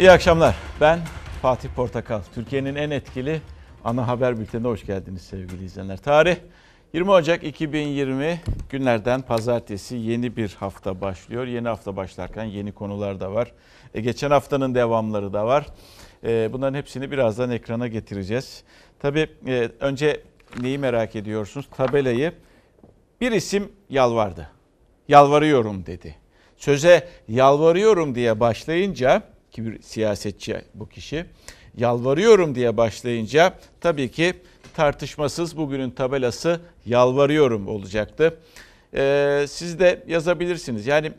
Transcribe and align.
İyi 0.00 0.10
akşamlar. 0.10 0.54
Ben 0.80 1.00
Fatih 1.42 1.68
Portakal. 1.68 2.20
Türkiye'nin 2.34 2.74
en 2.74 2.90
etkili 2.90 3.40
ana 3.84 4.08
haber 4.08 4.38
bültenine 4.38 4.68
hoş 4.68 4.86
geldiniz 4.86 5.22
sevgili 5.22 5.64
izleyenler. 5.64 5.96
Tarih 5.96 6.36
20 6.92 7.10
Ocak 7.10 7.44
2020 7.44 8.40
günlerden 8.70 9.22
pazartesi 9.22 9.96
yeni 9.96 10.36
bir 10.36 10.56
hafta 10.60 11.00
başlıyor. 11.00 11.46
Yeni 11.46 11.68
hafta 11.68 11.96
başlarken 11.96 12.44
yeni 12.44 12.72
konular 12.72 13.20
da 13.20 13.34
var. 13.34 13.52
E, 13.94 14.00
geçen 14.00 14.30
haftanın 14.30 14.74
devamları 14.74 15.32
da 15.32 15.46
var. 15.46 15.66
E, 16.24 16.52
bunların 16.52 16.78
hepsini 16.78 17.10
birazdan 17.10 17.50
ekrana 17.50 17.88
getireceğiz. 17.88 18.64
Tabii 18.98 19.30
e, 19.46 19.70
önce 19.80 20.20
neyi 20.60 20.78
merak 20.78 21.16
ediyorsunuz? 21.16 21.68
Tabelayı 21.76 22.32
bir 23.20 23.32
isim 23.32 23.72
yalvardı. 23.90 24.50
Yalvarıyorum 25.08 25.86
dedi. 25.86 26.16
Söze 26.56 27.08
yalvarıyorum 27.28 28.14
diye 28.14 28.40
başlayınca 28.40 29.22
ki 29.50 29.66
bir 29.66 29.82
siyasetçi 29.82 30.62
bu 30.74 30.88
kişi 30.88 31.26
yalvarıyorum 31.76 32.54
diye 32.54 32.76
başlayınca 32.76 33.54
tabii 33.80 34.10
ki 34.10 34.34
tartışmasız 34.74 35.56
bugünün 35.56 35.90
tabelası 35.90 36.60
yalvarıyorum 36.86 37.68
olacaktı. 37.68 38.38
Ee, 38.94 39.44
siz 39.48 39.80
de 39.80 40.04
yazabilirsiniz. 40.06 40.86
Yani 40.86 41.12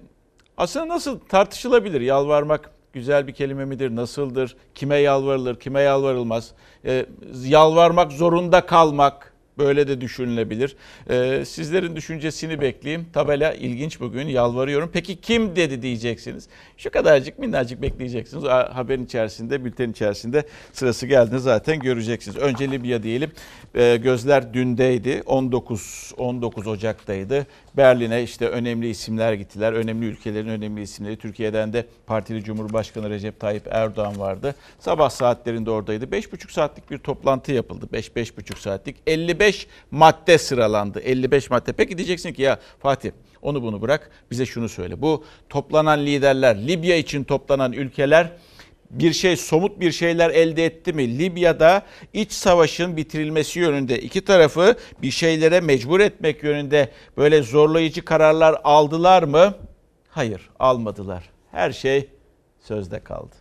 aslında 0.58 0.88
nasıl 0.88 1.20
tartışılabilir? 1.20 2.02
Yalvarmak 2.02 2.72
güzel 2.94 3.27
bir 3.27 3.34
kelime 3.34 3.66
midir? 3.66 3.95
Nasıldır? 3.95 4.55
Kime 4.75 4.98
yalvarılır? 4.98 5.59
Kime 5.59 5.81
yalvarılmaz? 5.81 6.52
Ee, 6.86 7.05
yalvarmak 7.44 8.11
zorunda 8.11 8.66
kalmak 8.66 9.30
Böyle 9.62 9.88
de 9.88 10.02
düşünülebilir. 10.02 10.76
Ee, 11.10 11.46
sizlerin 11.46 11.96
düşüncesini 11.96 12.62
bekleyeyim. 12.62 13.08
Tabela 13.14 13.54
ilginç 13.54 14.00
bugün 14.00 14.28
yalvarıyorum. 14.28 14.90
Peki 14.94 15.22
kim 15.22 15.56
dedi 15.56 15.81
diyeceksiniz. 15.81 16.48
Şu 16.78 16.92
kadarcık 16.92 17.40
minnacık 17.40 17.81
bekleyeceksiniz. 17.81 18.44
Haberin 18.44 19.06
içerisinde, 19.06 19.66
bülten 19.66 19.92
içerisinde 19.92 20.44
sırası 20.73 21.08
geldiğinde 21.08 21.40
zaten 21.40 21.80
göreceksiniz. 21.80 22.38
Önce 22.38 22.72
Libya 22.72 23.03
diyelim. 23.03 23.31
Ee, 23.76 23.98
gözler 24.03 24.53
dündeydi. 24.53 25.23
19 25.26 26.14
19 26.18 26.68
Ocak'taydı. 26.68 27.48
Berlin'e 27.77 28.23
işte 28.23 28.47
önemli 28.47 28.89
isimler 28.89 29.33
gittiler. 29.33 29.73
Önemli 29.73 30.05
ülkelerin 30.05 30.47
önemli 30.47 30.81
isimleri. 30.81 31.17
Türkiye'den 31.17 31.73
de 31.73 31.86
partili 32.05 32.44
Cumhurbaşkanı 32.44 33.09
Recep 33.09 33.39
Tayyip 33.39 33.67
Erdoğan 33.72 34.19
vardı. 34.19 34.55
Sabah 34.80 35.09
saatlerinde 35.09 35.72
oradaydı. 35.72 36.05
5,5 36.05 36.52
saatlik 36.52 36.91
bir 36.91 36.97
toplantı 36.97 37.52
yapıldı. 37.52 37.88
5-5,5 37.94 38.59
saatlik. 38.59 38.95
55 39.08 39.67
madde 39.91 40.38
sıralandı. 40.38 41.00
55 41.00 41.50
madde. 41.50 41.73
Peki 41.73 41.97
diyeceksin 41.97 42.33
ki 42.33 42.41
ya 42.41 42.59
Fatih 42.80 43.11
onu 43.41 43.61
bunu 43.61 43.81
bırak 43.81 44.11
bize 44.31 44.45
şunu 44.45 44.69
söyle. 44.69 45.02
Bu 45.02 45.23
toplanan 45.50 46.06
liderler, 46.06 46.67
Libya 46.67 46.95
için 46.95 47.23
toplanan 47.23 47.73
ülkeler 47.73 48.31
bir 48.92 49.14
şey 49.14 49.36
somut 49.36 49.80
bir 49.80 49.92
şeyler 49.92 50.30
elde 50.30 50.66
etti 50.66 50.94
mi? 50.94 51.20
Libya'da 51.20 51.86
iç 52.14 52.31
savaşın 52.31 52.97
bitirilmesi 52.97 53.59
yönünde 53.59 54.00
iki 54.00 54.25
tarafı 54.25 54.75
bir 55.02 55.11
şeylere 55.11 55.61
mecbur 55.61 56.00
etmek 56.00 56.44
yönünde 56.44 56.92
böyle 57.17 57.44
zorlayıcı 57.44 58.06
kararlar 58.06 58.62
aldılar 58.64 59.23
mı? 59.23 59.56
Hayır, 60.09 60.50
almadılar. 60.59 61.30
Her 61.52 61.72
şey 61.72 62.09
sözde 62.59 63.00
kaldı. 63.00 63.36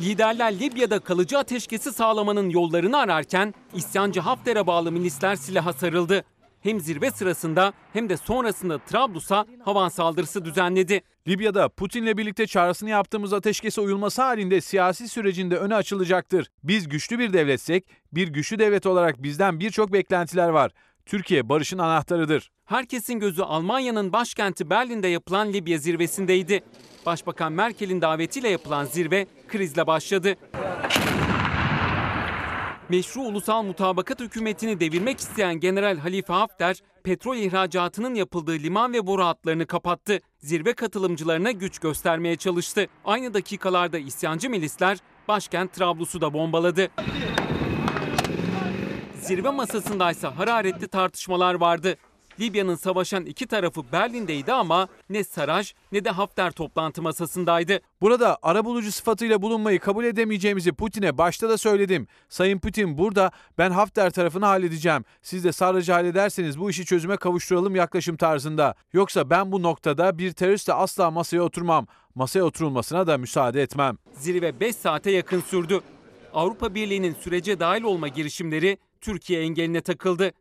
Liderler 0.00 0.58
Libya'da 0.60 0.98
kalıcı 0.98 1.38
ateşkesi 1.38 1.92
sağlamanın 1.92 2.50
yollarını 2.50 2.98
ararken 2.98 3.54
isyancı 3.74 4.20
Hafter'e 4.20 4.66
bağlı 4.66 4.92
milisler 4.92 5.36
silaha 5.36 5.72
sarıldı 5.72 6.24
hem 6.62 6.80
zirve 6.80 7.10
sırasında 7.10 7.72
hem 7.92 8.08
de 8.08 8.16
sonrasında 8.16 8.78
Trablus'a 8.78 9.46
havan 9.64 9.88
saldırısı 9.88 10.44
düzenledi. 10.44 11.02
Libya'da 11.28 11.68
Putin'le 11.68 12.16
birlikte 12.16 12.46
çağrısını 12.46 12.90
yaptığımız 12.90 13.32
ateşkese 13.32 13.80
uyulması 13.80 14.22
halinde 14.22 14.60
siyasi 14.60 15.08
sürecinde 15.08 15.56
öne 15.56 15.74
açılacaktır. 15.74 16.50
Biz 16.64 16.88
güçlü 16.88 17.18
bir 17.18 17.32
devletsek, 17.32 17.84
bir 18.12 18.28
güçlü 18.28 18.58
devlet 18.58 18.86
olarak 18.86 19.22
bizden 19.22 19.60
birçok 19.60 19.92
beklentiler 19.92 20.48
var. 20.48 20.72
Türkiye 21.06 21.48
barışın 21.48 21.78
anahtarıdır. 21.78 22.50
Herkesin 22.64 23.20
gözü 23.20 23.42
Almanya'nın 23.42 24.12
başkenti 24.12 24.70
Berlin'de 24.70 25.08
yapılan 25.08 25.52
Libya 25.52 25.78
zirvesindeydi. 25.78 26.60
Başbakan 27.06 27.52
Merkel'in 27.52 28.00
davetiyle 28.00 28.48
yapılan 28.48 28.84
zirve 28.84 29.26
krizle 29.48 29.86
başladı 29.86 30.36
meşru 32.90 33.20
ulusal 33.20 33.62
mutabakat 33.62 34.20
hükümetini 34.20 34.80
devirmek 34.80 35.20
isteyen 35.20 35.60
General 35.60 35.98
Halife 35.98 36.32
Hafter, 36.32 36.76
petrol 37.04 37.36
ihracatının 37.36 38.14
yapıldığı 38.14 38.52
liman 38.52 38.92
ve 38.92 39.06
boru 39.06 39.24
hatlarını 39.24 39.66
kapattı. 39.66 40.20
Zirve 40.38 40.72
katılımcılarına 40.72 41.50
güç 41.50 41.78
göstermeye 41.78 42.36
çalıştı. 42.36 42.86
Aynı 43.04 43.34
dakikalarda 43.34 43.98
isyancı 43.98 44.50
milisler 44.50 44.98
başkent 45.28 45.72
Trablus'u 45.72 46.20
da 46.20 46.32
bombaladı. 46.32 46.88
Zirve 49.20 49.50
masasındaysa 49.50 50.38
hararetli 50.38 50.88
tartışmalar 50.88 51.54
vardı. 51.54 51.96
Libya'nın 52.40 52.74
savaşan 52.74 53.26
iki 53.26 53.46
tarafı 53.46 53.82
Berlin'deydi 53.92 54.52
ama 54.52 54.88
ne 55.10 55.24
Saraj 55.24 55.74
ne 55.92 56.04
de 56.04 56.10
Hafter 56.10 56.50
toplantı 56.50 57.02
masasındaydı. 57.02 57.80
Burada 58.00 58.38
arabulucu 58.42 58.92
sıfatıyla 58.92 59.42
bulunmayı 59.42 59.80
kabul 59.80 60.04
edemeyeceğimizi 60.04 60.72
Putin'e 60.72 61.18
başta 61.18 61.48
da 61.48 61.58
söyledim. 61.58 62.06
Sayın 62.28 62.58
Putin 62.58 62.98
burada 62.98 63.30
ben 63.58 63.70
Hafter 63.70 64.10
tarafını 64.10 64.44
halledeceğim. 64.46 65.04
Siz 65.22 65.44
de 65.44 65.52
Saraj'ı 65.52 65.92
hallederseniz 65.92 66.60
bu 66.60 66.70
işi 66.70 66.84
çözüme 66.84 67.16
kavuşturalım 67.16 67.76
yaklaşım 67.76 68.16
tarzında. 68.16 68.74
Yoksa 68.92 69.30
ben 69.30 69.52
bu 69.52 69.62
noktada 69.62 70.18
bir 70.18 70.32
teröristle 70.32 70.72
asla 70.72 71.10
masaya 71.10 71.40
oturmam. 71.40 71.86
Masaya 72.14 72.42
oturulmasına 72.42 73.06
da 73.06 73.18
müsaade 73.18 73.62
etmem. 73.62 73.98
Zirve 74.14 74.60
5 74.60 74.76
saate 74.76 75.10
yakın 75.10 75.40
sürdü. 75.40 75.80
Avrupa 76.34 76.74
Birliği'nin 76.74 77.14
sürece 77.20 77.60
dahil 77.60 77.82
olma 77.82 78.08
girişimleri 78.08 78.78
Türkiye 79.00 79.42
engeline 79.42 79.80
takıldı. 79.80 80.32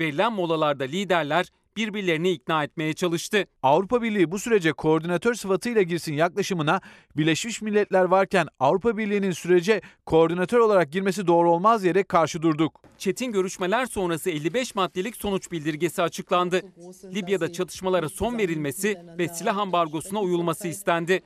Verilen 0.00 0.32
molalarda 0.32 0.84
liderler 0.84 1.46
birbirlerini 1.76 2.30
ikna 2.30 2.64
etmeye 2.64 2.92
çalıştı. 2.92 3.46
Avrupa 3.62 4.02
Birliği 4.02 4.30
bu 4.30 4.38
sürece 4.38 4.72
koordinatör 4.72 5.34
sıfatıyla 5.34 5.82
girsin 5.82 6.14
yaklaşımına 6.14 6.80
Birleşmiş 7.16 7.62
Milletler 7.62 8.04
varken 8.04 8.46
Avrupa 8.60 8.96
Birliği'nin 8.96 9.30
sürece 9.30 9.80
koordinatör 10.06 10.58
olarak 10.58 10.92
girmesi 10.92 11.26
doğru 11.26 11.50
olmaz 11.50 11.82
diyerek 11.82 12.08
karşı 12.08 12.42
durduk. 12.42 12.80
Çetin 12.98 13.32
görüşmeler 13.32 13.86
sonrası 13.86 14.30
55 14.30 14.74
maddelik 14.74 15.16
sonuç 15.16 15.52
bildirgesi 15.52 16.02
açıklandı. 16.02 16.62
Libya'da 17.14 17.52
çatışmalara 17.52 18.08
son 18.08 18.38
verilmesi 18.38 18.98
ve 19.18 19.28
silah 19.28 19.56
ambargosuna 19.56 20.20
uyulması 20.20 20.68
istendi. 20.68 21.22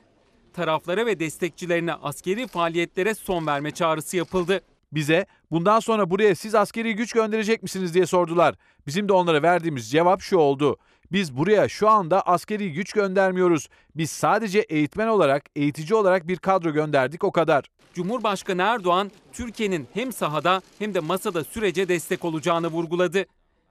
Taraflara 0.53 1.05
ve 1.05 1.19
destekçilerine 1.19 1.93
askeri 1.93 2.47
faaliyetlere 2.47 3.15
son 3.15 3.47
verme 3.47 3.71
çağrısı 3.71 4.17
yapıldı. 4.17 4.61
Bize 4.91 5.25
bundan 5.51 5.79
sonra 5.79 6.09
buraya 6.09 6.35
siz 6.35 6.55
askeri 6.55 6.95
güç 6.95 7.13
gönderecek 7.13 7.63
misiniz 7.63 7.93
diye 7.93 8.05
sordular. 8.05 8.55
Bizim 8.87 9.09
de 9.09 9.13
onlara 9.13 9.41
verdiğimiz 9.41 9.91
cevap 9.91 10.21
şu 10.21 10.37
oldu. 10.37 10.77
Biz 11.11 11.37
buraya 11.37 11.69
şu 11.69 11.89
anda 11.89 12.21
askeri 12.21 12.73
güç 12.73 12.93
göndermiyoruz. 12.93 13.67
Biz 13.95 14.11
sadece 14.11 14.59
eğitmen 14.59 15.07
olarak, 15.07 15.43
eğitici 15.55 15.95
olarak 15.95 16.27
bir 16.27 16.37
kadro 16.37 16.71
gönderdik 16.71 17.23
o 17.23 17.31
kadar. 17.31 17.65
Cumhurbaşkanı 17.93 18.61
Erdoğan, 18.61 19.11
Türkiye'nin 19.33 19.87
hem 19.93 20.13
sahada 20.13 20.61
hem 20.79 20.93
de 20.93 20.99
masada 20.99 21.43
sürece 21.43 21.89
destek 21.89 22.25
olacağını 22.25 22.67
vurguladı. 22.67 23.25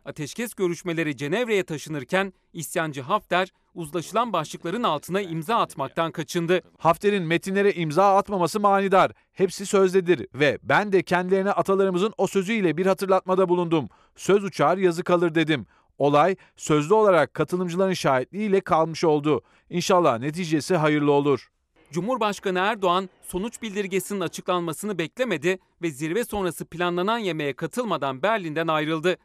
Ateşkes 0.06 0.54
görüşmeleri 0.54 1.16
Cenevre'ye 1.16 1.64
taşınırken 1.64 2.32
isyancı 2.52 3.02
Hafter 3.02 3.52
uzlaşılan 3.74 4.32
başlıkların 4.32 4.82
altına 4.82 5.20
imza 5.20 5.56
atmaktan 5.56 6.12
kaçındı. 6.12 6.60
Hafter'in 6.78 7.22
metinlere 7.22 7.72
imza 7.72 8.16
atmaması 8.16 8.60
manidar. 8.60 9.12
Hepsi 9.32 9.66
sözdedir 9.66 10.26
ve 10.34 10.58
ben 10.62 10.92
de 10.92 11.02
kendilerine 11.02 11.50
atalarımızın 11.50 12.14
o 12.18 12.26
sözüyle 12.26 12.76
bir 12.76 12.86
hatırlatmada 12.86 13.48
bulundum. 13.48 13.88
Söz 14.16 14.44
uçar 14.44 14.78
yazı 14.78 15.04
kalır 15.04 15.34
dedim. 15.34 15.66
Olay 15.98 16.36
sözlü 16.56 16.94
olarak 16.94 17.34
katılımcıların 17.34 17.92
şahitliğiyle 17.92 18.60
kalmış 18.60 19.04
oldu. 19.04 19.42
İnşallah 19.70 20.18
neticesi 20.18 20.76
hayırlı 20.76 21.12
olur. 21.12 21.50
Cumhurbaşkanı 21.90 22.58
Erdoğan 22.58 23.08
sonuç 23.22 23.62
bildirgesinin 23.62 24.20
açıklanmasını 24.20 24.98
beklemedi 24.98 25.58
ve 25.82 25.90
zirve 25.90 26.24
sonrası 26.24 26.64
planlanan 26.64 27.18
yemeğe 27.18 27.52
katılmadan 27.52 28.22
Berlin'den 28.22 28.68
ayrıldı. 28.68 29.16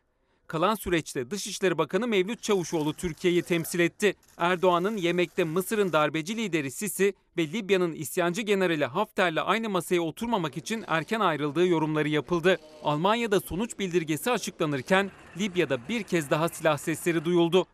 Kalan 0.52 0.76
süreçte 0.76 1.32
Dışişleri 1.32 1.78
Bakanı 1.78 2.08
Mevlüt 2.08 2.44
Çavuşoğlu 2.44 2.94
Türkiye'yi 2.94 3.42
temsil 3.42 3.80
etti. 3.80 4.16
Erdoğan'ın 4.38 4.98
yemekte 4.98 5.44
Mısır'ın 5.44 5.94
darbeci 5.94 6.38
lideri 6.38 6.72
Sisi 6.72 7.14
ve 7.38 7.48
Libya'nın 7.48 7.94
isyancı 7.94 8.42
generali 8.42 8.86
Hafter'le 8.86 9.38
aynı 9.38 9.70
masaya 9.70 10.02
oturmamak 10.02 10.58
için 10.58 10.84
erken 10.88 11.20
ayrıldığı 11.20 11.68
yorumları 11.68 12.10
yapıldı. 12.10 12.58
Almanya'da 12.84 13.40
sonuç 13.40 13.80
bildirgesi 13.80 14.32
açıklanırken 14.32 15.12
Libya'da 15.38 15.78
bir 15.90 16.04
kez 16.04 16.30
daha 16.30 16.50
silah 16.50 16.78
sesleri 16.78 17.26
duyuldu. 17.26 17.66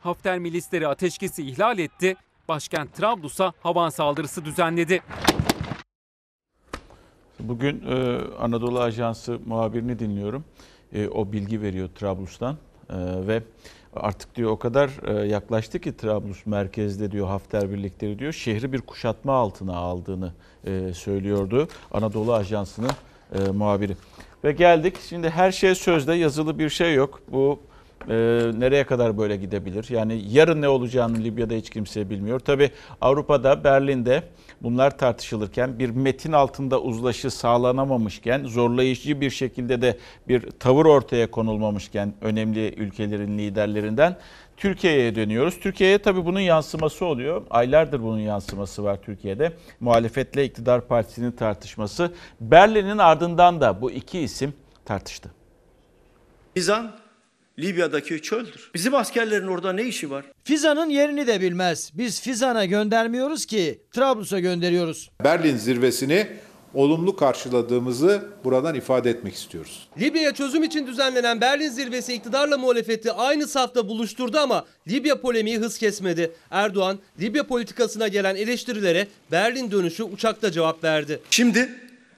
Hafter 0.00 0.38
milisleri 0.38 0.88
ateşkesi 0.88 1.42
ihlal 1.42 1.78
etti, 1.78 2.16
başkent 2.48 2.94
Trablus'a 2.94 3.52
havan 3.60 3.88
saldırısı 3.88 4.44
düzenledi. 4.44 5.02
Bugün 7.40 7.82
e, 7.86 8.18
Anadolu 8.38 8.80
Ajansı 8.80 9.40
muhabirini 9.46 9.98
dinliyorum 9.98 10.44
e, 10.92 11.08
o 11.08 11.32
bilgi 11.32 11.62
veriyor 11.62 11.88
Trablus'tan. 11.94 12.56
ve 13.26 13.42
artık 13.96 14.36
diyor 14.36 14.50
o 14.50 14.58
kadar 14.58 14.90
e, 15.06 15.26
yaklaştı 15.26 15.78
ki 15.78 15.96
Trablus 15.96 16.46
merkezde 16.46 17.10
diyor 17.10 17.26
Hafter 17.26 17.70
birlikleri 17.70 18.18
diyor 18.18 18.32
şehri 18.32 18.72
bir 18.72 18.80
kuşatma 18.80 19.32
altına 19.32 19.76
aldığını 19.76 20.32
e, 20.64 20.94
söylüyordu 20.94 21.68
Anadolu 21.92 22.34
Ajansı'nın 22.34 22.90
e, 23.34 23.50
muhabiri. 23.50 23.96
Ve 24.44 24.52
geldik 24.52 24.96
şimdi 25.08 25.30
her 25.30 25.52
şey 25.52 25.74
sözde 25.74 26.14
yazılı 26.14 26.58
bir 26.58 26.68
şey 26.68 26.94
yok. 26.94 27.20
Bu 27.32 27.60
e, 28.08 28.14
nereye 28.58 28.84
kadar 28.84 29.18
böyle 29.18 29.36
gidebilir? 29.36 29.86
Yani 29.90 30.22
yarın 30.28 30.62
ne 30.62 30.68
olacağını 30.68 31.18
Libya'da 31.18 31.54
hiç 31.54 31.70
kimse 31.70 32.10
bilmiyor. 32.10 32.40
Tabi 32.40 32.70
Avrupa'da 33.00 33.64
Berlin'de 33.64 34.22
bunlar 34.62 34.98
tartışılırken 34.98 35.78
bir 35.78 35.90
metin 35.90 36.32
altında 36.32 36.80
uzlaşı 36.80 37.30
sağlanamamışken 37.30 38.44
zorlayıcı 38.44 39.20
bir 39.20 39.30
şekilde 39.30 39.82
de 39.82 39.98
bir 40.28 40.50
tavır 40.50 40.86
ortaya 40.86 41.30
konulmamışken 41.30 42.14
önemli 42.20 42.74
ülkelerin 42.74 43.38
liderlerinden 43.38 44.16
Türkiye'ye 44.56 45.14
dönüyoruz. 45.14 45.60
Türkiye'ye 45.60 45.98
tabii 45.98 46.24
bunun 46.24 46.40
yansıması 46.40 47.04
oluyor. 47.04 47.42
Aylardır 47.50 48.02
bunun 48.02 48.18
yansıması 48.18 48.84
var 48.84 49.02
Türkiye'de. 49.02 49.52
Muhalefetle 49.80 50.44
iktidar 50.44 50.88
partisinin 50.88 51.32
tartışması. 51.32 52.12
Berlin'in 52.40 52.98
ardından 52.98 53.60
da 53.60 53.80
bu 53.80 53.90
iki 53.90 54.20
isim 54.20 54.54
tartıştı. 54.84 55.30
Fizan 56.54 56.92
Libya'daki 57.58 58.22
çöldür. 58.22 58.70
Bizim 58.74 58.94
askerlerin 58.94 59.46
orada 59.46 59.72
ne 59.72 59.84
işi 59.84 60.10
var? 60.10 60.24
Fizan'ın 60.44 60.90
yerini 60.90 61.26
de 61.26 61.40
bilmez. 61.40 61.90
Biz 61.94 62.20
Fizan'a 62.20 62.64
göndermiyoruz 62.64 63.46
ki 63.46 63.80
Trablus'a 63.92 64.40
gönderiyoruz. 64.40 65.10
Berlin 65.24 65.56
zirvesini 65.56 66.26
olumlu 66.74 67.16
karşıladığımızı 67.16 68.24
buradan 68.44 68.74
ifade 68.74 69.10
etmek 69.10 69.34
istiyoruz. 69.34 69.88
Libya 70.00 70.34
çözüm 70.34 70.62
için 70.62 70.86
düzenlenen 70.86 71.40
Berlin 71.40 71.68
zirvesi 71.68 72.14
iktidarla 72.14 72.58
muhalefeti 72.58 73.12
aynı 73.12 73.46
safta 73.46 73.88
buluşturdu 73.88 74.38
ama 74.38 74.64
Libya 74.88 75.20
polemiği 75.20 75.58
hız 75.58 75.78
kesmedi. 75.78 76.32
Erdoğan 76.50 76.98
Libya 77.20 77.46
politikasına 77.46 78.08
gelen 78.08 78.36
eleştirilere 78.36 79.08
Berlin 79.32 79.70
dönüşü 79.70 80.02
uçakta 80.02 80.52
cevap 80.52 80.84
verdi. 80.84 81.20
Şimdi 81.30 81.68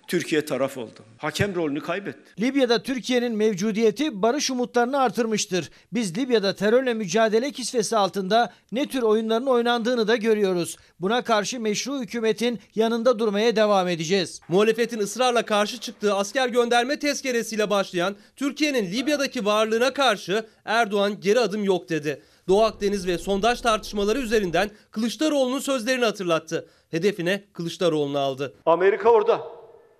Türkiye 0.08 0.44
taraf 0.44 0.78
oldu. 0.78 1.00
Hakem 1.18 1.54
rolünü 1.54 1.80
kaybetti. 1.80 2.40
Libya'da 2.40 2.82
Türkiye'nin 2.82 3.36
mevcudiyeti 3.36 4.22
barış 4.22 4.50
umutlarını 4.50 5.00
artırmıştır. 5.00 5.70
Biz 5.92 6.18
Libya'da 6.18 6.54
terörle 6.54 6.94
mücadele 6.94 7.50
kisvesi 7.50 7.96
altında 7.96 8.52
ne 8.72 8.86
tür 8.86 9.02
oyunların 9.02 9.46
oynandığını 9.46 10.08
da 10.08 10.16
görüyoruz. 10.16 10.76
Buna 11.00 11.22
karşı 11.22 11.60
meşru 11.60 12.00
hükümetin 12.00 12.58
yanında 12.74 13.18
durmaya 13.18 13.56
devam 13.56 13.88
edeceğiz. 13.88 14.40
Muhalefetin 14.48 14.98
ısrarla 14.98 15.44
karşı 15.44 15.78
çıktığı 15.80 16.14
asker 16.14 16.48
gönderme 16.48 16.98
tezkeresiyle 16.98 17.70
başlayan 17.70 18.16
Türkiye'nin 18.36 18.92
Libya'daki 18.92 19.44
varlığına 19.44 19.92
karşı 19.92 20.46
Erdoğan 20.64 21.20
geri 21.20 21.40
adım 21.40 21.64
yok 21.64 21.88
dedi. 21.88 22.22
Doğu 22.48 22.62
Akdeniz 22.62 23.06
ve 23.06 23.18
sondaj 23.18 23.60
tartışmaları 23.60 24.18
üzerinden 24.18 24.70
Kılıçdaroğlu'nun 24.90 25.60
sözlerini 25.60 26.04
hatırlattı. 26.04 26.68
Hedefine 26.90 27.44
Kılıçdaroğlu'nu 27.52 28.18
aldı. 28.18 28.54
Amerika 28.66 29.10
orada. 29.10 29.57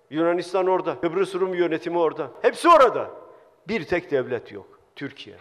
Yunanistan 0.09 0.67
orada, 0.67 1.01
Kıbrıs 1.01 1.35
Rum 1.35 1.53
yönetimi 1.53 1.97
orada. 1.97 2.31
Hepsi 2.41 2.69
orada. 2.69 3.09
Bir 3.67 3.83
tek 3.83 4.11
devlet 4.11 4.51
yok. 4.51 4.79
Türkiye. 4.95 5.35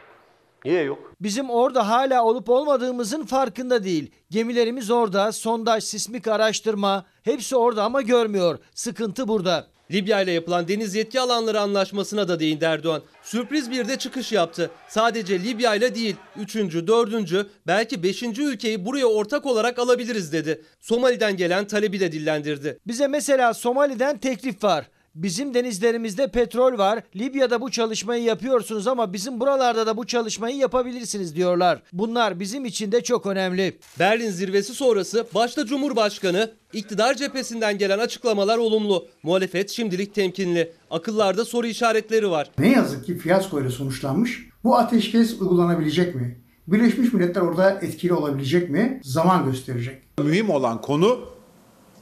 Niye 0.65 0.83
yok? 0.83 1.13
Bizim 1.21 1.51
orada 1.51 1.89
hala 1.89 2.25
olup 2.25 2.51
olmadığımızın 2.51 3.27
farkında 3.27 3.85
değil. 3.85 4.13
Gemilerimiz 4.31 4.91
orada, 4.91 5.33
sondaj, 5.33 5.85
sismik 5.85 6.29
araştırma 6.29 7.05
hepsi 7.23 7.57
orada 7.57 7.85
ama 7.85 8.03
görmüyor. 8.03 8.59
Sıkıntı 8.75 9.29
burada. 9.29 9.67
Libya 9.91 10.21
ile 10.21 10.33
yapılan 10.33 10.69
deniz 10.69 10.95
yetki 10.95 11.21
alanları 11.21 11.61
anlaşmasına 11.61 12.29
da 12.29 12.41
değindi 12.41 12.65
Erdoğan. 12.65 13.03
Sürpriz 13.23 13.71
bir 13.71 13.89
de 13.89 13.97
çıkış 13.97 14.33
yaptı. 14.33 14.71
Sadece 14.89 15.43
Libya 15.43 15.75
ile 15.75 15.95
değil, 15.95 16.17
3. 16.37 16.55
4. 16.57 17.47
belki 17.67 18.03
5. 18.03 18.23
ülkeyi 18.23 18.85
buraya 18.85 19.07
ortak 19.07 19.47
olarak 19.47 19.79
alabiliriz 19.79 20.33
dedi. 20.33 20.63
Somali'den 20.81 21.37
gelen 21.37 21.67
talebi 21.67 22.01
de 22.01 22.13
dillendirdi. 22.13 22.79
Bize 22.87 23.07
mesela 23.07 23.55
Somali'den 23.55 24.19
teklif 24.19 24.65
var. 24.65 24.85
Bizim 25.23 25.55
denizlerimizde 25.55 26.27
petrol 26.31 26.79
var. 26.79 27.03
Libya'da 27.17 27.61
bu 27.61 27.71
çalışmayı 27.71 28.23
yapıyorsunuz 28.23 28.87
ama 28.87 29.13
bizim 29.13 29.41
buralarda 29.41 29.87
da 29.87 29.97
bu 29.97 30.07
çalışmayı 30.07 30.57
yapabilirsiniz 30.57 31.37
diyorlar. 31.37 31.83
Bunlar 31.93 32.41
bizim 32.41 32.65
için 32.65 32.93
de 32.93 33.03
çok 33.03 33.27
önemli. 33.27 33.79
Berlin 33.99 34.31
zirvesi 34.31 34.75
sonrası 34.75 35.27
başta 35.35 35.67
Cumhurbaşkanı, 35.67 36.51
iktidar 36.73 37.15
cephesinden 37.15 37.79
gelen 37.79 37.99
açıklamalar 37.99 38.59
olumlu. 38.59 39.07
Muhalefet 39.23 39.71
şimdilik 39.71 40.15
temkinli. 40.15 40.73
Akıllarda 40.91 41.45
soru 41.45 41.67
işaretleri 41.67 42.31
var. 42.31 42.51
Ne 42.59 42.71
yazık 42.71 43.07
ki 43.07 43.19
fiyasko 43.19 43.61
ile 43.61 43.71
sonuçlanmış. 43.71 44.49
Bu 44.65 44.77
ateşkes 44.77 45.41
uygulanabilecek 45.41 46.15
mi? 46.15 46.39
Birleşmiş 46.69 47.13
Milletler 47.13 47.41
orada 47.41 47.71
etkili 47.71 48.13
olabilecek 48.13 48.71
mi? 48.71 49.01
Zaman 49.05 49.45
gösterecek. 49.45 49.99
Mühim 50.19 50.51
olan 50.51 50.81
konu 50.81 51.38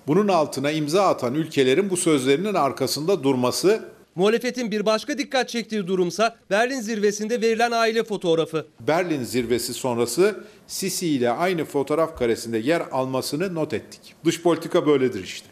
bunun 0.06 0.28
altına 0.28 0.70
imza 0.70 1.06
atan 1.06 1.34
ülkelerin 1.34 1.90
bu 1.90 1.96
sözlerinin 1.96 2.54
arkasında 2.54 3.22
durması. 3.22 3.84
Muhalefetin 4.14 4.70
bir 4.70 4.86
başka 4.86 5.18
dikkat 5.18 5.48
çektiği 5.48 5.86
durumsa 5.86 6.36
Berlin 6.50 6.80
zirvesinde 6.80 7.40
verilen 7.40 7.70
aile 7.70 8.04
fotoğrafı. 8.04 8.66
Berlin 8.80 9.24
zirvesi 9.24 9.74
sonrası 9.74 10.44
Sisi 10.66 11.08
ile 11.08 11.30
aynı 11.30 11.64
fotoğraf 11.64 12.18
karesinde 12.18 12.58
yer 12.58 12.82
almasını 12.92 13.54
not 13.54 13.72
ettik. 13.72 14.14
Dış 14.24 14.42
politika 14.42 14.86
böyledir 14.86 15.24
işte. 15.24 15.46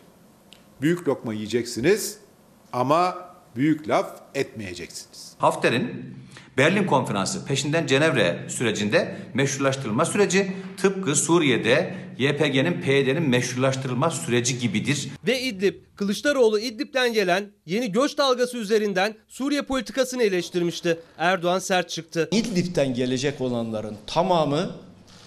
Büyük 0.81 1.09
lokma 1.09 1.35
yiyeceksiniz 1.35 2.19
ama 2.73 3.29
büyük 3.57 3.89
laf 3.89 4.21
etmeyeceksiniz. 4.35 5.33
Hafter'in 5.39 6.15
Berlin 6.59 6.87
Konferansı 6.87 7.45
peşinden 7.45 7.87
Cenevre 7.87 8.39
sürecinde 8.49 9.17
meşrulaştırılma 9.35 10.05
süreci 10.05 10.53
tıpkı 10.77 11.17
Suriye'de 11.17 11.95
YPG'nin 12.19 12.81
PYD'nin 12.81 13.29
meşrulaştırılma 13.29 14.11
süreci 14.11 14.59
gibidir. 14.59 15.09
Ve 15.27 15.41
İdlib, 15.41 15.75
Kılıçdaroğlu 15.97 16.59
İdlib'den 16.59 17.13
gelen 17.13 17.45
yeni 17.67 17.93
göç 17.93 18.19
dalgası 18.19 18.59
üzerinden 18.59 19.15
Suriye 19.29 19.63
politikasını 19.63 20.23
eleştirmişti. 20.23 20.99
Erdoğan 21.19 21.59
sert 21.59 21.91
çıktı. 21.91 22.29
İdlib'den 22.33 22.95
gelecek 22.95 23.41
olanların 23.41 23.97
tamamı 24.07 24.71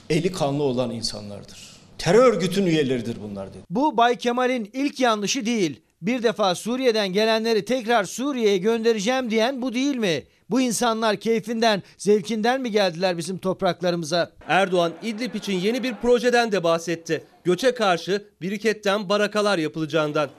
eli 0.09 0.31
kanlı 0.31 0.63
olan 0.63 0.91
insanlardır. 0.91 1.77
Terör 1.97 2.33
örgütün 2.33 2.65
üyeleridir 2.65 3.18
bunlar 3.24 3.50
dedi. 3.50 3.63
Bu 3.69 3.97
Bay 3.97 4.18
Kemal'in 4.18 4.69
ilk 4.74 5.00
yanlışı 5.00 5.45
değil. 5.45 5.81
Bir 6.01 6.24
defa 6.24 6.56
Suriye'den 6.56 7.13
gelenleri 7.13 7.65
tekrar 7.65 8.03
Suriye'ye 8.03 8.57
göndereceğim 8.57 9.31
diyen 9.31 9.62
bu 9.62 9.74
değil 9.74 9.95
mi? 9.95 10.24
Bu 10.50 10.62
insanlar 10.62 11.16
keyfinden, 11.16 11.84
zevkinden 11.98 12.62
mi 12.62 12.72
geldiler 12.72 13.18
bizim 13.18 13.38
topraklarımıza? 13.38 14.32
Erdoğan 14.48 14.94
İdlib 15.04 15.34
için 15.36 15.54
yeni 15.54 15.84
bir 15.84 15.96
projeden 15.96 16.51
de 16.51 16.63
bahsetti. 16.63 17.24
Göçe 17.44 17.74
karşı 17.74 18.27
biriketten 18.42 19.10
barakalar 19.10 19.58
yapılacağından. 19.58 20.30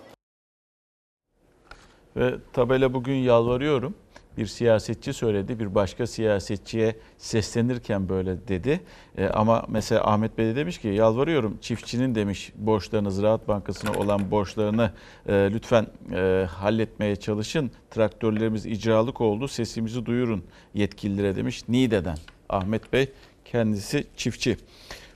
Ve 2.16 2.34
tabela 2.52 2.94
bugün 2.94 3.14
yalvarıyorum 3.14 3.94
bir 4.38 4.46
siyasetçi 4.46 5.12
söyledi. 5.12 5.58
Bir 5.58 5.74
başka 5.74 6.06
siyasetçiye 6.06 6.96
seslenirken 7.18 8.08
böyle 8.08 8.48
dedi. 8.48 8.80
E, 9.18 9.26
ama 9.26 9.64
mesela 9.68 10.06
Ahmet 10.06 10.38
Bey 10.38 10.46
de 10.46 10.56
demiş 10.56 10.78
ki 10.78 10.88
yalvarıyorum 10.88 11.58
çiftçinin 11.60 12.14
demiş 12.14 12.52
borçlarını 12.56 13.12
Ziraat 13.12 13.48
Bankası'na 13.48 13.92
olan 13.92 14.30
borçlarını 14.30 14.90
e, 15.28 15.32
lütfen 15.52 15.86
e, 16.14 16.46
halletmeye 16.50 17.16
çalışın. 17.16 17.70
Traktörlerimiz 17.90 18.66
icralık 18.66 19.20
oldu 19.20 19.48
sesimizi 19.48 20.06
duyurun 20.06 20.44
yetkililere 20.74 21.36
demiş. 21.36 21.62
Niğde'den 21.68 22.18
Ahmet 22.48 22.92
Bey 22.92 23.08
kendisi 23.44 24.06
çiftçi. 24.16 24.56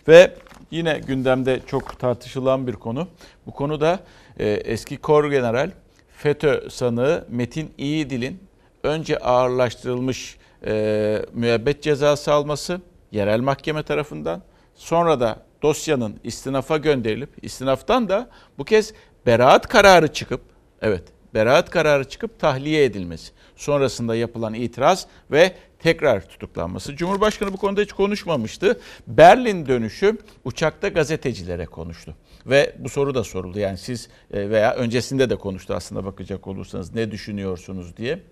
Ve 0.09 0.35
yine 0.71 1.01
gündemde 1.07 1.61
çok 1.67 1.99
tartışılan 1.99 2.67
bir 2.67 2.73
konu. 2.73 3.09
Bu 3.47 3.51
konuda 3.51 4.01
e, 4.39 4.49
eski 4.49 4.97
kor 4.97 5.31
general 5.31 5.71
FETÖ 6.17 6.71
sanığı 6.71 7.25
Metin 7.31 7.71
İyidil'in 7.79 8.41
önce 8.83 9.19
ağırlaştırılmış 9.19 10.37
e, 10.67 11.25
müebbet 11.33 11.83
cezası 11.83 12.33
alması 12.33 12.81
yerel 13.13 13.41
mahkeme 13.41 13.83
tarafından 13.83 14.43
sonra 14.75 15.21
da 15.21 15.43
dosyanın 15.63 16.21
istinafa 16.25 16.77
gönderilip 16.77 17.45
istinaftan 17.45 18.09
da 18.09 18.29
bu 18.59 18.65
kez 18.65 18.95
beraat 19.27 19.69
kararı 19.69 20.13
çıkıp 20.13 20.41
evet 20.83 21.03
beraat 21.35 21.71
kararı 21.71 22.09
çıkıp 22.09 22.39
tahliye 22.39 22.85
edilmesi. 22.85 23.33
Sonrasında 23.57 24.15
yapılan 24.15 24.55
itiraz 24.55 25.07
ve 25.31 25.55
tekrar 25.79 26.29
tutuklanması. 26.29 26.97
Cumhurbaşkanı 26.97 27.53
bu 27.53 27.57
konuda 27.57 27.81
hiç 27.81 27.93
konuşmamıştı. 27.93 28.81
Berlin 29.07 29.67
dönüşü 29.67 30.19
uçakta 30.45 30.89
gazetecilere 30.89 31.67
konuştu. 31.67 32.17
Ve 32.47 32.75
bu 32.79 32.89
soru 32.89 33.15
da 33.15 33.25
soruldu. 33.25 33.59
Yani 33.59 33.79
siz 33.79 34.09
e, 34.33 34.51
veya 34.51 34.75
öncesinde 34.75 35.31
de 35.31 35.37
konuştu 35.37 35.75
aslında 35.75 36.05
bakacak 36.05 36.47
olursanız 36.47 36.95
ne 36.95 37.11
düşünüyorsunuz 37.11 37.97
diye. 37.97 38.23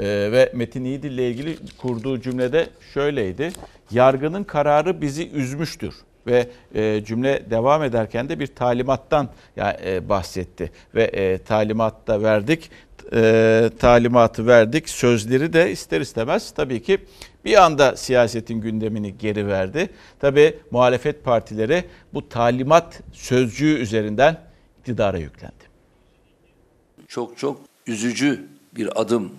Ee, 0.00 0.04
ve 0.32 0.52
Metin 0.54 0.84
İyidil 0.84 1.10
ile 1.10 1.30
ilgili 1.30 1.56
kurduğu 1.78 2.20
cümlede 2.20 2.68
şöyleydi. 2.94 3.52
Yargının 3.90 4.44
kararı 4.44 5.00
bizi 5.00 5.30
üzmüştür 5.30 5.94
ve 6.26 6.48
e, 6.74 7.04
cümle 7.04 7.50
devam 7.50 7.82
ederken 7.82 8.28
de 8.28 8.40
bir 8.40 8.46
talimattan 8.46 9.28
yani, 9.56 9.76
e, 9.84 10.08
bahsetti 10.08 10.72
ve 10.94 11.04
e, 11.04 11.38
talimat 11.38 12.06
da 12.06 12.22
verdik 12.22 12.70
e, 13.12 13.70
talimatı 13.78 14.46
verdik. 14.46 14.88
Sözleri 14.88 15.52
de 15.52 15.70
ister 15.70 16.00
istemez 16.00 16.50
tabii 16.50 16.82
ki 16.82 16.98
bir 17.44 17.64
anda 17.64 17.96
siyasetin 17.96 18.60
gündemini 18.60 19.18
geri 19.18 19.46
verdi. 19.46 19.88
Tabii 20.20 20.58
muhalefet 20.70 21.24
partileri 21.24 21.84
bu 22.14 22.28
talimat 22.28 23.00
sözcüğü 23.12 23.74
üzerinden 23.78 24.40
iktidara 24.78 25.18
yüklendi. 25.18 25.54
Çok 27.08 27.38
çok 27.38 27.60
üzücü 27.86 28.46
bir 28.76 29.00
adım 29.00 29.32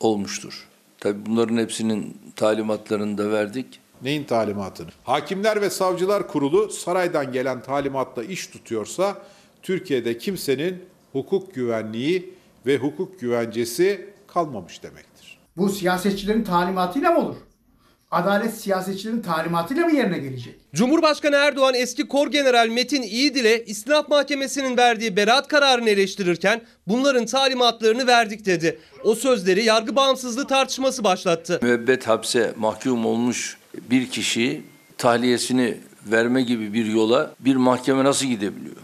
olmuştur. 0.00 0.68
Tabii 1.00 1.26
bunların 1.26 1.56
hepsinin 1.56 2.16
talimatlarını 2.36 3.18
da 3.18 3.30
verdik. 3.30 3.80
Neyin 4.02 4.24
talimatını? 4.24 4.88
Hakimler 5.04 5.60
ve 5.60 5.70
Savcılar 5.70 6.28
Kurulu 6.28 6.70
saraydan 6.70 7.32
gelen 7.32 7.62
talimatla 7.62 8.24
iş 8.24 8.46
tutuyorsa 8.46 9.22
Türkiye'de 9.62 10.18
kimsenin 10.18 10.84
hukuk 11.12 11.54
güvenliği 11.54 12.34
ve 12.66 12.78
hukuk 12.78 13.20
güvencesi 13.20 14.10
kalmamış 14.26 14.82
demektir. 14.82 15.38
Bu 15.56 15.68
siyasetçilerin 15.68 16.44
talimatıyla 16.44 17.10
mı 17.10 17.18
olur? 17.18 17.36
Adalet 18.10 18.54
siyasetçilerin 18.54 19.22
talimatıyla 19.22 19.86
mı 19.86 19.92
yerine 19.96 20.18
gelecek? 20.18 20.54
Cumhurbaşkanı 20.74 21.36
Erdoğan 21.36 21.74
eski 21.74 22.08
Kor 22.08 22.28
General 22.30 22.68
Metin 22.68 23.02
İyidil'e 23.02 23.64
İstinaf 23.64 24.08
Mahkemesi'nin 24.08 24.76
verdiği 24.76 25.16
beraat 25.16 25.48
kararını 25.48 25.90
eleştirirken 25.90 26.60
bunların 26.86 27.26
talimatlarını 27.26 28.06
verdik 28.06 28.46
dedi. 28.46 28.78
O 29.04 29.14
sözleri 29.14 29.64
yargı 29.64 29.96
bağımsızlığı 29.96 30.46
tartışması 30.46 31.04
başlattı. 31.04 31.58
Müebbet 31.62 32.08
hapse 32.08 32.54
mahkum 32.56 33.06
olmuş 33.06 33.56
bir 33.90 34.10
kişi 34.10 34.62
tahliyesini 34.98 35.76
verme 36.06 36.42
gibi 36.42 36.72
bir 36.72 36.86
yola 36.86 37.34
bir 37.40 37.56
mahkeme 37.56 38.04
nasıl 38.04 38.26
gidebiliyor? 38.26 38.76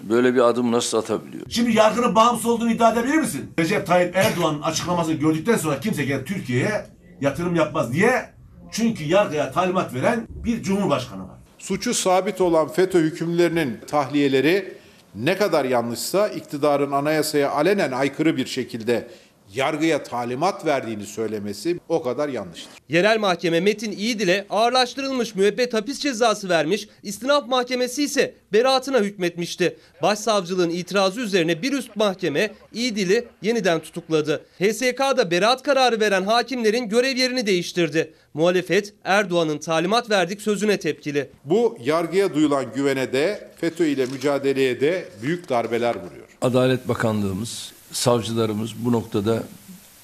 Böyle 0.00 0.34
bir 0.34 0.40
adım 0.40 0.72
nasıl 0.72 0.98
atabiliyor? 0.98 1.46
Şimdi 1.48 1.76
yargının 1.76 2.14
bağımsız 2.14 2.46
olduğunu 2.46 2.70
iddia 2.70 2.92
edebilir 2.92 3.14
misin? 3.14 3.50
Recep 3.58 3.86
Tayyip 3.86 4.16
Erdoğan'ın 4.16 4.62
açıklamasını 4.62 5.14
gördükten 5.14 5.56
sonra 5.56 5.80
kimse 5.80 6.04
gelip 6.04 6.26
Türkiye'ye 6.26 6.86
yatırım 7.20 7.54
yapmaz. 7.54 7.90
Niye? 7.90 8.33
Çünkü 8.74 9.04
yargıya 9.04 9.52
talimat 9.52 9.94
veren 9.94 10.26
bir 10.30 10.62
cumhurbaşkanı 10.62 11.22
var. 11.22 11.36
Suçu 11.58 11.94
sabit 11.94 12.40
olan 12.40 12.68
FETÖ 12.68 13.00
hükümlülerinin 13.00 13.80
tahliyeleri 13.86 14.74
ne 15.14 15.36
kadar 15.36 15.64
yanlışsa 15.64 16.28
iktidarın 16.28 16.92
anayasaya 16.92 17.50
alenen 17.50 17.92
aykırı 17.92 18.36
bir 18.36 18.46
şekilde 18.46 19.08
yargıya 19.54 20.02
talimat 20.02 20.66
verdiğini 20.66 21.06
söylemesi 21.06 21.80
o 21.88 22.02
kadar 22.02 22.28
yanlıştır. 22.28 22.72
Yerel 22.88 23.18
mahkeme 23.18 23.60
Metin 23.60 23.92
İyidil'e 23.92 24.46
ağırlaştırılmış 24.50 25.34
müebbet 25.34 25.74
hapis 25.74 26.00
cezası 26.00 26.48
vermiş, 26.48 26.88
istinaf 27.02 27.48
mahkemesi 27.48 28.02
ise 28.04 28.34
beraatına 28.52 28.98
hükmetmişti. 28.98 29.76
Başsavcılığın 30.02 30.70
itirazı 30.70 31.20
üzerine 31.20 31.62
bir 31.62 31.72
üst 31.72 31.96
mahkeme 31.96 32.50
İyidil'i 32.72 33.24
yeniden 33.42 33.80
tutukladı. 33.80 34.44
HSK'da 34.58 35.30
beraat 35.30 35.62
kararı 35.62 36.00
veren 36.00 36.22
hakimlerin 36.22 36.88
görev 36.88 37.16
yerini 37.16 37.46
değiştirdi. 37.46 38.14
Muhalefet 38.34 38.94
Erdoğan'ın 39.04 39.58
talimat 39.58 40.10
verdik 40.10 40.42
sözüne 40.42 40.76
tepkili. 40.78 41.30
Bu 41.44 41.78
yargıya 41.84 42.34
duyulan 42.34 42.64
güvene 42.74 43.12
de 43.12 43.50
FETÖ 43.60 43.86
ile 43.86 44.06
mücadeleye 44.06 44.80
de 44.80 45.08
büyük 45.22 45.48
darbeler 45.48 45.94
vuruyor. 45.94 46.26
Adalet 46.42 46.88
Bakanlığımız, 46.88 47.72
savcılarımız 47.94 48.70
bu 48.84 48.92
noktada 48.92 49.42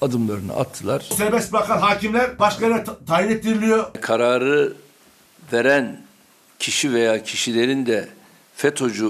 adımlarını 0.01 0.53
attılar. 0.55 0.99
Serbest 1.17 1.53
bırakan 1.53 1.77
hakimler 1.77 2.39
başka 2.39 2.65
yere 2.67 2.83
ta- 2.83 2.97
tayin 3.07 3.29
ettiriliyor. 3.29 3.93
Kararı 4.01 4.73
veren 5.53 6.01
kişi 6.59 6.93
veya 6.93 7.23
kişilerin 7.23 7.85
de 7.85 8.09
FETÖ'cü 8.55 9.09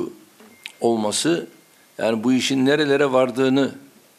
olması 0.82 1.48
yani 1.98 2.24
bu 2.24 2.34
işin 2.34 2.66
nerelere 2.66 3.12
vardığını 3.12 3.72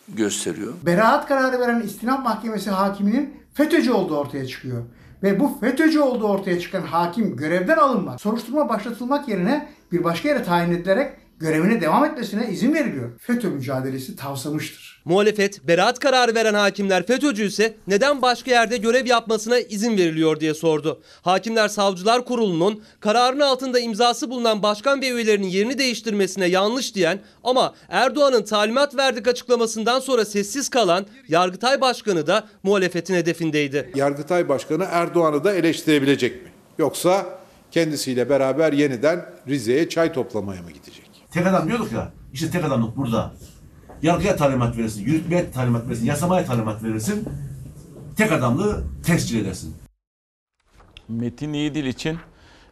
gösteriyor. 0.09 0.73
Beraat 0.83 1.29
kararı 1.29 1.61
veren 1.61 1.81
istinaf 1.81 2.25
mahkemesi 2.25 2.71
hakiminin 2.71 3.35
FETÖ'cü 3.55 3.93
olduğu 3.93 4.17
ortaya 4.17 4.47
çıkıyor. 4.47 4.83
Ve 5.23 5.41
bu 5.41 5.59
FETÖ'cü 5.61 6.01
olduğu 6.01 6.29
ortaya 6.29 6.61
çıkan 6.61 6.83
hakim 6.83 7.37
görevden 7.37 7.77
alınmak, 7.77 8.21
soruşturma 8.21 8.69
başlatılmak 8.69 9.29
yerine 9.29 9.69
bir 9.93 10.05
başka 10.05 10.29
yere 10.29 10.43
tayin 10.45 10.73
edilerek 10.73 11.13
görevine 11.43 11.81
devam 11.81 12.05
etmesine 12.05 12.49
izin 12.51 12.75
veriliyor. 12.75 13.11
FETÖ 13.19 13.49
mücadelesi 13.49 14.17
tavsamıştır. 14.17 15.03
Muhalefet 15.05 15.69
beraat 15.69 15.99
kararı 15.99 16.35
veren 16.35 16.55
hakimler 16.55 17.07
FETÖ'cü 17.07 17.47
ise 17.47 17.75
neden 17.87 18.23
başka 18.23 18.51
yerde 18.51 18.77
görev 18.77 19.07
yapmasına 19.07 19.59
izin 19.59 19.97
veriliyor 19.97 20.41
diye 20.41 20.55
sordu. 20.55 21.03
Hakimler 21.23 21.69
Savcılar 21.69 22.25
Kurulu'nun 22.25 22.83
kararın 23.01 23.41
altında 23.41 23.81
imzası 23.81 24.31
bulunan 24.31 24.63
başkan 24.63 25.03
ve 25.03 25.09
üyelerinin 25.09 25.47
yerini 25.47 25.79
değiştirmesine 25.79 26.47
yanlış 26.47 26.95
diyen 26.95 27.21
ama 27.45 27.75
Erdoğan'ın 27.89 28.43
talimat 28.43 28.97
verdik 28.97 29.29
açıklamasından 29.29 30.01
sonra 30.01 30.25
sessiz 30.25 30.69
kalan 30.69 31.07
Yargıtay 31.29 31.81
Başkanı 31.81 32.27
da 32.27 32.49
muhalefetin 32.63 33.15
hedefindeydi. 33.15 33.93
Yargıtay 33.95 34.49
Başkanı 34.49 34.87
Erdoğan'ı 34.91 35.45
da 35.45 35.55
eleştirebilecek 35.55 36.43
mi? 36.43 36.49
Yoksa 36.79 37.27
kendisiyle 37.71 38.29
beraber 38.29 38.73
yeniden 38.73 39.27
Rize'ye 39.49 39.89
çay 39.89 40.13
toplamaya 40.13 40.63
mı 40.63 40.71
gidecek? 40.71 41.02
Tek 41.33 41.47
adam 41.47 41.69
diyorduk 41.69 41.93
ya. 41.93 42.13
İşte 42.33 42.51
tek 42.51 42.65
adamlık 42.65 42.97
burada. 42.97 43.33
Yargıya 44.03 44.37
talimat 44.37 44.77
verirsin, 44.77 45.05
yürütmeye 45.05 45.51
talimat 45.51 45.87
verirsin, 45.87 46.07
yasamaya 46.07 46.45
talimat 46.45 46.85
verirsin. 46.85 47.29
Tek 48.17 48.33
adamlığı 48.33 48.85
tescil 49.07 49.41
edersin. 49.41 49.75
Metin 51.09 51.53
İyidil 51.53 51.85
için 51.85 52.19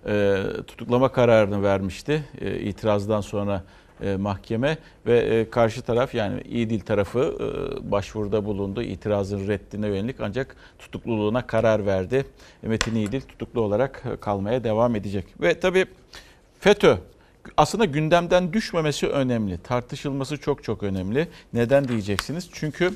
e, 0.06 0.42
tutuklama 0.66 1.12
kararını 1.12 1.62
vermişti 1.62 2.24
e, 2.40 2.60
itirazdan 2.60 3.20
sonra 3.20 3.64
e, 4.02 4.16
mahkeme 4.16 4.78
ve 5.06 5.18
e, 5.18 5.50
karşı 5.50 5.82
taraf 5.82 6.14
yani 6.14 6.42
İyidil 6.42 6.80
tarafı 6.80 7.36
e, 7.40 7.90
başvuruda 7.90 8.44
bulundu 8.44 8.82
itirazın 8.82 9.48
reddine 9.48 9.86
yönelik 9.86 10.20
ancak 10.20 10.56
tutukluluğuna 10.78 11.46
karar 11.46 11.86
verdi. 11.86 12.26
E, 12.62 12.68
Metin 12.68 12.94
İyidil 12.94 13.20
tutuklu 13.20 13.60
olarak 13.60 14.02
e, 14.12 14.16
kalmaya 14.16 14.64
devam 14.64 14.96
edecek 14.96 15.24
ve 15.40 15.60
tabii 15.60 15.86
FETÖ 16.60 16.96
aslında 17.56 17.84
gündemden 17.84 18.52
düşmemesi 18.52 19.06
önemli. 19.06 19.58
Tartışılması 19.58 20.36
çok 20.36 20.64
çok 20.64 20.82
önemli. 20.82 21.28
Neden 21.52 21.88
diyeceksiniz? 21.88 22.48
Çünkü 22.52 22.94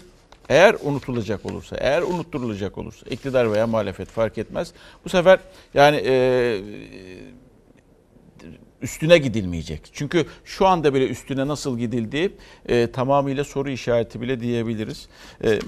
eğer 0.48 0.76
unutulacak 0.82 1.46
olursa, 1.46 1.76
eğer 1.76 2.02
unutturulacak 2.02 2.78
olursa, 2.78 3.06
iktidar 3.10 3.52
veya 3.52 3.66
muhalefet 3.66 4.08
fark 4.08 4.38
etmez. 4.38 4.72
Bu 5.04 5.08
sefer 5.08 5.38
yani 5.74 5.96
e, 5.96 6.60
üstüne 8.82 9.18
gidilmeyecek. 9.18 9.80
Çünkü 9.92 10.26
şu 10.44 10.66
anda 10.66 10.94
bile 10.94 11.08
üstüne 11.08 11.48
nasıl 11.48 11.78
gidildiği 11.78 12.30
e, 12.68 12.90
tamamıyla 12.90 13.44
soru 13.44 13.70
işareti 13.70 14.20
bile 14.20 14.40
diyebiliriz. 14.40 15.08
E, 15.40 15.50
e, 15.50 15.58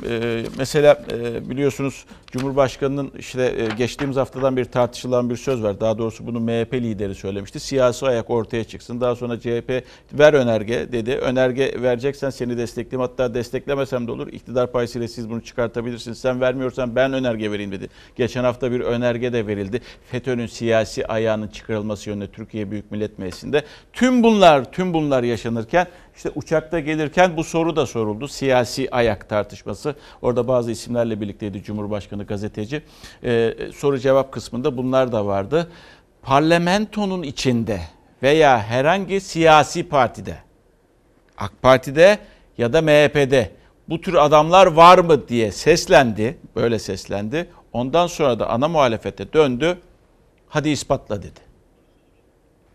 mesela 0.58 1.04
e, 1.12 1.50
biliyorsunuz 1.50 2.04
Cumhurbaşkanı'nın 2.30 3.12
işte 3.18 3.54
e, 3.58 3.76
geçtiğimiz 3.76 4.16
haftadan 4.16 4.56
bir 4.56 4.64
tartışılan 4.64 5.30
bir 5.30 5.36
söz 5.36 5.62
var. 5.62 5.80
Daha 5.80 5.98
doğrusu 5.98 6.26
bunu 6.26 6.40
MHP 6.40 6.74
lideri 6.74 7.14
söylemişti. 7.14 7.60
Siyasi 7.60 8.06
ayak 8.06 8.30
ortaya 8.30 8.64
çıksın. 8.64 9.00
Daha 9.00 9.16
sonra 9.16 9.40
CHP 9.40 9.84
ver 10.12 10.34
önerge 10.34 10.92
dedi. 10.92 11.14
Önerge 11.14 11.82
vereceksen 11.82 12.30
seni 12.30 12.56
destekleyeyim. 12.56 13.08
Hatta 13.10 13.34
desteklemesem 13.34 14.06
de 14.06 14.12
olur. 14.12 14.28
İktidar 14.28 14.72
payısıyla 14.72 15.08
siz 15.08 15.30
bunu 15.30 15.40
çıkartabilirsiniz. 15.40 16.18
Sen 16.18 16.40
vermiyorsan 16.40 16.96
ben 16.96 17.12
önerge 17.12 17.50
vereyim 17.50 17.72
dedi. 17.72 17.88
Geçen 18.16 18.44
hafta 18.44 18.72
bir 18.72 18.80
önerge 18.80 19.32
de 19.32 19.46
verildi. 19.46 19.80
FETÖ'nün 20.10 20.46
siyasi 20.46 21.06
ayağının 21.06 21.48
çıkarılması 21.48 22.10
yönünde 22.10 22.26
Türkiye 22.26 22.70
Büyük 22.70 22.90
Millet 22.90 23.05
Meclisi'nde. 23.18 23.64
Tüm 23.92 24.22
bunlar, 24.22 24.72
tüm 24.72 24.94
bunlar 24.94 25.22
yaşanırken 25.22 25.86
işte 26.16 26.30
uçakta 26.34 26.80
gelirken 26.80 27.36
bu 27.36 27.44
soru 27.44 27.76
da 27.76 27.86
soruldu. 27.86 28.28
Siyasi 28.28 28.88
ayak 28.90 29.28
tartışması. 29.28 29.94
Orada 30.22 30.48
bazı 30.48 30.70
isimlerle 30.70 31.20
birlikteydi 31.20 31.62
Cumhurbaşkanı 31.62 32.24
gazeteci. 32.24 32.82
Ee, 33.24 33.54
soru 33.74 33.98
cevap 33.98 34.32
kısmında 34.32 34.76
bunlar 34.76 35.12
da 35.12 35.26
vardı. 35.26 35.70
Parlamentonun 36.22 37.22
içinde 37.22 37.80
veya 38.22 38.62
herhangi 38.62 39.20
siyasi 39.20 39.88
partide, 39.88 40.38
AK 41.38 41.52
Parti'de 41.62 42.18
ya 42.58 42.72
da 42.72 42.82
MHP'de 42.82 43.50
bu 43.88 44.00
tür 44.00 44.14
adamlar 44.14 44.66
var 44.66 44.98
mı 44.98 45.28
diye 45.28 45.52
seslendi. 45.52 46.38
Böyle 46.56 46.78
seslendi. 46.78 47.50
Ondan 47.72 48.06
sonra 48.06 48.38
da 48.38 48.50
ana 48.50 48.68
muhalefete 48.68 49.32
döndü. 49.32 49.78
Hadi 50.48 50.68
ispatla 50.68 51.22
dedi. 51.22 51.45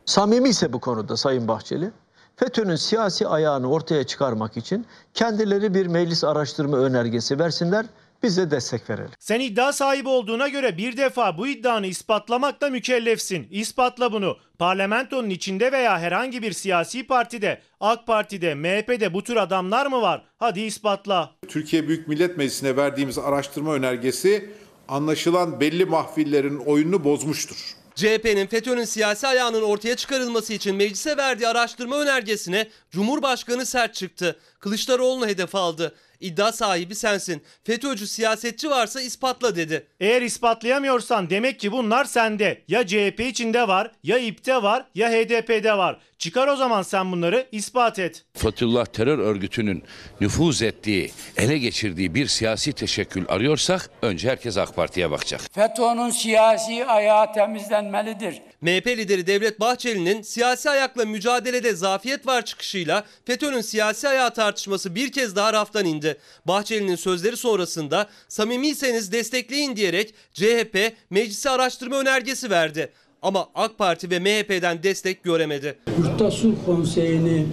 Samimi 0.06 0.50
ise 0.50 0.74
bu 0.74 0.80
konuda 0.80 1.18
Sayın 1.18 1.48
Bahçeli, 1.48 1.92
FETÖ'nün 2.36 2.76
siyasi 2.76 3.28
ayağını 3.28 3.72
ortaya 3.72 4.04
çıkarmak 4.04 4.58
için 4.58 4.86
kendileri 5.14 5.74
bir 5.74 5.88
meclis 5.88 6.24
araştırma 6.24 6.78
önergesi 6.78 7.40
versinler, 7.40 7.86
biz 8.24 8.38
de 8.38 8.52
destek 8.52 8.90
verelim. 8.90 9.12
Sen 9.20 9.40
iddia 9.40 9.74
sahibi 9.74 10.10
olduğuna 10.10 10.48
göre 10.48 10.78
bir 10.78 10.98
defa 10.98 11.38
bu 11.38 11.48
iddianı 11.48 11.88
ispatlamakla 11.88 12.70
mükellefsin. 12.70 13.48
İspatla 13.52 14.12
bunu. 14.14 14.38
Parlamentonun 14.60 15.30
içinde 15.30 15.72
veya 15.72 16.00
herhangi 16.00 16.42
bir 16.42 16.52
siyasi 16.52 17.08
partide, 17.08 17.62
AK 17.80 18.08
Parti'de, 18.08 18.56
MHP'de 18.56 19.14
bu 19.14 19.24
tür 19.24 19.36
adamlar 19.36 19.86
mı 19.86 20.02
var? 20.02 20.26
Hadi 20.38 20.62
ispatla. 20.62 21.32
Türkiye 21.48 21.88
Büyük 21.88 22.08
Millet 22.08 22.38
Meclisi'ne 22.38 22.76
verdiğimiz 22.76 23.18
araştırma 23.18 23.74
önergesi 23.74 24.50
anlaşılan 24.88 25.60
belli 25.60 25.86
mahfillerin 25.86 26.58
oyununu 26.58 27.04
bozmuştur. 27.04 27.81
CHP'nin 27.96 28.48
FETÖ'nün 28.48 28.84
siyasi 28.84 29.28
ayağının 29.28 29.62
ortaya 29.62 29.96
çıkarılması 29.96 30.54
için 30.54 30.76
meclise 30.76 31.18
verdiği 31.18 31.48
araştırma 31.48 31.98
önergesine 31.98 32.68
Cumhurbaşkanı 32.92 33.66
sert 33.66 33.94
çıktı. 33.96 34.40
Kılıçdaroğlu'nu 34.60 35.28
hedef 35.28 35.56
aldı. 35.56 35.96
İddia 36.22 36.52
sahibi 36.52 36.96
sensin. 36.96 37.42
FETÖ'cü 37.64 38.08
siyasetçi 38.08 38.70
varsa 38.70 39.02
ispatla 39.02 39.56
dedi. 39.56 39.88
Eğer 40.00 40.22
ispatlayamıyorsan 40.22 41.30
demek 41.30 41.60
ki 41.60 41.72
bunlar 41.72 42.06
sende. 42.06 42.62
Ya 42.68 42.88
CHP 42.88 43.20
içinde 43.20 43.68
var, 43.68 43.92
ya 44.04 44.18
İP'te 44.18 44.64
var, 44.64 44.86
ya 44.96 45.10
HDP'de 45.10 45.78
var. 45.78 46.00
Çıkar 46.18 46.48
o 46.48 46.56
zaman 46.56 46.82
sen 46.82 47.12
bunları 47.12 47.48
ispat 47.52 48.00
et. 48.00 48.26
Fethullah 48.34 48.86
terör 48.86 49.20
örgütünün 49.20 49.84
nüfuz 50.22 50.62
ettiği, 50.62 51.12
ele 51.38 51.58
geçirdiği 51.58 52.16
bir 52.16 52.28
siyasi 52.28 52.74
teşekkül 52.74 53.26
arıyorsak 53.28 53.90
önce 54.02 54.30
herkes 54.30 54.58
AK 54.58 54.76
Parti'ye 54.76 55.12
bakacak. 55.12 55.42
FETÖ'nün 55.52 56.10
siyasi 56.10 56.86
ayağı 56.86 57.34
temizlenmelidir. 57.34 58.42
MHP 58.62 58.88
lideri 58.88 59.28
Devlet 59.28 59.60
Bahçeli'nin 59.60 60.22
siyasi 60.22 60.70
ayakla 60.70 61.06
mücadelede 61.06 61.74
zafiyet 61.74 62.28
var 62.28 62.46
çıkışıyla 62.46 63.04
FETÖ'nün 63.26 63.62
siyasi 63.62 64.08
ayağı 64.08 64.34
tartışması 64.34 64.96
bir 64.96 65.12
kez 65.12 65.36
daha 65.36 65.54
raftan 65.54 65.86
indi. 65.86 66.18
Bahçeli'nin 66.46 66.96
sözleri 66.96 67.38
sonrasında 67.38 68.08
samimiyseniz 68.28 69.12
destekleyin 69.12 69.76
diyerek 69.76 70.14
CHP 70.34 70.94
meclise 71.10 71.50
araştırma 71.50 71.96
önergesi 71.96 72.50
verdi. 72.50 72.92
Ama 73.22 73.48
AK 73.56 73.78
Parti 73.78 74.10
ve 74.10 74.20
MHP'den 74.20 74.84
destek 74.84 75.24
göremedi. 75.24 75.78
Yurtta 75.98 76.32
Sulh 76.32 76.56
Konseyi'ni 76.66 77.46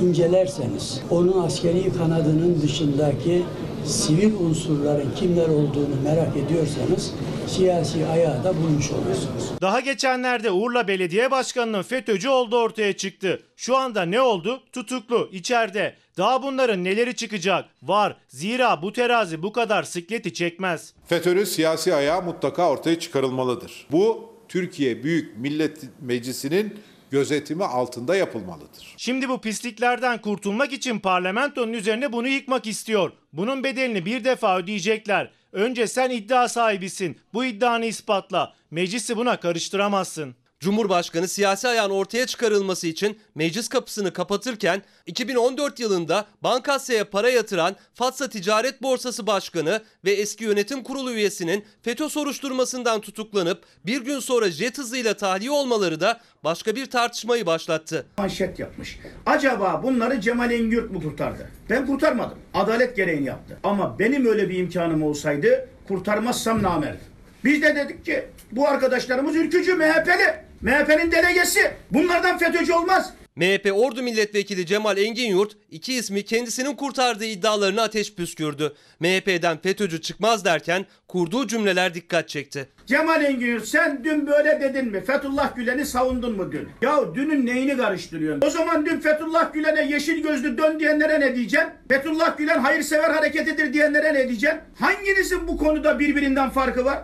incelerseniz 0.00 1.00
onun 1.10 1.42
askeri 1.42 1.92
kanadının 1.92 2.62
dışındaki 2.62 3.42
sivil 3.86 4.34
unsurların 4.34 5.14
kimler 5.16 5.48
olduğunu 5.48 5.94
merak 6.04 6.36
ediyorsanız 6.36 7.14
siyasi 7.46 8.06
ayağı 8.06 8.44
da 8.44 8.56
bulmuş 8.56 8.90
olursunuz. 8.90 9.60
Daha 9.60 9.80
geçenlerde 9.80 10.50
Urla 10.50 10.88
Belediye 10.88 11.30
Başkanı'nın 11.30 11.82
FETÖ'cü 11.82 12.28
olduğu 12.28 12.58
ortaya 12.58 12.96
çıktı. 12.96 13.42
Şu 13.56 13.76
anda 13.76 14.02
ne 14.02 14.20
oldu? 14.20 14.62
Tutuklu, 14.72 15.28
içeride. 15.32 15.94
Daha 16.16 16.42
bunların 16.42 16.84
neleri 16.84 17.16
çıkacak? 17.16 17.64
Var. 17.82 18.16
Zira 18.28 18.82
bu 18.82 18.92
terazi 18.92 19.42
bu 19.42 19.52
kadar 19.52 19.82
sikleti 19.82 20.34
çekmez. 20.34 20.94
FETÖ'nün 21.06 21.44
siyasi 21.44 21.94
ayağı 21.94 22.22
mutlaka 22.22 22.70
ortaya 22.70 22.98
çıkarılmalıdır. 22.98 23.86
Bu 23.92 24.32
Türkiye 24.48 25.02
Büyük 25.04 25.38
Millet 25.38 25.78
Meclisi'nin 26.00 26.78
gözetimi 27.12 27.64
altında 27.64 28.16
yapılmalıdır. 28.16 28.94
Şimdi 28.96 29.28
bu 29.28 29.40
pisliklerden 29.40 30.20
kurtulmak 30.20 30.72
için 30.72 30.98
parlamentonun 30.98 31.72
üzerine 31.72 32.12
bunu 32.12 32.28
yıkmak 32.28 32.66
istiyor. 32.66 33.12
Bunun 33.32 33.64
bedelini 33.64 34.06
bir 34.06 34.24
defa 34.24 34.58
ödeyecekler. 34.58 35.30
Önce 35.52 35.86
sen 35.86 36.10
iddia 36.10 36.48
sahibisin. 36.48 37.18
Bu 37.34 37.44
iddianı 37.44 37.84
ispatla. 37.84 38.54
Meclisi 38.70 39.16
buna 39.16 39.40
karıştıramazsın. 39.40 40.34
Cumhurbaşkanı 40.62 41.28
siyasi 41.28 41.68
ayağın 41.68 41.90
ortaya 41.90 42.26
çıkarılması 42.26 42.86
için 42.86 43.18
meclis 43.34 43.68
kapısını 43.68 44.12
kapatırken 44.12 44.82
2014 45.06 45.80
yılında 45.80 46.26
Bankasya'ya 46.42 47.10
para 47.10 47.30
yatıran 47.30 47.76
Fatsa 47.94 48.28
Ticaret 48.28 48.82
Borsası 48.82 49.26
Başkanı 49.26 49.82
ve 50.04 50.12
eski 50.12 50.44
yönetim 50.44 50.82
kurulu 50.82 51.12
üyesinin 51.12 51.64
FETÖ 51.82 52.08
soruşturmasından 52.08 53.00
tutuklanıp 53.00 53.62
bir 53.86 54.04
gün 54.04 54.18
sonra 54.18 54.50
jet 54.50 54.78
hızıyla 54.78 55.14
tahliye 55.14 55.50
olmaları 55.50 56.00
da 56.00 56.20
başka 56.44 56.76
bir 56.76 56.86
tartışmayı 56.86 57.46
başlattı. 57.46 58.06
Manşet 58.18 58.58
yapmış. 58.58 58.98
Acaba 59.26 59.80
bunları 59.82 60.20
Cemal 60.20 60.50
Engürt 60.50 60.90
mu 60.90 61.02
kurtardı? 61.02 61.50
Ben 61.70 61.86
kurtarmadım. 61.86 62.38
Adalet 62.54 62.96
gereğini 62.96 63.26
yaptı. 63.26 63.58
Ama 63.62 63.98
benim 63.98 64.26
öyle 64.26 64.48
bir 64.48 64.58
imkanım 64.58 65.02
olsaydı 65.02 65.68
kurtarmazsam 65.88 66.62
namerdim. 66.62 67.06
Biz 67.44 67.62
de 67.62 67.76
dedik 67.76 68.04
ki 68.04 68.24
bu 68.52 68.68
arkadaşlarımız 68.68 69.36
ülkücü 69.36 69.74
MHP'li. 69.74 70.51
MHP'nin 70.62 71.12
delegesi. 71.12 71.70
Bunlardan 71.90 72.38
FETÖ'cü 72.38 72.72
olmaz. 72.72 73.12
MHP 73.36 73.72
Ordu 73.74 74.02
Milletvekili 74.02 74.66
Cemal 74.66 74.98
Enginyurt 74.98 75.56
iki 75.70 75.94
ismi 75.94 76.24
kendisinin 76.24 76.74
kurtardığı 76.74 77.24
iddialarını 77.24 77.82
ateş 77.82 78.14
püskürdü. 78.14 78.72
MHP'den 79.00 79.58
FETÖ'cü 79.58 80.00
çıkmaz 80.00 80.44
derken 80.44 80.86
kurduğu 81.08 81.46
cümleler 81.46 81.94
dikkat 81.94 82.28
çekti. 82.28 82.68
Cemal 82.86 83.24
Engin 83.24 83.58
sen 83.58 84.04
dün 84.04 84.26
böyle 84.26 84.60
dedin 84.60 84.84
mi? 84.86 85.04
Fethullah 85.04 85.56
Gülen'i 85.56 85.86
savundun 85.86 86.36
mu 86.36 86.52
dün? 86.52 86.68
Ya 86.82 87.14
dünün 87.14 87.46
neyini 87.46 87.76
karıştırıyorsun? 87.76 88.46
O 88.46 88.50
zaman 88.50 88.86
dün 88.86 89.00
Fethullah 89.00 89.52
Gülen'e 89.52 89.92
yeşil 89.92 90.22
gözlü 90.22 90.58
dön 90.58 90.80
diyenlere 90.80 91.20
ne 91.20 91.36
diyeceksin? 91.36 91.70
Fethullah 91.88 92.38
Gülen 92.38 92.58
hayırsever 92.58 93.10
hareketidir 93.10 93.72
diyenlere 93.72 94.14
ne 94.14 94.28
diyeceksin? 94.28 94.60
Hanginizin 94.78 95.48
bu 95.48 95.56
konuda 95.56 95.98
birbirinden 95.98 96.50
farkı 96.50 96.84
var? 96.84 97.02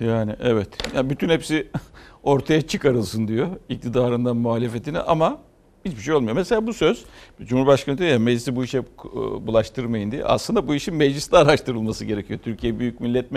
Yani 0.00 0.36
evet. 0.40 0.68
Yani 0.94 1.10
bütün 1.10 1.28
hepsi 1.28 1.68
ortaya 2.22 2.62
çıkarılsın 2.62 3.28
diyor 3.28 3.48
iktidarından 3.68 4.36
muhalefetine 4.36 4.98
ama 4.98 5.38
hiçbir 5.84 6.02
şey 6.02 6.14
olmuyor. 6.14 6.36
Mesela 6.36 6.66
bu 6.66 6.72
söz 6.72 7.04
Cumhurbaşkanı 7.42 7.98
diyor 7.98 8.10
ya 8.10 8.18
meclisi 8.18 8.56
bu 8.56 8.64
işe 8.64 8.82
bulaştırmayın 9.46 10.10
diye. 10.10 10.24
Aslında 10.24 10.68
bu 10.68 10.74
işin 10.74 10.94
mecliste 10.94 11.36
araştırılması 11.36 12.04
gerekiyor. 12.04 12.40
Türkiye 12.44 12.78
Büyük 12.78 13.00
Millet 13.00 13.32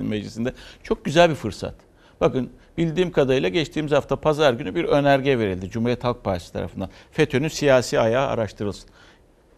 Meclisi'nde 0.00 0.52
çok 0.82 1.04
güzel 1.04 1.30
bir 1.30 1.34
fırsat. 1.34 1.74
Bakın 2.20 2.50
bildiğim 2.78 3.12
kadarıyla 3.12 3.48
geçtiğimiz 3.48 3.92
hafta 3.92 4.16
pazar 4.16 4.52
günü 4.54 4.74
bir 4.74 4.84
önerge 4.84 5.38
verildi 5.38 5.70
Cumhuriyet 5.70 6.04
Halk 6.04 6.24
Partisi 6.24 6.52
tarafından. 6.52 6.90
FETÖ'nün 7.10 7.48
siyasi 7.48 8.00
ayağı 8.00 8.26
araştırılsın. 8.26 8.90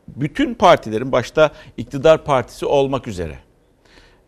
Bütün 0.09 0.55
partilerin 0.55 1.13
başta 1.13 1.51
iktidar 1.77 2.25
partisi 2.25 2.67
olmak 2.67 3.09
üzere 3.09 3.39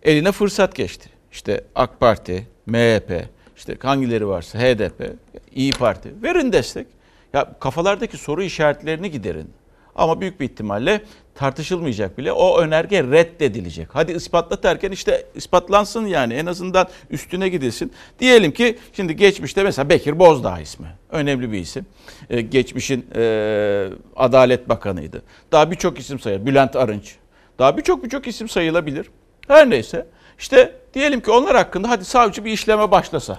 eline 0.03 0.33
fırsat 0.33 0.75
geçti. 0.75 1.20
İşte 1.33 1.65
AK 1.75 2.01
Parti, 2.01 2.47
MHP, 2.67 3.25
işte 3.57 3.77
hangileri 3.83 4.29
varsa 4.29 4.59
HDP, 4.59 5.17
İyi 5.55 5.73
Parti 5.73 6.23
verin 6.23 6.53
destek. 6.53 6.87
Ya 7.33 7.53
kafalardaki 7.61 8.17
soru 8.17 8.43
işaretlerini 8.43 9.11
giderin. 9.11 9.51
Ama 9.95 10.21
büyük 10.21 10.41
bir 10.41 10.45
ihtimalle 10.45 11.03
tartışılmayacak 11.35 12.19
bile. 12.19 12.33
O 12.33 12.61
önerge 12.61 13.03
reddedilecek. 13.03 13.89
Hadi 13.93 14.13
ispatlat 14.13 14.63
derken 14.63 14.91
işte 14.91 15.27
ispatlansın 15.35 16.07
yani 16.07 16.35
en 16.35 16.47
azından 16.47 16.89
üstüne 17.11 17.49
gidilsin. 17.49 17.93
Diyelim 18.19 18.53
ki 18.53 18.79
şimdi 18.93 19.17
geçmişte 19.17 19.63
mesela 19.63 19.89
Bekir 19.89 20.19
Bozdağ 20.19 20.61
ismi. 20.61 20.87
Önemli 21.11 21.53
bir 21.53 21.59
isim. 21.59 21.87
Ee, 22.31 22.41
geçmişin 22.41 23.07
e, 23.15 23.89
Adalet 24.17 24.69
Bakanıydı. 24.69 25.23
Daha 25.53 25.71
birçok 25.71 25.99
isim 25.99 26.19
sayılır. 26.21 26.47
Bülent 26.47 26.77
Arınç. 26.77 27.17
Daha 27.59 27.77
birçok 27.77 28.05
birçok 28.05 28.27
isim 28.27 28.49
sayılabilir. 28.49 29.07
Her 29.49 29.71
neyse. 29.71 30.07
İşte 30.41 30.75
diyelim 30.95 31.21
ki 31.21 31.31
onlar 31.31 31.57
hakkında 31.57 31.91
hadi 31.91 32.05
savcı 32.05 32.45
bir 32.45 32.53
işleme 32.53 32.91
başlasa. 32.91 33.39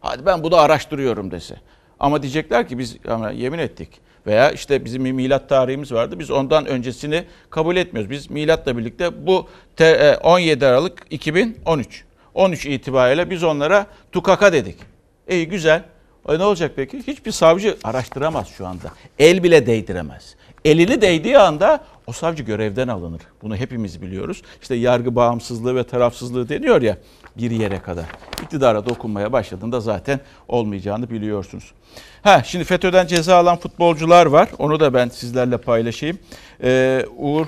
Hadi 0.00 0.26
ben 0.26 0.42
bunu 0.42 0.56
araştırıyorum 0.56 1.30
dese. 1.30 1.56
Ama 2.00 2.22
diyecekler 2.22 2.68
ki 2.68 2.78
biz 2.78 2.96
ama 3.08 3.30
yemin 3.30 3.58
ettik. 3.58 3.88
Veya 4.26 4.50
işte 4.50 4.84
bizim 4.84 5.04
bir 5.04 5.12
milat 5.12 5.48
tarihimiz 5.48 5.92
vardı. 5.92 6.18
Biz 6.18 6.30
ondan 6.30 6.66
öncesini 6.66 7.24
kabul 7.50 7.76
etmiyoruz. 7.76 8.10
Biz 8.10 8.30
milatla 8.30 8.78
birlikte 8.78 9.26
bu 9.26 9.48
17 10.22 10.66
Aralık 10.66 11.06
2013. 11.10 12.04
13 12.34 12.66
itibariyle 12.66 13.30
biz 13.30 13.44
onlara 13.44 13.86
tukaka 14.12 14.52
dedik. 14.52 14.76
İyi 15.28 15.48
güzel. 15.48 15.82
E 16.28 16.38
ne 16.38 16.44
olacak 16.44 16.72
peki? 16.76 16.98
Hiçbir 17.06 17.32
savcı 17.32 17.76
araştıramaz 17.84 18.48
şu 18.48 18.66
anda. 18.66 18.90
El 19.18 19.42
bile 19.42 19.66
değdiremez. 19.66 20.34
Elini 20.64 21.00
değdiği 21.00 21.38
anda 21.38 21.80
o 22.06 22.12
savcı 22.12 22.42
görevden 22.42 22.88
alınır. 22.88 23.22
Bunu 23.42 23.56
hepimiz 23.56 24.02
biliyoruz. 24.02 24.42
İşte 24.62 24.74
yargı 24.74 25.16
bağımsızlığı 25.16 25.76
ve 25.76 25.84
tarafsızlığı 25.84 26.48
deniyor 26.48 26.82
ya 26.82 26.98
bir 27.36 27.50
yere 27.50 27.78
kadar. 27.82 28.04
İktidara 28.42 28.86
dokunmaya 28.86 29.32
başladığında 29.32 29.80
zaten 29.80 30.20
olmayacağını 30.48 31.10
biliyorsunuz. 31.10 31.72
Ha 32.22 32.42
şimdi 32.44 32.64
FETÖ'den 32.64 33.06
ceza 33.06 33.36
alan 33.36 33.56
futbolcular 33.56 34.26
var. 34.26 34.48
Onu 34.58 34.80
da 34.80 34.94
ben 34.94 35.08
sizlerle 35.08 35.56
paylaşayım. 35.56 36.18
Ee, 36.62 37.06
Uğur 37.16 37.46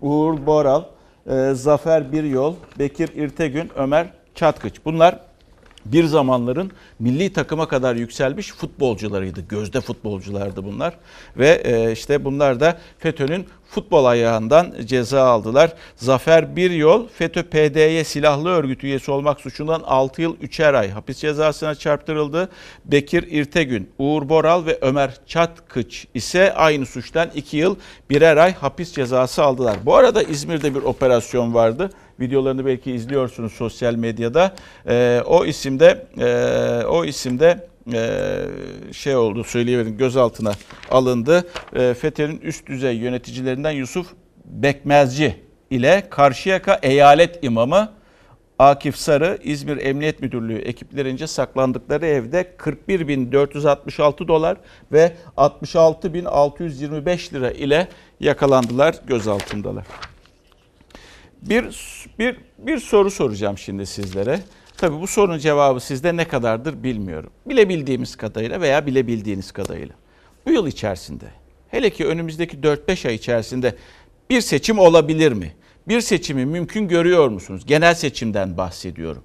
Uğur 0.00 0.46
Boral, 0.46 0.82
e, 1.30 1.54
Zafer 1.54 2.12
Biryol, 2.12 2.54
Bekir 2.78 3.08
İrtegün, 3.08 3.70
Ömer 3.76 4.06
Çatkıç. 4.34 4.74
Bunlar 4.84 5.18
bir 5.84 6.04
zamanların 6.04 6.70
milli 6.98 7.32
takıma 7.32 7.68
kadar 7.68 7.96
yükselmiş 7.96 8.52
futbolcularıydı. 8.52 9.40
Gözde 9.48 9.80
futbolculardı 9.80 10.64
bunlar. 10.64 10.94
Ve 11.36 11.62
e, 11.64 11.92
işte 11.92 12.24
bunlar 12.24 12.60
da 12.60 12.78
FETÖ'nün 12.98 13.46
futbol 13.68 14.04
ayağından 14.04 14.74
ceza 14.84 15.22
aldılar. 15.22 15.72
Zafer 15.96 16.56
Biryol 16.56 17.08
FETÖ 17.08 17.42
PDY 17.42 18.04
silahlı 18.04 18.48
örgüt 18.48 18.84
üyesi 18.84 19.10
olmak 19.10 19.40
suçundan 19.40 19.82
6 19.86 20.22
yıl 20.22 20.36
3'er 20.36 20.76
ay 20.76 20.90
hapis 20.90 21.18
cezasına 21.18 21.74
çarptırıldı. 21.74 22.48
Bekir 22.84 23.22
İrtegün, 23.22 23.90
Uğur 23.98 24.28
Boral 24.28 24.66
ve 24.66 24.78
Ömer 24.80 25.14
Çatkıç 25.26 26.06
ise 26.14 26.54
aynı 26.54 26.86
suçtan 26.86 27.30
2 27.34 27.56
yıl 27.56 27.76
birer 28.10 28.36
ay 28.36 28.54
hapis 28.54 28.92
cezası 28.92 29.44
aldılar. 29.44 29.76
Bu 29.84 29.96
arada 29.96 30.22
İzmir'de 30.22 30.74
bir 30.74 30.82
operasyon 30.82 31.54
vardı. 31.54 31.90
Videolarını 32.20 32.66
belki 32.66 32.92
izliyorsunuz 32.92 33.52
sosyal 33.52 33.94
medyada. 33.94 34.54
E, 34.88 35.22
o 35.26 35.44
isimde 35.44 36.06
e, 36.18 36.86
o 36.86 37.04
isimde 37.04 37.67
e, 37.94 38.92
şey 38.92 39.16
oldu 39.16 39.44
söyleyebilirim 39.44 39.96
gözaltına 39.96 40.52
alındı. 40.90 41.48
E, 41.74 41.94
FETÖ'nün 41.94 42.40
üst 42.40 42.66
düzey 42.66 42.96
yöneticilerinden 42.96 43.70
Yusuf 43.70 44.06
Bekmezci 44.44 45.36
ile 45.70 46.06
Karşıyaka 46.10 46.78
eyalet 46.82 47.44
imamı 47.44 47.98
Akif 48.58 48.96
Sarı 48.96 49.38
İzmir 49.42 49.76
Emniyet 49.76 50.20
Müdürlüğü 50.20 50.58
ekiplerince 50.58 51.26
saklandıkları 51.26 52.06
evde 52.06 52.54
41.466 52.58 54.28
dolar 54.28 54.56
ve 54.92 55.12
66.625 55.36 57.34
lira 57.34 57.50
ile 57.50 57.88
yakalandılar, 58.20 58.94
gözaltındalar. 59.06 59.86
Bir, 61.42 61.64
bir, 62.18 62.36
bir 62.58 62.78
soru 62.78 63.10
soracağım 63.10 63.58
şimdi 63.58 63.86
sizlere. 63.86 64.40
Tabii 64.78 65.00
bu 65.00 65.06
sorunun 65.06 65.38
cevabı 65.38 65.80
sizde 65.80 66.16
ne 66.16 66.28
kadardır 66.28 66.82
bilmiyorum. 66.82 67.30
Bilebildiğimiz 67.46 68.16
kadarıyla 68.16 68.60
veya 68.60 68.86
bilebildiğiniz 68.86 69.52
kadarıyla. 69.52 69.94
Bu 70.46 70.50
yıl 70.50 70.66
içerisinde, 70.66 71.24
hele 71.68 71.90
ki 71.90 72.06
önümüzdeki 72.06 72.56
4-5 72.56 73.08
ay 73.08 73.14
içerisinde 73.14 73.74
bir 74.30 74.40
seçim 74.40 74.78
olabilir 74.78 75.32
mi? 75.32 75.54
Bir 75.88 76.00
seçimi 76.00 76.46
mümkün 76.46 76.88
görüyor 76.88 77.28
musunuz? 77.28 77.62
Genel 77.66 77.94
seçimden 77.94 78.56
bahsediyorum. 78.56 79.22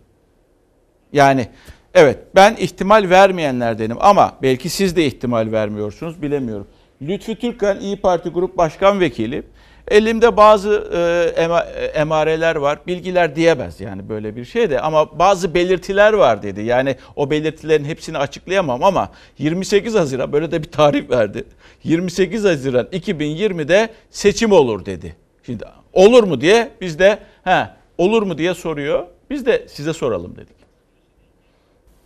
Yani 1.14 1.48
evet 1.94 2.20
ben 2.36 2.56
ihtimal 2.56 3.10
vermeyenlerdenim 3.10 3.98
ama 4.00 4.38
belki 4.42 4.70
siz 4.70 4.96
de 4.96 5.06
ihtimal 5.06 5.52
vermiyorsunuz 5.52 6.22
bilemiyorum. 6.22 6.68
Lütfü 7.02 7.36
Türkkan 7.36 7.80
İyi 7.80 8.02
Parti 8.02 8.30
Grup 8.30 8.58
Başkan 8.58 9.00
Vekili 9.00 9.44
Elimde 9.88 10.38
bazı 10.38 10.90
e, 11.38 11.44
e, 11.44 11.86
emareler 11.86 12.56
var. 12.56 12.80
Bilgiler 12.88 13.36
diyemez 13.36 13.82
yani 13.82 14.10
böyle 14.10 14.36
bir 14.36 14.46
şey 14.46 14.70
de 14.70 14.80
ama 14.80 15.20
bazı 15.20 15.54
belirtiler 15.54 16.14
var 16.14 16.44
dedi. 16.44 16.62
Yani 16.62 16.96
o 17.16 17.30
belirtilerin 17.30 17.86
hepsini 17.86 18.18
açıklayamam 18.18 18.84
ama 18.84 19.12
28 19.38 19.96
Haziran 19.96 20.34
böyle 20.34 20.52
de 20.52 20.64
bir 20.64 20.72
tarih 20.72 21.10
verdi. 21.10 21.44
28 21.84 22.44
Haziran 22.44 22.86
2020'de 22.86 23.90
seçim 24.10 24.52
olur 24.52 24.86
dedi. 24.86 25.16
Şimdi 25.46 25.64
olur 25.94 26.24
mu 26.24 26.42
diye 26.42 26.72
biz 26.82 27.00
de 27.00 27.20
he, 27.44 27.68
olur 27.98 28.24
mu 28.24 28.38
diye 28.38 28.54
soruyor. 28.54 29.06
Biz 29.30 29.46
de 29.46 29.66
size 29.68 29.94
soralım 29.94 30.36
dedik. 30.36 30.64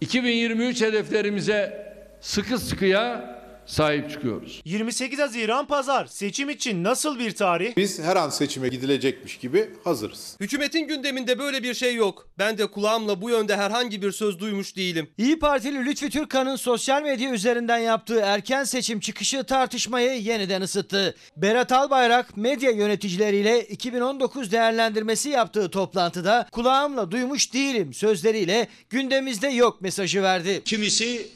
2023 0.02 0.82
hedeflerimize 0.82 1.88
sıkı 2.22 2.58
sıkıya 2.58 3.37
sahip 3.68 4.12
çıkıyoruz. 4.12 4.62
28 4.66 5.20
Haziran 5.20 5.68
Pazar 5.68 6.06
seçim 6.06 6.50
için 6.50 6.84
nasıl 6.84 7.20
bir 7.20 7.32
tarih? 7.32 7.78
Biz 7.78 8.00
her 8.00 8.16
an 8.16 8.30
seçime 8.30 8.68
gidilecekmiş 8.70 9.38
gibi 9.38 9.70
hazırız. 9.84 10.38
Hükümetin 10.40 10.88
gündeminde 10.88 11.40
böyle 11.40 11.64
bir 11.64 11.74
şey 11.74 11.96
yok. 11.96 12.28
Ben 12.38 12.58
de 12.58 12.68
kulağımla 12.68 13.22
bu 13.22 13.30
yönde 13.30 13.58
herhangi 13.58 14.02
bir 14.02 14.12
söz 14.12 14.40
duymuş 14.40 14.76
değilim. 14.76 15.10
İyi 15.18 15.40
Partili 15.40 15.86
Lütfi 15.86 16.10
Türkan'ın 16.10 16.56
sosyal 16.56 17.02
medya 17.02 17.32
üzerinden 17.32 17.78
yaptığı 17.78 18.20
erken 18.20 18.64
seçim 18.64 19.00
çıkışı 19.00 19.44
tartışmayı 19.44 20.22
yeniden 20.22 20.62
ısıttı. 20.62 21.16
Berat 21.38 21.72
Albayrak 21.72 22.38
medya 22.38 22.72
yöneticileriyle 22.72 23.64
2019 23.64 24.52
değerlendirmesi 24.52 25.30
yaptığı 25.30 25.70
toplantıda 25.70 26.48
kulağımla 26.52 27.12
duymuş 27.12 27.54
değilim 27.54 27.94
sözleriyle 27.94 28.68
gündemimizde 28.90 29.48
yok 29.48 29.82
mesajı 29.82 30.24
verdi. 30.24 30.62
Kimisi 30.66 31.28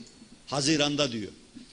Haziran'da 0.47 1.11
diyor. 1.11 1.31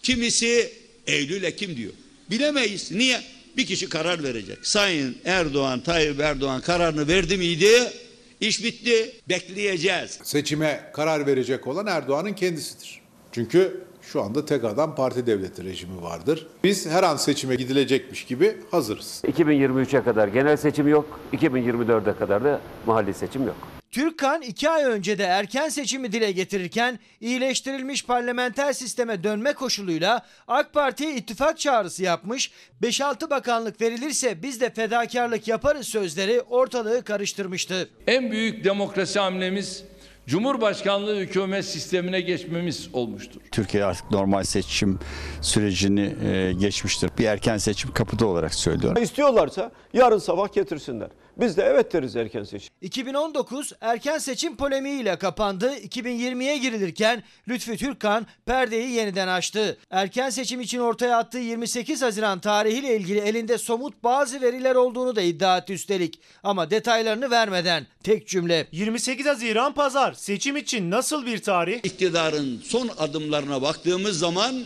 Kimisi 0.09 0.73
Eylül 1.07 1.43
Ekim 1.43 1.77
diyor. 1.77 1.93
Bilemeyiz. 2.31 2.93
Niye? 2.93 3.21
Bir 3.57 3.67
kişi 3.67 3.89
karar 3.89 4.23
verecek. 4.23 4.59
Sayın 4.63 5.17
Erdoğan, 5.25 5.81
Tayyip 5.81 6.21
Erdoğan 6.21 6.61
kararını 6.61 7.09
verdi 7.09 7.37
miydi? 7.37 7.93
İş 8.41 8.65
bitti. 8.65 9.13
Bekleyeceğiz. 9.29 10.19
Seçime 10.23 10.91
karar 10.93 11.27
verecek 11.27 11.67
olan 11.67 11.87
Erdoğan'ın 11.87 12.33
kendisidir. 12.33 13.01
Çünkü 13.33 13.81
şu 14.03 14.23
anda 14.23 14.47
tek 14.47 14.65
adam 14.65 14.95
parti 14.95 15.27
devleti 15.27 15.65
rejimi 15.65 16.03
vardır. 16.03 16.47
Biz 16.65 16.87
her 16.87 17.03
an 17.03 17.17
seçime 17.17 17.55
gidilecekmiş 17.55 18.25
gibi 18.25 18.57
hazırız. 18.71 19.23
2023'e 19.27 20.05
kadar 20.05 20.29
genel 20.29 20.57
seçim 20.57 20.89
yok, 20.89 21.21
2024'e 21.33 22.19
kadar 22.19 22.45
da 22.45 22.61
mahalli 22.87 23.15
seçim 23.15 23.47
yok. 23.47 23.78
Türkan 23.91 24.43
iki 24.43 24.71
ay 24.71 24.85
önce 24.85 25.19
de 25.19 25.25
erken 25.25 25.69
seçimi 25.69 26.13
dile 26.13 26.33
getirirken 26.33 26.99
iyileştirilmiş 27.21 28.05
parlamenter 28.05 28.73
sisteme 28.73 29.25
dönme 29.25 29.53
koşuluyla 29.53 30.27
AK 30.49 30.73
Parti'ye 30.73 31.15
ittifak 31.15 31.59
çağrısı 31.59 32.03
yapmış, 32.03 32.51
5-6 32.83 33.31
bakanlık 33.31 33.81
verilirse 33.81 34.43
biz 34.43 34.61
de 34.61 34.71
fedakarlık 34.71 35.49
yaparız 35.49 35.89
sözleri 35.89 36.41
ortalığı 36.41 37.05
karıştırmıştı. 37.05 37.89
En 38.07 38.31
büyük 38.31 38.65
demokrasi 38.65 39.19
hamlemiz 39.19 39.85
Cumhurbaşkanlığı 40.29 41.17
hükümet 41.17 41.65
sistemine 41.65 42.21
geçmemiz 42.21 42.89
olmuştur. 42.93 43.41
Türkiye 43.53 43.85
artık 43.85 44.11
normal 44.11 44.43
seçim 44.45 44.99
sürecini 45.41 46.15
e, 46.25 46.53
geçmiştir. 46.53 47.11
Bir 47.19 47.25
erken 47.25 47.59
seçim 47.59 47.93
kapıda 47.93 48.27
olarak 48.27 48.55
söylüyorum. 48.55 49.03
İstiyorlarsa 49.03 49.73
yarın 49.93 50.19
sabah 50.19 50.53
getirsinler. 50.53 51.09
Biz 51.41 51.57
de 51.57 51.63
evet 51.63 51.93
deriz 51.93 52.17
erken 52.17 52.45
seçim. 52.45 52.69
2019 52.81 53.73
erken 53.81 54.19
seçim 54.19 54.57
polemiğiyle 54.57 55.19
kapandı. 55.19 55.75
2020'ye 55.75 56.59
girilirken 56.59 57.23
Lütfü 57.49 57.77
Türkkan 57.77 58.27
perdeyi 58.47 58.91
yeniden 58.91 59.29
açtı. 59.29 59.79
Erken 59.91 60.31
seçim 60.31 60.61
için 60.61 60.79
ortaya 60.79 61.19
attığı 61.19 61.39
28 61.39 62.03
Haziran 62.03 62.41
tarihiyle 62.41 62.97
ilgili 62.97 63.19
elinde 63.19 63.59
somut 63.59 64.05
bazı 64.05 64.41
veriler 64.41 64.75
olduğunu 64.75 65.17
da 65.17 65.23
iddia 65.23 65.59
etti 65.59 65.73
üstelik. 65.73 66.21
Ama 66.43 66.71
detaylarını 66.71 67.31
vermeden 67.31 67.87
tek 68.03 68.29
cümle. 68.29 68.67
28 68.73 69.27
Haziran 69.27 69.75
Pazar 69.75 70.13
seçim 70.13 70.57
için 70.57 70.91
nasıl 70.91 71.27
bir 71.27 71.43
tarih? 71.43 71.81
İktidarın 71.83 72.63
son 72.65 72.91
adımlarına 72.99 73.63
baktığımız 73.63 74.19
zaman 74.19 74.65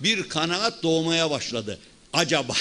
bir 0.00 0.28
kanaat 0.28 0.82
doğmaya 0.82 1.30
başladı. 1.30 1.78
Acaba 2.12 2.54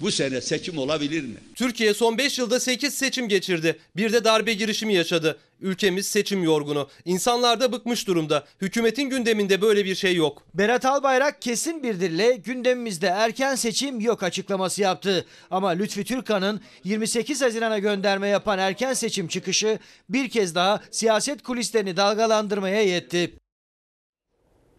bu 0.00 0.10
sene 0.10 0.40
seçim 0.40 0.78
olabilir 0.78 1.22
mi? 1.22 1.34
Türkiye 1.54 1.94
son 1.94 2.18
5 2.18 2.38
yılda 2.38 2.60
8 2.60 2.94
seçim 2.94 3.28
geçirdi. 3.28 3.78
Bir 3.96 4.12
de 4.12 4.24
darbe 4.24 4.52
girişimi 4.52 4.94
yaşadı. 4.94 5.38
Ülkemiz 5.60 6.06
seçim 6.06 6.42
yorgunu. 6.42 6.88
İnsanlar 7.04 7.60
da 7.60 7.72
bıkmış 7.72 8.06
durumda. 8.06 8.44
Hükümetin 8.60 9.10
gündeminde 9.10 9.60
böyle 9.60 9.84
bir 9.84 9.94
şey 9.94 10.16
yok. 10.16 10.42
Berat 10.54 10.84
Albayrak 10.84 11.42
kesin 11.42 11.82
bir 11.82 12.00
dille 12.00 12.36
gündemimizde 12.36 13.06
erken 13.06 13.54
seçim 13.54 14.00
yok 14.00 14.22
açıklaması 14.22 14.82
yaptı. 14.82 15.24
Ama 15.50 15.68
Lütfi 15.68 16.04
Türkan'ın 16.04 16.60
28 16.84 17.42
Haziran'a 17.42 17.78
gönderme 17.78 18.28
yapan 18.28 18.58
erken 18.58 18.94
seçim 18.94 19.28
çıkışı 19.28 19.78
bir 20.08 20.28
kez 20.28 20.54
daha 20.54 20.80
siyaset 20.90 21.42
kulislerini 21.42 21.96
dalgalandırmaya 21.96 22.82
yetti. 22.82 23.32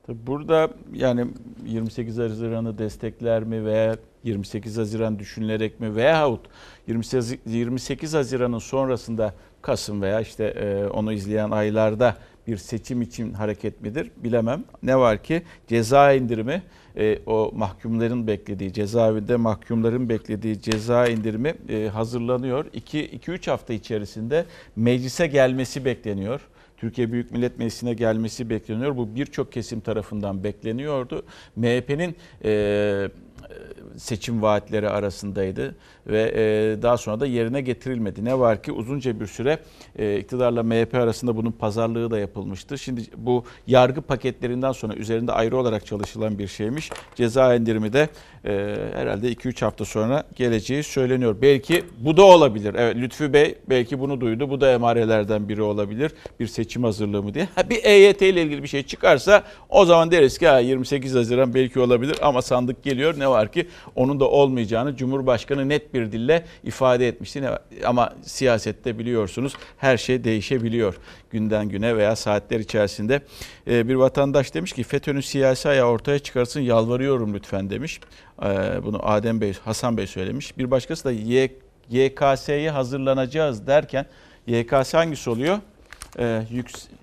Burada 0.08 0.69
yani 0.93 1.25
28 1.65 2.17
Haziran'ı 2.17 2.77
destekler 2.77 3.43
mi 3.43 3.65
veya 3.65 3.97
28 4.23 4.77
Haziran 4.77 5.19
düşünülerek 5.19 5.79
mi 5.79 5.95
veyahut 5.95 6.45
28, 6.88 7.36
28 7.45 8.13
Haziran'ın 8.13 8.60
sonrasında 8.60 9.34
Kasım 9.62 10.01
veya 10.01 10.21
işte 10.21 10.43
e, 10.45 10.86
onu 10.88 11.13
izleyen 11.13 11.51
aylarda 11.51 12.17
bir 12.47 12.58
seçim 12.58 13.01
için 13.01 13.34
hareket 13.34 13.82
midir 13.82 14.12
bilemem. 14.17 14.63
Ne 14.84 14.97
var 14.97 15.23
ki 15.23 15.43
ceza 15.67 16.13
indirimi 16.13 16.63
e, 16.97 17.19
o 17.25 17.51
mahkumların 17.55 18.27
beklediği 18.27 18.73
cezaevinde 18.73 19.36
mahkumların 19.36 20.10
beklediği 20.10 20.62
ceza 20.62 21.08
indirimi 21.08 21.55
e, 21.69 21.88
hazırlanıyor. 21.88 22.65
2-3 22.65 23.49
hafta 23.49 23.73
içerisinde 23.73 24.45
meclise 24.75 25.27
gelmesi 25.27 25.86
bekleniyor. 25.86 26.41
Türkiye 26.77 27.12
Büyük 27.12 27.32
Millet 27.32 27.58
Meclisi'ne 27.58 27.93
gelmesi 27.93 28.49
bekleniyor. 28.49 28.97
Bu 28.97 29.15
birçok 29.15 29.51
kesim 29.51 29.79
tarafından 29.79 30.43
bekleniyordu. 30.43 31.23
MHP'nin 31.55 32.15
e, 32.43 33.10
seçim 33.99 34.41
vaatleri 34.41 34.89
arasındaydı 34.89 35.75
ve 36.08 36.32
e, 36.36 36.82
daha 36.82 36.97
sonra 36.97 37.19
da 37.19 37.25
yerine 37.25 37.62
getirilmedi. 37.62 38.25
Ne 38.25 38.39
var 38.39 38.63
ki 38.63 38.71
uzunca 38.71 39.19
bir 39.19 39.28
süre 39.28 39.60
e, 39.99 40.17
iktidarla 40.17 40.63
MHP 40.63 40.95
arasında 40.95 41.36
bunun 41.36 41.52
pazarlığı 41.52 42.12
da 42.12 42.19
yapılmıştı. 42.19 42.78
Şimdi 42.78 43.02
bu 43.17 43.43
yargı 43.67 44.02
paketlerinden 44.02 44.71
sonra 44.71 44.93
üzerinde 44.93 45.32
ayrı 45.32 45.58
olarak 45.58 45.86
çalışılan 45.86 46.39
bir 46.39 46.47
şeymiş. 46.47 46.89
Ceza 47.15 47.56
indirimi 47.56 47.93
de 47.93 48.10
e, 48.45 48.75
herhalde 48.93 49.32
2-3 49.34 49.65
hafta 49.65 49.86
sonra 49.86 50.23
geleceği 50.36 50.84
söyleniyor. 50.84 51.36
Belki 51.41 51.84
bu 51.99 52.17
da 52.17 52.23
olabilir. 52.23 52.75
Evet 52.78 52.95
Lütfü 52.95 53.34
Bey 53.34 53.56
belki 53.69 53.99
bunu 53.99 54.21
duydu. 54.21 54.49
Bu 54.49 54.62
da 54.62 54.71
emarelerden 54.71 55.49
biri 55.49 55.62
olabilir. 55.62 56.12
Bir 56.39 56.47
seçim 56.47 56.84
hazırlığı 56.84 57.23
mı 57.23 57.34
diye. 57.34 57.47
Bir 57.69 57.84
EYT 57.84 58.21
ile 58.21 58.41
ilgili 58.41 58.63
bir 58.63 58.67
şey 58.67 58.84
çıkarsa 58.84 59.43
o 59.69 59.86
zaman 59.86 60.12
deriz 60.12 60.38
ki 60.38 60.47
ha, 60.47 60.60
28 60.60 61.15
Haziran 61.15 61.54
belki 61.54 61.80
olabilir 61.80 62.15
ama 62.21 62.41
sandık 62.41 62.84
geliyor. 62.84 63.19
Ne 63.19 63.28
var 63.29 63.51
ki 63.51 63.67
onun 63.95 64.19
da 64.19 64.29
olmayacağını 64.29 64.95
Cumhurbaşkanı 64.95 65.69
net 65.69 65.93
bir 65.93 66.11
dille 66.11 66.45
ifade 66.63 67.07
etmişti. 67.07 67.43
Ama 67.85 68.13
siyasette 68.21 68.99
biliyorsunuz 68.99 69.53
her 69.77 69.97
şey 69.97 70.23
değişebiliyor 70.23 70.95
günden 71.31 71.69
güne 71.69 71.97
veya 71.97 72.15
saatler 72.15 72.59
içerisinde. 72.59 73.21
Bir 73.67 73.95
vatandaş 73.95 74.53
demiş 74.53 74.73
ki 74.73 74.83
FETÖ'nün 74.83 75.21
siyasi 75.21 75.69
ayağı 75.69 75.87
ortaya 75.87 76.19
çıkarsın 76.19 76.59
yalvarıyorum 76.59 77.33
lütfen 77.33 77.69
demiş. 77.69 77.99
Bunu 78.83 79.09
Adem 79.09 79.41
Bey, 79.41 79.53
Hasan 79.65 79.97
Bey 79.97 80.07
söylemiş. 80.07 80.57
Bir 80.57 80.71
başkası 80.71 81.05
da 81.05 81.11
YKS'ye 81.89 82.71
hazırlanacağız 82.71 83.67
derken 83.67 84.05
YKS 84.47 84.93
hangisi 84.93 85.29
oluyor? 85.29 85.59
Yüksek 86.49 86.98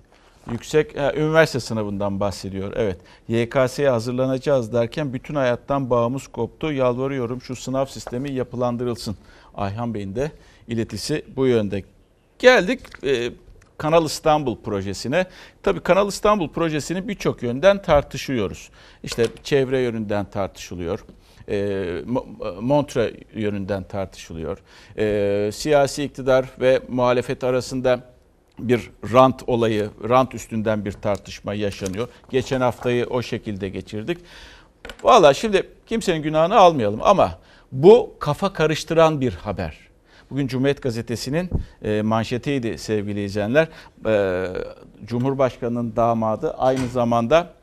yüksek 0.51 0.97
ha, 0.99 1.13
üniversite 1.13 1.59
sınavından 1.59 2.19
bahsediyor. 2.19 2.73
Evet. 2.75 2.97
YKS'ye 3.27 3.89
hazırlanacağız 3.89 4.73
derken 4.73 5.13
bütün 5.13 5.35
hayattan 5.35 5.89
bağımız 5.89 6.27
koptu. 6.27 6.71
Yalvarıyorum 6.71 7.41
şu 7.41 7.55
sınav 7.55 7.85
sistemi 7.85 8.31
yapılandırılsın. 8.31 9.17
Ayhan 9.55 9.93
Bey'in 9.93 10.15
de 10.15 10.31
iletisi 10.67 11.25
bu 11.35 11.47
yönde. 11.47 11.83
Geldik 12.39 12.79
e, 13.03 13.31
Kanal 13.77 14.05
İstanbul 14.05 14.57
projesine. 14.61 15.25
Tabii 15.63 15.79
Kanal 15.79 16.07
İstanbul 16.07 16.49
projesini 16.49 17.07
birçok 17.07 17.43
yönden 17.43 17.81
tartışıyoruz. 17.81 18.69
İşte 19.03 19.25
çevre 19.43 19.79
yönünden 19.79 20.25
tartışılıyor. 20.25 21.05
E, 21.47 21.55
Mo- 22.07 22.61
Montre 22.61 23.13
yönünden 23.33 23.83
tartışılıyor. 23.83 24.57
E, 24.97 25.49
siyasi 25.53 26.03
iktidar 26.03 26.45
ve 26.61 26.81
muhalefet 26.87 27.43
arasında 27.43 28.16
bir 28.59 28.91
rant 29.13 29.43
olayı, 29.47 29.89
rant 30.09 30.35
üstünden 30.35 30.85
bir 30.85 30.91
tartışma 30.91 31.53
yaşanıyor. 31.53 32.07
Geçen 32.29 32.61
haftayı 32.61 33.05
o 33.05 33.21
şekilde 33.21 33.69
geçirdik. 33.69 34.17
Valla 35.03 35.33
şimdi 35.33 35.69
kimsenin 35.85 36.21
günahını 36.21 36.55
almayalım 36.55 36.99
ama 37.03 37.39
bu 37.71 38.15
kafa 38.19 38.53
karıştıran 38.53 39.21
bir 39.21 39.33
haber. 39.33 39.77
Bugün 40.29 40.47
Cumhuriyet 40.47 40.81
Gazetesi'nin 40.81 41.49
e, 41.83 42.01
manşetiydi 42.01 42.77
sevgili 42.77 43.23
izleyenler. 43.23 43.67
E, 44.05 44.47
Cumhurbaşkanı'nın 45.05 45.95
damadı 45.95 46.53
aynı 46.57 46.87
zamanda 46.87 47.57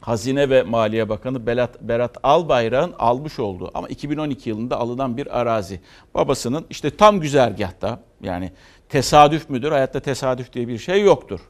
Hazine 0.00 0.50
ve 0.50 0.62
Maliye 0.62 1.08
Bakanı 1.08 1.46
Berat, 1.46 1.82
Berat 1.82 2.16
Albayrak'ın 2.22 2.94
almış 2.98 3.38
olduğu 3.38 3.70
ama 3.74 3.88
2012 3.88 4.50
yılında 4.50 4.80
alınan 4.80 5.16
bir 5.16 5.40
arazi. 5.40 5.80
Babasının 6.14 6.66
işte 6.70 6.96
tam 6.96 7.20
güzergahta 7.20 8.00
yani 8.22 8.52
tesadüf 8.88 9.50
müdür? 9.50 9.72
Hayatta 9.72 10.00
tesadüf 10.00 10.52
diye 10.52 10.68
bir 10.68 10.78
şey 10.78 11.02
yoktur. 11.02 11.40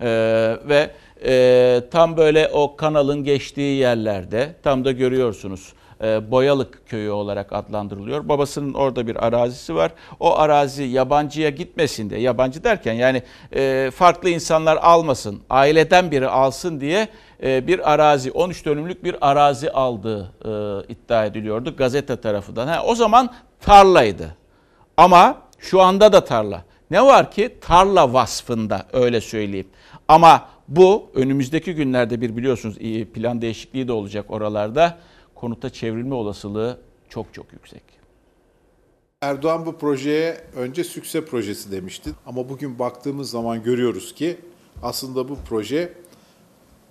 Ee, 0.00 0.56
ve 0.68 0.90
e, 1.24 1.82
tam 1.90 2.16
böyle 2.16 2.48
o 2.52 2.76
kanalın 2.76 3.24
geçtiği 3.24 3.78
yerlerde 3.78 4.54
tam 4.62 4.84
da 4.84 4.92
görüyorsunuz 4.92 5.72
e, 6.02 6.30
Boyalık 6.30 6.88
köyü 6.88 7.10
olarak 7.10 7.52
adlandırılıyor. 7.52 8.28
Babasının 8.28 8.74
orada 8.74 9.06
bir 9.06 9.26
arazisi 9.26 9.74
var. 9.74 9.92
O 10.20 10.38
arazi 10.38 10.82
yabancıya 10.82 11.50
gitmesin 11.50 12.10
diye, 12.10 12.20
yabancı 12.20 12.64
derken 12.64 12.92
yani 12.92 13.22
e, 13.54 13.90
farklı 13.94 14.30
insanlar 14.30 14.76
almasın, 14.76 15.40
aileden 15.50 16.10
biri 16.10 16.28
alsın 16.28 16.80
diye 16.80 17.08
e, 17.42 17.66
bir 17.66 17.92
arazi, 17.92 18.32
13 18.32 18.66
dönümlük 18.66 19.04
bir 19.04 19.16
arazi 19.30 19.70
aldığı 19.70 20.32
iddia 20.88 21.24
ediliyordu 21.24 21.76
gazete 21.76 22.20
tarafından. 22.20 22.68
Ha, 22.68 22.82
o 22.86 22.94
zaman 22.94 23.30
tarlaydı. 23.60 24.36
Ama 24.96 25.42
şu 25.58 25.80
anda 25.80 26.12
da 26.12 26.24
tarla. 26.24 26.64
Ne 26.90 27.02
var 27.02 27.30
ki 27.30 27.56
tarla 27.60 28.12
vasfında 28.12 28.86
öyle 28.92 29.20
söyleyeyim. 29.20 29.68
Ama 30.08 30.48
bu 30.68 31.10
önümüzdeki 31.14 31.74
günlerde 31.74 32.20
bir 32.20 32.36
biliyorsunuz 32.36 32.76
plan 33.14 33.42
değişikliği 33.42 33.88
de 33.88 33.92
olacak 33.92 34.30
oralarda. 34.30 34.98
Konuta 35.34 35.70
çevrilme 35.70 36.14
olasılığı 36.14 36.80
çok 37.08 37.34
çok 37.34 37.52
yüksek. 37.52 37.82
Erdoğan 39.22 39.66
bu 39.66 39.78
projeye 39.78 40.40
önce 40.56 40.84
sükse 40.84 41.24
projesi 41.24 41.72
demişti. 41.72 42.10
Ama 42.26 42.48
bugün 42.48 42.78
baktığımız 42.78 43.30
zaman 43.30 43.62
görüyoruz 43.62 44.14
ki 44.14 44.36
aslında 44.82 45.28
bu 45.28 45.38
proje 45.48 45.92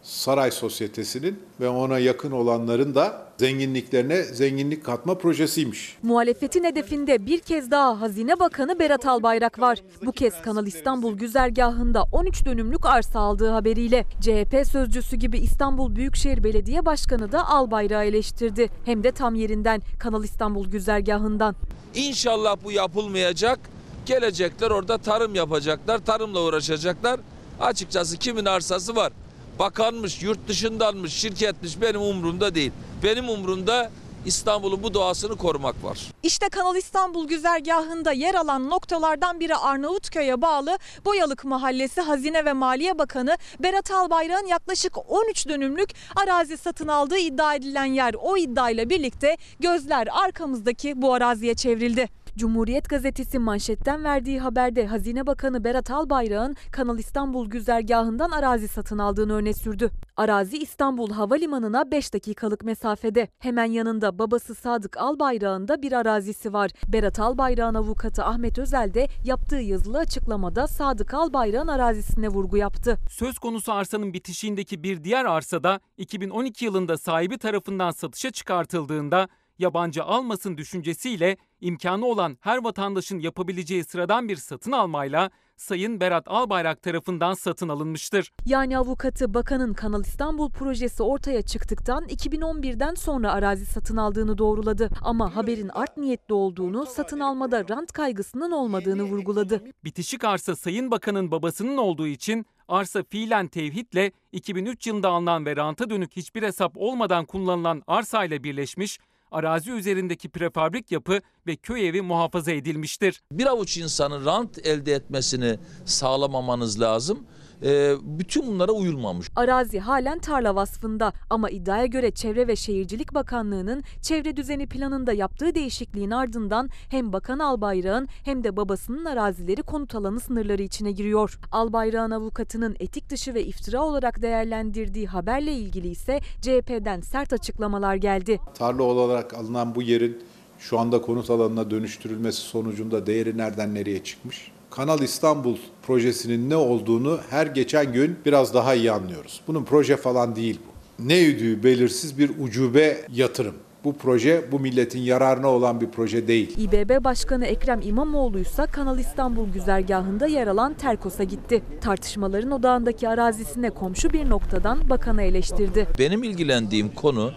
saray 0.10 0.52
sosyetesinin 0.52 1.40
ve 1.60 1.70
ona 1.70 2.00
yakın 2.00 2.32
olanların 2.32 2.96
da 2.96 3.26
zenginliklerine 3.38 4.24
zenginlik 4.24 4.86
katma 4.86 5.18
projesiymiş. 5.18 5.98
Muhalefetin 6.04 6.64
hedefinde 6.64 7.26
bir 7.26 7.40
kez 7.40 7.72
daha 7.72 8.02
Hazine 8.02 8.40
Bakanı 8.40 8.80
Berat 8.80 9.06
Albayrak 9.06 9.60
var. 9.60 9.80
Bu 10.06 10.12
kez 10.12 10.42
Kanal 10.42 10.68
İstanbul 10.68 11.18
güzergahında 11.18 12.04
13 12.12 12.46
dönümlük 12.46 12.86
arsa 12.86 13.20
aldığı 13.20 13.50
haberiyle 13.50 14.06
CHP 14.22 14.68
sözcüsü 14.72 15.16
gibi 15.16 15.38
İstanbul 15.38 15.96
Büyükşehir 15.96 16.44
Belediye 16.44 16.86
Başkanı 16.86 17.32
da 17.32 17.50
Albayrak'ı 17.50 18.04
eleştirdi. 18.04 18.70
Hem 18.86 19.04
de 19.04 19.12
tam 19.12 19.36
yerinden 19.36 19.82
Kanal 20.00 20.24
İstanbul 20.24 20.70
güzergahından. 20.70 21.56
İnşallah 21.96 22.58
bu 22.64 22.72
yapılmayacak. 22.72 23.60
Gelecekler 24.06 24.72
orada 24.72 24.98
tarım 24.98 25.36
yapacaklar, 25.36 25.98
tarımla 26.06 26.44
uğraşacaklar. 26.44 27.20
Açıkçası 27.60 28.18
kimin 28.18 28.46
arsası 28.46 28.96
var? 28.96 29.14
Bakanmış, 29.60 30.22
yurt 30.22 30.48
dışındanmış, 30.48 31.14
şirketmiş 31.14 31.82
benim 31.82 32.02
umurumda 32.02 32.56
değil. 32.56 32.72
Benim 33.04 33.30
umurumda 33.30 33.92
İstanbul'un 34.26 34.84
bu 34.84 34.94
doğasını 34.94 35.36
korumak 35.36 35.84
var. 35.84 36.00
İşte 36.24 36.50
Kanal 36.50 36.76
İstanbul 36.76 37.28
güzergahında 37.28 38.12
yer 38.12 38.36
alan 38.36 38.70
noktalardan 38.70 39.40
biri 39.40 39.56
Arnavutköy'e 39.56 40.42
bağlı 40.42 40.78
Boyalık 41.06 41.46
Mahallesi 41.46 42.02
Hazine 42.02 42.46
ve 42.46 42.54
Maliye 42.54 42.98
Bakanı 42.98 43.38
Berat 43.60 43.92
Albayrak'ın 43.92 44.48
yaklaşık 44.48 45.12
13 45.12 45.48
dönümlük 45.48 45.90
arazi 46.16 46.58
satın 46.58 46.88
aldığı 46.88 47.18
iddia 47.18 47.56
edilen 47.56 47.86
yer. 47.86 48.16
O 48.22 48.38
iddiayla 48.38 48.90
birlikte 48.90 49.38
gözler 49.60 50.08
arkamızdaki 50.12 51.02
bu 51.02 51.14
araziye 51.14 51.54
çevrildi. 51.54 52.10
Cumhuriyet 52.38 52.90
Gazetesi 52.90 53.40
manşetten 53.40 54.04
verdiği 54.04 54.40
haberde 54.40 54.86
Hazine 54.86 55.28
Bakanı 55.28 55.64
Berat 55.64 55.92
Albayrak'ın 55.92 56.56
Kanal 56.72 57.00
İstanbul 57.00 57.50
güzergahından 57.50 58.32
arazi 58.32 58.68
satın 58.68 58.98
aldığını 58.98 59.34
öne 59.34 59.54
sürdü. 59.54 59.92
Arazi 60.18 60.58
İstanbul 60.58 61.12
Havalimanı'na 61.12 61.92
5 61.92 62.14
dakikalık 62.14 62.64
mesafede. 62.64 63.28
Hemen 63.40 63.66
yanında 63.66 64.20
babası 64.20 64.56
Sadık 64.56 64.98
Albayrak'ın 64.98 65.68
da 65.68 65.82
bir 65.82 65.92
arazisi 65.92 66.54
var. 66.54 66.72
Berat 66.88 67.20
Albayrak'ın 67.20 67.76
avukatı 67.76 68.24
Ahmet 68.24 68.60
Özel 68.60 68.94
de 68.94 69.08
yaptığı 69.26 69.56
yazılı 69.56 69.98
açıklamada 69.98 70.68
Sadık 70.68 71.14
Albayrak'ın 71.14 71.68
arazisine 71.68 72.28
vurgu 72.28 72.58
yaptı. 72.58 72.98
Söz 73.10 73.40
konusu 73.40 73.72
arsanın 73.74 74.14
bitişiğindeki 74.14 74.84
bir 74.84 75.04
diğer 75.04 75.26
arsada 75.26 75.80
2012 75.98 76.66
yılında 76.66 76.98
sahibi 76.98 77.38
tarafından 77.38 77.92
satışa 77.92 78.32
çıkartıldığında 78.32 79.28
yabancı 79.60 80.04
almasın 80.04 80.58
düşüncesiyle 80.58 81.38
imkanı 81.62 82.06
olan 82.06 82.38
her 82.42 82.64
vatandaşın 82.64 83.20
yapabileceği 83.20 83.84
sıradan 83.84 84.30
bir 84.30 84.36
satın 84.36 84.72
almayla 84.72 85.30
Sayın 85.60 86.00
Berat 86.00 86.28
Albayrak 86.28 86.82
tarafından 86.82 87.34
satın 87.34 87.70
alınmıştır. 87.70 88.32
Yani 88.46 88.78
avukatı 88.78 89.34
bakanın 89.34 89.74
Kanal 89.74 90.02
İstanbul 90.02 90.50
projesi 90.50 91.04
ortaya 91.04 91.42
çıktıktan 91.42 92.04
2011'den 92.04 92.94
sonra 92.94 93.32
arazi 93.32 93.66
satın 93.66 93.98
aldığını 93.98 94.38
doğruladı. 94.38 94.90
Ama 95.02 95.36
haberin 95.36 95.70
art 95.70 95.98
niyetli 95.98 96.34
olduğunu, 96.34 96.86
satın 96.86 97.20
almada 97.20 97.66
rant 97.70 97.92
kaygısının 97.92 98.52
olmadığını 98.52 99.04
vurguladı. 99.04 99.64
Bitişik 99.84 100.24
arsa 100.24 100.56
Sayın 100.56 100.92
Bakan'ın 100.92 101.32
babasının 101.32 101.78
olduğu 101.78 102.08
için 102.08 102.46
arsa 102.68 103.04
fiilen 103.04 103.48
tevhidle 103.48 104.12
2003 104.32 104.88
yılında 104.88 105.10
alınan 105.10 105.46
ve 105.46 105.56
ranta 105.56 105.90
dönük 105.90 106.16
hiçbir 106.16 106.44
hesap 106.44 106.72
olmadan 106.76 107.26
kullanılan 107.26 107.84
arsa 107.88 108.26
ile 108.26 108.44
birleşmiş 108.44 109.00
arazi 109.32 109.72
üzerindeki 109.72 110.30
prefabrik 110.30 110.92
yapı 110.92 111.22
ve 111.48 111.56
köy 111.56 111.88
evi 111.88 112.02
muhafaza 112.02 112.52
edilmiştir. 112.52 113.22
Bir 113.32 113.46
avuç 113.46 113.78
insanın 113.78 114.26
rant 114.26 114.68
elde 114.68 114.94
etmesini 114.94 115.60
sağlamamanız 115.86 116.82
lazım. 116.82 117.28
Ee, 117.64 117.96
bütün 118.02 118.48
bunlara 118.48 118.72
uyulmamış. 118.72 119.28
Arazi 119.36 119.80
halen 119.80 120.20
tarla 120.20 120.56
vasfında 120.56 121.14
ama 121.30 121.50
iddiaya 121.50 121.86
göre 121.86 122.12
Çevre 122.12 122.48
ve 122.48 122.56
Şehircilik 122.56 123.14
Bakanlığı'nın 123.14 123.84
çevre 124.02 124.38
düzeni 124.38 124.68
planında 124.68 125.14
yaptığı 125.14 125.56
değişikliğin 125.56 126.12
ardından 126.12 126.70
hem 126.90 127.14
Bakan 127.14 127.40
Albayrak'ın 127.40 128.08
hem 128.26 128.44
de 128.44 128.58
babasının 128.58 129.06
arazileri 129.06 129.62
konut 129.62 129.96
alanı 129.96 130.20
sınırları 130.20 130.62
içine 130.62 130.92
giriyor. 130.92 131.40
Albayrak'ın 131.52 132.12
avukatının 132.12 132.76
etik 132.80 133.10
dışı 133.10 133.34
ve 133.34 133.44
iftira 133.44 133.84
olarak 133.84 134.22
değerlendirdiği 134.22 135.08
haberle 135.08 135.54
ilgili 135.54 135.88
ise 135.88 136.20
CHP'den 136.42 137.02
sert 137.02 137.34
açıklamalar 137.34 137.96
geldi. 137.96 138.40
Tarla 138.54 138.84
olarak 138.84 139.34
alınan 139.34 139.76
bu 139.76 139.82
yerin 139.82 140.24
şu 140.60 140.80
anda 140.80 141.02
konut 141.02 141.30
alanına 141.30 141.72
dönüştürülmesi 141.72 142.42
sonucunda 142.42 143.06
değeri 143.06 143.38
nereden 143.38 143.76
nereye 143.76 144.04
çıkmış? 144.04 144.52
Kanal 144.72 145.02
İstanbul 145.02 145.58
projesinin 145.88 146.50
ne 146.50 146.56
olduğunu 146.56 147.20
her 147.30 147.48
geçen 147.48 147.94
gün 147.94 148.18
biraz 148.26 148.54
daha 148.54 148.74
iyi 148.74 148.92
anlıyoruz. 148.92 149.42
Bunun 149.48 149.64
proje 149.64 149.98
falan 149.98 150.36
değil 150.36 150.60
bu. 150.68 151.08
Ne 151.08 151.16
yüdüğü 151.16 151.64
belirsiz 151.64 152.18
bir 152.18 152.32
ucube 152.40 152.98
yatırım. 153.14 153.56
Bu 153.84 153.98
proje 153.98 154.44
bu 154.52 154.60
milletin 154.60 155.00
yararına 155.00 155.48
olan 155.48 155.82
bir 155.82 155.90
proje 155.90 156.28
değil. 156.28 156.58
İBB 156.58 157.04
Başkanı 157.04 157.46
Ekrem 157.46 157.82
İmamoğlu 157.82 158.40
ise 158.40 158.66
Kanal 158.66 159.00
İstanbul 159.00 159.50
güzergahında 159.50 160.28
yer 160.28 160.48
alan 160.48 160.74
Terkos'a 160.74 161.24
gitti. 161.24 161.62
Tartışmaların 161.82 162.52
odağındaki 162.52 163.10
arazisine 163.10 163.70
komşu 163.70 164.14
bir 164.14 164.30
noktadan 164.30 164.90
bakanı 164.90 165.22
eleştirdi. 165.22 165.88
Benim 166.00 166.24
ilgilendiğim 166.24 166.90
konu 166.90 167.32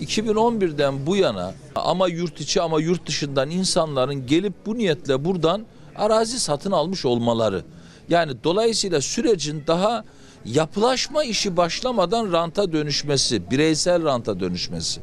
2011'den 0.00 1.06
bu 1.06 1.16
yana 1.16 1.54
ama 1.74 2.08
yurt 2.08 2.40
içi 2.40 2.60
ama 2.60 2.80
yurt 2.80 3.06
dışından 3.06 3.50
insanların 3.50 4.26
gelip 4.26 4.52
bu 4.66 4.74
niyetle 4.78 5.24
buradan 5.24 5.62
arazi 5.96 6.40
satın 6.40 6.72
almış 6.72 7.04
olmaları. 7.04 7.64
Yani 8.08 8.32
dolayısıyla 8.44 9.00
sürecin 9.00 9.64
daha 9.66 10.04
yapılaşma 10.44 11.24
işi 11.24 11.56
başlamadan 11.56 12.32
ranta 12.32 12.72
dönüşmesi, 12.72 13.50
bireysel 13.50 14.04
ranta 14.04 14.40
dönüşmesi. 14.40 15.00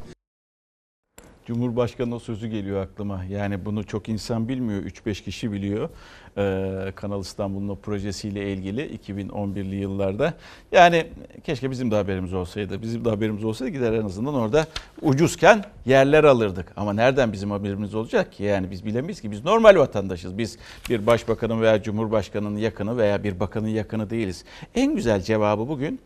Cumhurbaşkanı 1.45 2.15
o 2.15 2.19
sözü 2.19 2.47
geliyor 2.47 2.81
aklıma. 2.81 3.23
Yani 3.23 3.65
bunu 3.65 3.83
çok 3.83 4.09
insan 4.09 4.49
bilmiyor. 4.49 4.83
3-5 4.83 5.23
kişi 5.23 5.51
biliyor. 5.51 5.89
Ee, 6.37 6.91
Kanal 6.95 7.21
İstanbul'un 7.21 7.69
o 7.69 7.75
projesiyle 7.75 8.53
ilgili 8.53 8.97
2011'li 8.97 9.75
yıllarda. 9.75 10.33
Yani 10.71 11.07
keşke 11.43 11.71
bizim 11.71 11.91
de 11.91 11.95
haberimiz 11.95 12.33
olsaydı. 12.33 12.81
Bizim 12.81 13.05
de 13.05 13.09
haberimiz 13.09 13.43
olsaydı 13.43 13.71
gider 13.71 13.93
en 13.93 14.05
azından 14.05 14.33
orada 14.33 14.67
ucuzken 15.01 15.63
yerler 15.85 16.23
alırdık. 16.23 16.73
Ama 16.77 16.93
nereden 16.93 17.33
bizim 17.33 17.51
haberimiz 17.51 17.95
olacak 17.95 18.33
ki? 18.33 18.43
Yani 18.43 18.71
biz 18.71 18.85
bilemeyiz 18.85 19.21
ki 19.21 19.31
biz 19.31 19.45
normal 19.45 19.75
vatandaşız. 19.75 20.37
Biz 20.37 20.57
bir 20.89 21.07
başbakanın 21.07 21.61
veya 21.61 21.83
cumhurbaşkanının 21.83 22.57
yakını 22.57 22.97
veya 22.97 23.23
bir 23.23 23.39
bakanın 23.39 23.67
yakını 23.67 24.09
değiliz. 24.09 24.45
En 24.75 24.95
güzel 24.95 25.21
cevabı 25.21 25.67
bugün 25.67 25.99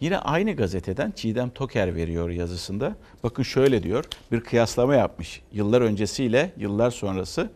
Yine 0.00 0.18
aynı 0.18 0.52
gazeteden 0.52 1.10
Çiğdem 1.10 1.50
Toker 1.50 1.94
veriyor 1.94 2.30
yazısında. 2.30 2.96
Bakın 3.22 3.42
şöyle 3.42 3.82
diyor. 3.82 4.04
Bir 4.32 4.40
kıyaslama 4.40 4.94
yapmış. 4.94 5.42
Yıllar 5.52 5.80
öncesiyle 5.80 6.52
yıllar 6.56 6.90
sonrası. 6.90 7.50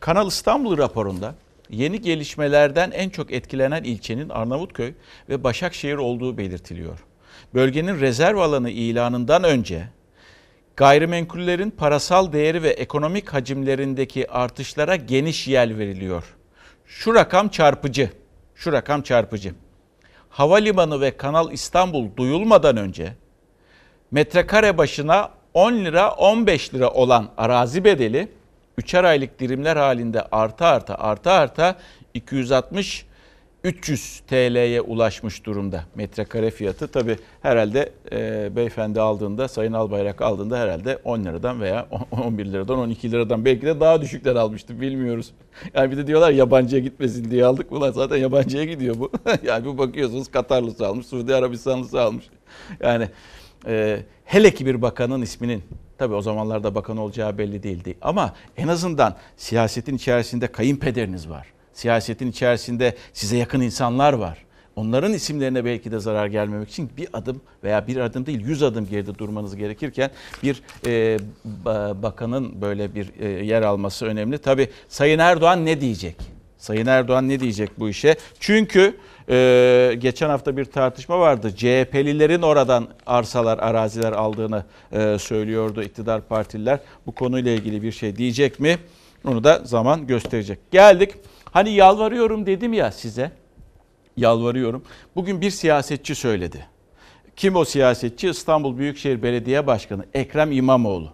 Kanal 0.00 0.28
İstanbul 0.28 0.78
raporunda 0.78 1.34
yeni 1.70 2.00
gelişmelerden 2.00 2.90
en 2.90 3.08
çok 3.08 3.32
etkilenen 3.32 3.84
ilçenin 3.84 4.28
Arnavutköy 4.28 4.92
ve 5.28 5.44
Başakşehir 5.44 5.96
olduğu 5.96 6.38
belirtiliyor. 6.38 7.04
Bölgenin 7.54 8.00
rezerv 8.00 8.36
alanı 8.36 8.70
ilanından 8.70 9.44
önce 9.44 9.88
gayrimenkullerin 10.76 11.70
parasal 11.70 12.32
değeri 12.32 12.62
ve 12.62 12.68
ekonomik 12.68 13.28
hacimlerindeki 13.28 14.30
artışlara 14.30 14.96
geniş 14.96 15.48
yer 15.48 15.78
veriliyor. 15.78 16.36
Şu 16.86 17.14
rakam 17.14 17.48
çarpıcı. 17.48 18.10
Şu 18.54 18.72
rakam 18.72 19.02
çarpıcı. 19.02 19.54
Havalimanı 20.28 21.00
ve 21.00 21.16
Kanal 21.16 21.52
İstanbul 21.52 22.16
duyulmadan 22.16 22.76
önce 22.76 23.12
metrekare 24.10 24.78
başına 24.78 25.30
10 25.54 25.72
lira 25.72 26.10
15 26.10 26.74
lira 26.74 26.90
olan 26.90 27.30
arazi 27.36 27.84
bedeli 27.84 28.28
3'er 28.80 29.06
aylık 29.06 29.38
dilimler 29.38 29.76
halinde 29.76 30.22
arta 30.22 30.66
arta 30.66 30.94
arta 30.94 31.32
arta 31.32 31.76
260 32.14 33.06
300 33.64 34.20
TL'ye 34.28 34.80
ulaşmış 34.80 35.46
durumda 35.46 35.84
metrekare 35.94 36.50
fiyatı. 36.50 36.88
Tabi 36.88 37.16
herhalde 37.42 37.92
e, 38.12 38.50
beyefendi 38.56 39.00
aldığında, 39.00 39.48
Sayın 39.48 39.72
Albayrak 39.72 40.22
aldığında 40.22 40.58
herhalde 40.58 40.98
10 41.04 41.24
liradan 41.24 41.60
veya 41.60 41.86
11 42.10 42.46
liradan 42.46 42.78
12 42.78 43.10
liradan 43.12 43.44
belki 43.44 43.66
de 43.66 43.80
daha 43.80 44.00
düşükler 44.00 44.36
almıştı 44.36 44.80
bilmiyoruz. 44.80 45.30
Yani 45.74 45.90
bir 45.90 45.96
de 45.96 46.06
diyorlar 46.06 46.30
yabancıya 46.30 46.82
gitmesin 46.82 47.30
diye 47.30 47.44
aldık. 47.44 47.72
Ulan 47.72 47.92
zaten 47.92 48.16
yabancıya 48.16 48.64
gidiyor 48.64 48.98
bu. 48.98 49.10
yani 49.42 49.64
bir 49.64 49.78
bakıyorsunuz 49.78 50.30
Katarlısı 50.30 50.86
almış, 50.86 51.06
Suudi 51.06 51.34
Arabistanlısı 51.34 52.00
almış. 52.00 52.24
Yani 52.80 53.08
e, 53.66 54.02
hele 54.24 54.54
ki 54.54 54.66
bir 54.66 54.82
bakanın 54.82 55.22
isminin 55.22 55.62
Tabii 56.00 56.14
o 56.14 56.22
zamanlarda 56.22 56.74
bakan 56.74 56.96
olacağı 56.96 57.38
belli 57.38 57.62
değildi. 57.62 57.94
Ama 58.02 58.34
en 58.56 58.68
azından 58.68 59.16
siyasetin 59.36 59.96
içerisinde 59.96 60.46
kayınpederiniz 60.46 61.30
var 61.30 61.46
siyasetin 61.80 62.30
içerisinde 62.30 62.96
size 63.12 63.36
yakın 63.36 63.60
insanlar 63.60 64.12
var. 64.12 64.38
Onların 64.76 65.12
isimlerine 65.12 65.64
belki 65.64 65.92
de 65.92 65.98
zarar 65.98 66.26
gelmemek 66.26 66.68
için 66.68 66.90
bir 66.96 67.08
adım 67.12 67.40
veya 67.64 67.86
bir 67.86 67.96
adım 67.96 68.26
değil 68.26 68.40
yüz 68.40 68.62
adım 68.62 68.86
geride 68.90 69.18
durmanız 69.18 69.56
gerekirken 69.56 70.10
bir 70.42 70.62
e, 70.86 71.18
bakanın 72.02 72.60
böyle 72.60 72.94
bir 72.94 73.10
e, 73.20 73.28
yer 73.28 73.62
alması 73.62 74.06
önemli. 74.06 74.38
Tabi 74.38 74.68
Sayın 74.88 75.18
Erdoğan 75.18 75.66
ne 75.66 75.80
diyecek? 75.80 76.16
Sayın 76.58 76.86
Erdoğan 76.86 77.28
ne 77.28 77.40
diyecek 77.40 77.70
bu 77.78 77.88
işe? 77.88 78.16
Çünkü 78.40 78.96
e, 79.30 79.94
geçen 79.98 80.28
hafta 80.28 80.56
bir 80.56 80.64
tartışma 80.64 81.18
vardı. 81.20 81.50
CHP'lilerin 81.56 82.42
oradan 82.42 82.88
arsalar, 83.06 83.58
araziler 83.58 84.12
aldığını 84.12 84.64
e, 84.92 85.18
söylüyordu 85.18 85.82
iktidar 85.82 86.20
partililer. 86.20 86.80
Bu 87.06 87.12
konuyla 87.12 87.52
ilgili 87.52 87.82
bir 87.82 87.92
şey 87.92 88.16
diyecek 88.16 88.60
mi? 88.60 88.78
Onu 89.24 89.44
da 89.44 89.60
zaman 89.64 90.06
gösterecek. 90.06 90.58
Geldik 90.70 91.14
Hani 91.52 91.70
yalvarıyorum 91.70 92.46
dedim 92.46 92.72
ya 92.72 92.92
size. 92.92 93.32
Yalvarıyorum. 94.16 94.84
Bugün 95.16 95.40
bir 95.40 95.50
siyasetçi 95.50 96.14
söyledi. 96.14 96.66
Kim 97.36 97.56
o 97.56 97.64
siyasetçi? 97.64 98.28
İstanbul 98.28 98.78
Büyükşehir 98.78 99.22
Belediye 99.22 99.66
Başkanı 99.66 100.04
Ekrem 100.14 100.52
İmamoğlu. 100.52 101.12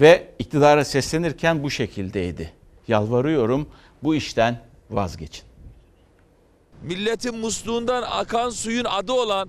Ve 0.00 0.28
iktidara 0.38 0.84
seslenirken 0.84 1.62
bu 1.62 1.70
şekildeydi. 1.70 2.52
Yalvarıyorum 2.88 3.68
bu 4.02 4.14
işten 4.14 4.60
vazgeçin. 4.90 5.51
Milletin 6.82 7.38
musluğundan 7.38 8.04
akan 8.10 8.50
suyun 8.50 8.84
adı 8.84 9.12
olan 9.12 9.48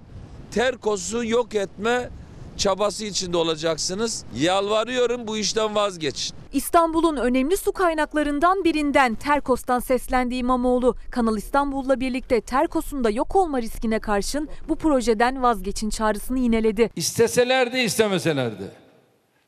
Terkos'u 0.52 1.26
yok 1.26 1.56
etme 1.56 2.10
çabası 2.58 3.06
içinde 3.06 3.38
olacaksınız. 3.38 4.26
Yalvarıyorum 4.36 5.28
bu 5.28 5.38
işten 5.38 5.76
vazgeçin. 5.76 6.36
İstanbul'un 6.54 7.18
önemli 7.18 7.58
su 7.58 7.72
kaynaklarından 7.72 8.64
birinden 8.64 9.16
Terkos'tan 9.16 9.80
seslendi 9.80 10.36
İmamoğlu. 10.36 10.96
Kanal 11.12 11.38
İstanbul'la 11.38 12.00
birlikte 12.00 12.42
Terkos'un 12.42 13.04
da 13.04 13.10
yok 13.10 13.36
olma 13.36 13.62
riskine 13.62 14.00
karşın 14.00 14.50
bu 14.70 14.76
projeden 14.76 15.44
vazgeçin 15.44 15.90
çağrısını 15.90 16.40
yineledi. 16.40 16.90
İsteseler 16.96 17.74
de 17.74 17.84
istemeseler 17.84 18.60
de 18.60 18.72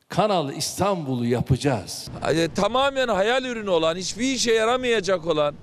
Kanal 0.10 0.54
İstanbul'u 0.54 1.26
yapacağız. 1.26 2.08
Yani, 2.24 2.50
tamamen 2.56 3.08
hayal 3.08 3.46
ürünü 3.46 3.70
olan, 3.70 3.96
hiçbir 3.96 4.34
işe 4.34 4.52
yaramayacak 4.52 5.28
olan 5.28 5.56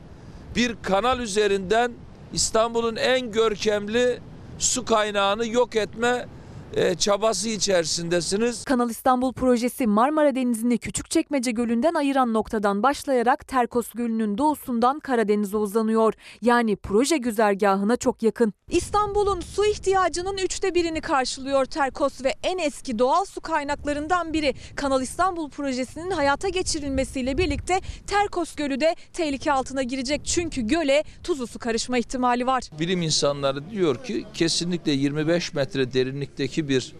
bir 0.57 0.77
kanal 0.83 1.21
üzerinden 1.21 1.93
İstanbul'un 2.33 2.97
en 2.97 3.33
görkemli 3.33 4.21
su 4.59 4.85
kaynağını 4.85 5.47
yok 5.47 5.77
etme 5.77 6.27
e, 6.75 6.95
çabası 6.95 7.49
içerisindesiniz. 7.49 8.65
Kanal 8.65 8.91
İstanbul 8.91 9.33
projesi 9.33 9.87
Marmara 9.87 10.35
Denizi'ni 10.35 10.79
Küçükçekmece 10.79 11.51
Gölü'nden 11.51 11.95
ayıran 11.95 12.33
noktadan 12.33 12.83
başlayarak 12.83 13.49
Terkos 13.49 13.91
Gölü'nün 13.91 14.39
doğusundan 14.39 15.01
Karadeniz'e 15.01 15.57
uzanıyor. 15.57 16.15
Yani 16.43 16.77
proje 16.77 17.17
güzergahına 17.17 17.97
çok 17.97 18.23
yakın. 18.23 18.53
İstanbul'un 18.71 19.41
su 19.41 19.65
ihtiyacının 19.67 20.39
üçte 20.39 20.75
birini 20.75 21.01
karşılıyor 21.01 21.65
Terkos 21.65 22.25
ve 22.25 22.35
en 22.43 22.59
eski 22.59 22.99
doğal 22.99 23.25
su 23.25 23.41
kaynaklarından 23.41 24.33
biri. 24.33 24.55
Kanal 24.77 25.03
İstanbul 25.03 25.51
projesinin 25.51 26.11
hayata 26.11 26.49
geçirilmesiyle 26.49 27.39
birlikte 27.39 27.81
Terkos 28.07 28.55
Gölü 28.55 28.81
de 28.81 28.97
tehlike 29.13 29.53
altına 29.53 29.83
girecek. 29.83 30.21
Çünkü 30.25 30.63
göle 30.63 31.05
tuzlu 31.23 31.47
su 31.47 31.59
karışma 31.59 31.99
ihtimali 31.99 32.47
var. 32.47 32.63
Bilim 32.81 33.03
insanları 33.03 33.71
diyor 33.71 34.05
ki 34.05 34.25
kesinlikle 34.35 34.93
25 34.93 35.55
metre 35.55 35.93
derinlikteki 35.93 36.62
bir 36.69 36.93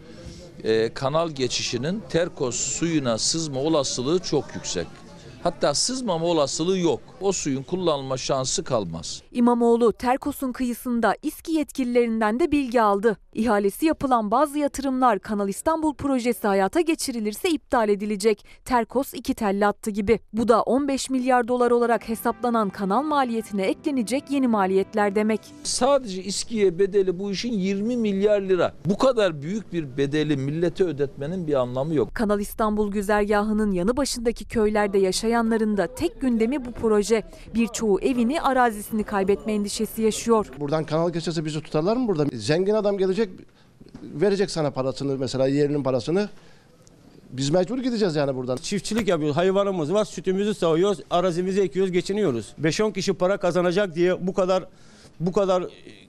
e, 0.63 0.93
kanal 0.93 1.29
geçişinin 1.29 2.03
Terkos 2.09 2.55
suyuna 2.55 3.17
sızma 3.17 3.59
olasılığı 3.59 4.19
çok 4.19 4.55
yüksek. 4.55 4.87
Hatta 5.43 5.73
sızmama 5.73 6.25
olasılığı 6.25 6.79
yok. 6.79 6.99
O 7.21 7.31
suyun 7.31 7.63
kullanılma 7.63 8.17
şansı 8.17 8.63
kalmaz. 8.63 9.21
İmamoğlu 9.31 9.93
Terkos'un 9.93 10.51
kıyısında 10.51 11.15
İSKİ 11.21 11.51
yetkililerinden 11.51 12.39
de 12.39 12.51
bilgi 12.51 12.81
aldı. 12.81 13.17
İhalesi 13.33 13.85
yapılan 13.85 14.31
bazı 14.31 14.59
yatırımlar 14.59 15.19
Kanal 15.19 15.49
İstanbul 15.49 15.93
projesi 15.93 16.47
hayata 16.47 16.81
geçirilirse 16.81 17.49
iptal 17.49 17.89
edilecek. 17.89 18.45
Terkos 18.65 19.13
iki 19.13 19.33
telli 19.33 19.65
attı 19.65 19.91
gibi. 19.91 20.19
Bu 20.33 20.47
da 20.47 20.61
15 20.61 21.09
milyar 21.09 21.47
dolar 21.47 21.71
olarak 21.71 22.09
hesaplanan 22.09 22.69
kanal 22.69 23.03
maliyetine 23.03 23.63
eklenecek 23.63 24.23
yeni 24.31 24.47
maliyetler 24.47 25.15
demek. 25.15 25.41
Sadece 25.63 26.23
İSKİ'ye 26.23 26.79
bedeli 26.79 27.19
bu 27.19 27.31
işin 27.31 27.53
20 27.53 27.97
milyar 27.97 28.41
lira. 28.41 28.73
Bu 28.85 28.97
kadar 28.97 29.41
büyük 29.41 29.73
bir 29.73 29.97
bedeli 29.97 30.37
millete 30.37 30.83
ödetmenin 30.83 31.47
bir 31.47 31.53
anlamı 31.53 31.93
yok. 31.95 32.15
Kanal 32.15 32.39
İstanbul 32.39 32.91
güzergahının 32.91 33.71
yanı 33.71 33.97
başındaki 33.97 34.45
köylerde 34.45 34.97
yaşayanların 34.97 35.32
da 35.33 35.87
tek 35.87 36.21
gündemi 36.21 36.65
bu 36.65 36.71
proje. 36.71 37.23
Birçoğu 37.55 37.99
evini, 38.01 38.41
arazisini 38.41 39.03
kaybetme 39.03 39.53
endişesi 39.53 40.01
yaşıyor. 40.01 40.51
Buradan 40.59 40.83
kanal 40.83 41.13
geçerse 41.13 41.45
bizi 41.45 41.61
tutarlar 41.61 41.97
mı 41.97 42.07
burada? 42.07 42.25
Zengin 42.33 42.73
adam 42.73 42.97
gelecek 42.97 43.29
verecek 44.03 44.51
sana 44.51 44.71
parasını 44.71 45.17
mesela 45.17 45.47
yerinin 45.47 45.83
parasını. 45.83 46.29
Biz 47.31 47.49
mecbur 47.49 47.79
gideceğiz 47.79 48.15
yani 48.15 48.35
buradan. 48.35 48.57
Çiftçilik 48.57 49.07
yapıyoruz. 49.07 49.37
Hayvanımız 49.37 49.93
var. 49.93 50.05
Sütümüzü 50.05 50.53
sağıyoruz. 50.53 50.99
Arazimizi 51.09 51.61
ekiyoruz, 51.61 51.91
geçiniyoruz. 51.91 52.53
5-10 52.61 52.93
kişi 52.93 53.13
para 53.13 53.37
kazanacak 53.37 53.95
diye 53.95 54.27
bu 54.27 54.33
kadar 54.33 54.63
bu 55.19 55.31
kadar 55.31 55.63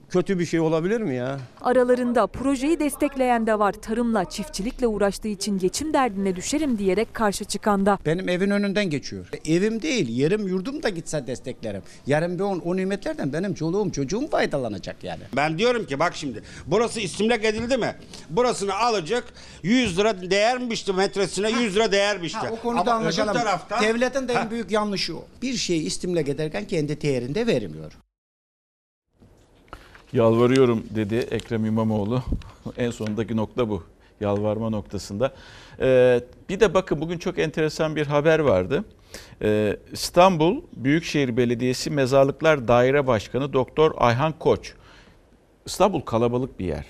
kötü 0.09 0.39
bir 0.39 0.45
şey 0.45 0.59
olabilir 0.59 1.01
mi 1.01 1.15
ya? 1.15 1.39
Aralarında 1.61 2.27
projeyi 2.27 2.79
destekleyen 2.79 3.47
de 3.47 3.59
var. 3.59 3.71
Tarımla, 3.73 4.29
çiftçilikle 4.29 4.87
uğraştığı 4.87 5.27
için 5.27 5.57
geçim 5.57 5.93
derdine 5.93 6.35
düşerim 6.35 6.77
diyerek 6.77 7.13
karşı 7.13 7.45
çıkan 7.45 7.85
da. 7.85 7.97
Benim 8.05 8.29
evin 8.29 8.49
önünden 8.49 8.89
geçiyor. 8.89 9.29
Evim 9.47 9.81
değil, 9.81 10.09
yerim 10.09 10.47
yurdum 10.47 10.83
da 10.83 10.89
gitse 10.89 11.27
desteklerim. 11.27 11.81
Yarın 12.07 12.39
bir 12.39 12.43
on, 12.43 12.59
o 12.59 12.75
nimetlerden 12.75 13.33
benim 13.33 13.53
çoluğum 13.53 13.91
çocuğum 13.91 14.27
faydalanacak 14.27 15.03
yani. 15.03 15.21
Ben 15.35 15.57
diyorum 15.57 15.85
ki 15.85 15.99
bak 15.99 16.15
şimdi 16.15 16.43
burası 16.67 16.99
istimlak 16.99 17.45
edildi 17.45 17.77
mi? 17.77 17.95
Burasını 18.29 18.73
alacak 18.75 19.23
100 19.63 19.97
lira 19.97 20.31
değermişti 20.31 20.93
metresine 20.93 21.51
100 21.51 21.75
lira 21.75 21.91
değermişti. 21.91 22.39
Ha, 22.39 22.49
o 22.51 22.55
konuda 22.55 22.81
Ama 22.81 22.91
anlaşalım. 22.91 23.33
taraftan, 23.33 23.83
Devletin 23.83 24.27
de 24.27 24.33
en 24.33 24.51
büyük 24.51 24.71
yanlışı 24.71 25.17
o. 25.17 25.25
Bir 25.41 25.53
şeyi 25.53 25.81
istimlak 25.81 26.29
ederken 26.29 26.65
kendi 26.65 27.01
değerinde 27.01 27.47
vermiyor. 27.47 27.91
Yalvarıyorum 30.15 30.83
dedi 30.95 31.15
Ekrem 31.15 31.65
İmamoğlu. 31.65 32.23
en 32.77 32.91
sondaki 32.91 33.37
nokta 33.37 33.69
bu. 33.69 33.83
yalvarma 34.21 34.69
noktasında. 34.69 35.33
Ee, 35.79 36.21
bir 36.49 36.59
de 36.59 36.73
bakın 36.73 37.01
bugün 37.01 37.17
çok 37.17 37.39
enteresan 37.39 37.95
bir 37.95 38.07
haber 38.07 38.39
vardı. 38.39 38.85
Ee, 39.41 39.77
İstanbul 39.91 40.61
Büyükşehir 40.75 41.37
Belediyesi 41.37 41.89
Mezarlıklar 41.89 42.67
Daire 42.67 43.07
Başkanı 43.07 43.53
Doktor 43.53 43.91
Ayhan 43.97 44.33
Koç. 44.39 44.73
İstanbul 45.65 46.01
kalabalık 46.01 46.59
bir 46.59 46.65
yer. 46.65 46.85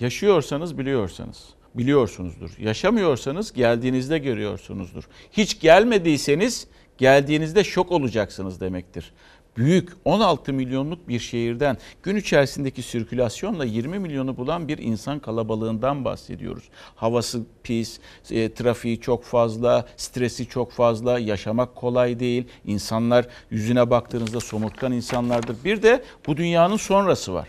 Yaşıyorsanız 0.00 0.78
biliyorsanız, 0.78 1.44
biliyorsunuzdur. 1.74 2.50
Yaşamıyorsanız 2.58 3.52
geldiğinizde 3.52 4.18
görüyorsunuzdur. 4.18 5.04
Hiç 5.32 5.60
gelmediyseniz 5.60 6.68
geldiğinizde 6.98 7.64
şok 7.64 7.92
olacaksınız 7.92 8.60
demektir. 8.60 9.12
Büyük 9.56 9.92
16 10.04 10.52
milyonluk 10.52 11.08
bir 11.08 11.18
şehirden 11.18 11.78
gün 12.02 12.16
içerisindeki 12.16 12.82
sirkülasyonla 12.82 13.64
20 13.64 13.98
milyonu 13.98 14.36
bulan 14.36 14.68
bir 14.68 14.78
insan 14.78 15.18
kalabalığından 15.18 16.04
bahsediyoruz. 16.04 16.64
Havası 16.96 17.42
pis, 17.62 17.98
e, 18.30 18.52
trafiği 18.52 19.00
çok 19.00 19.24
fazla, 19.24 19.86
stresi 19.96 20.48
çok 20.48 20.72
fazla, 20.72 21.18
yaşamak 21.18 21.76
kolay 21.76 22.20
değil. 22.20 22.44
İnsanlar 22.64 23.26
yüzüne 23.50 23.90
baktığınızda 23.90 24.40
somurtkan 24.40 24.92
insanlardır. 24.92 25.56
Bir 25.64 25.82
de 25.82 26.04
bu 26.26 26.36
dünyanın 26.36 26.76
sonrası 26.76 27.34
var. 27.34 27.48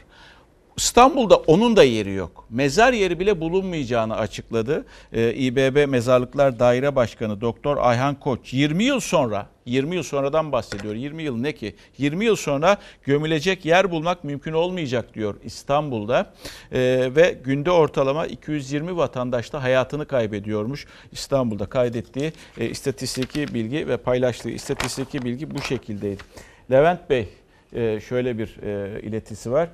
İstanbul'da 0.78 1.36
onun 1.36 1.76
da 1.76 1.84
yeri 1.84 2.12
yok. 2.12 2.46
Mezar 2.50 2.94
yeri 2.94 3.20
bile 3.20 3.42
bulunmayacağını 3.42 4.18
açıkladı. 4.18 4.86
Ee, 5.14 5.34
İBB 5.34 5.90
Mezarlıklar 5.90 6.60
Daire 6.60 6.96
Başkanı 6.96 7.42
Doktor 7.42 7.78
Ayhan 7.78 8.16
Koç 8.20 8.54
20 8.54 8.84
yıl 8.84 9.00
sonra 9.00 9.48
20 9.66 9.96
yıl 9.96 10.04
sonradan 10.04 10.52
bahsediyor. 10.52 10.96
20 10.96 11.24
yıl 11.24 11.38
ne 11.38 11.52
ki? 11.54 11.76
20 11.98 12.26
yıl 12.26 12.36
sonra 12.36 12.78
gömülecek 13.04 13.66
yer 13.66 13.92
bulmak 13.92 14.24
mümkün 14.24 14.54
olmayacak 14.54 15.14
diyor 15.14 15.36
İstanbul'da. 15.44 16.34
Ee, 16.72 17.10
ve 17.16 17.38
günde 17.44 17.72
ortalama 17.72 18.28
220 18.28 18.98
vatandaş 18.98 19.54
da 19.54 19.64
hayatını 19.64 20.06
kaybediyormuş. 20.06 20.86
İstanbul'da 21.12 21.66
kaydettiği 21.66 22.34
e, 22.58 22.70
istatistiki 22.70 23.54
bilgi 23.54 23.88
ve 23.88 23.98
paylaştığı 23.98 24.50
istatistiki 24.50 25.22
bilgi 25.22 25.52
bu 25.52 25.62
şekildeydi. 25.62 26.24
Levent 26.72 27.10
Bey 27.10 27.30
e, 27.74 28.00
şöyle 28.00 28.38
bir 28.38 28.58
e, 28.64 29.02
iletisi 29.02 29.52
var 29.52 29.70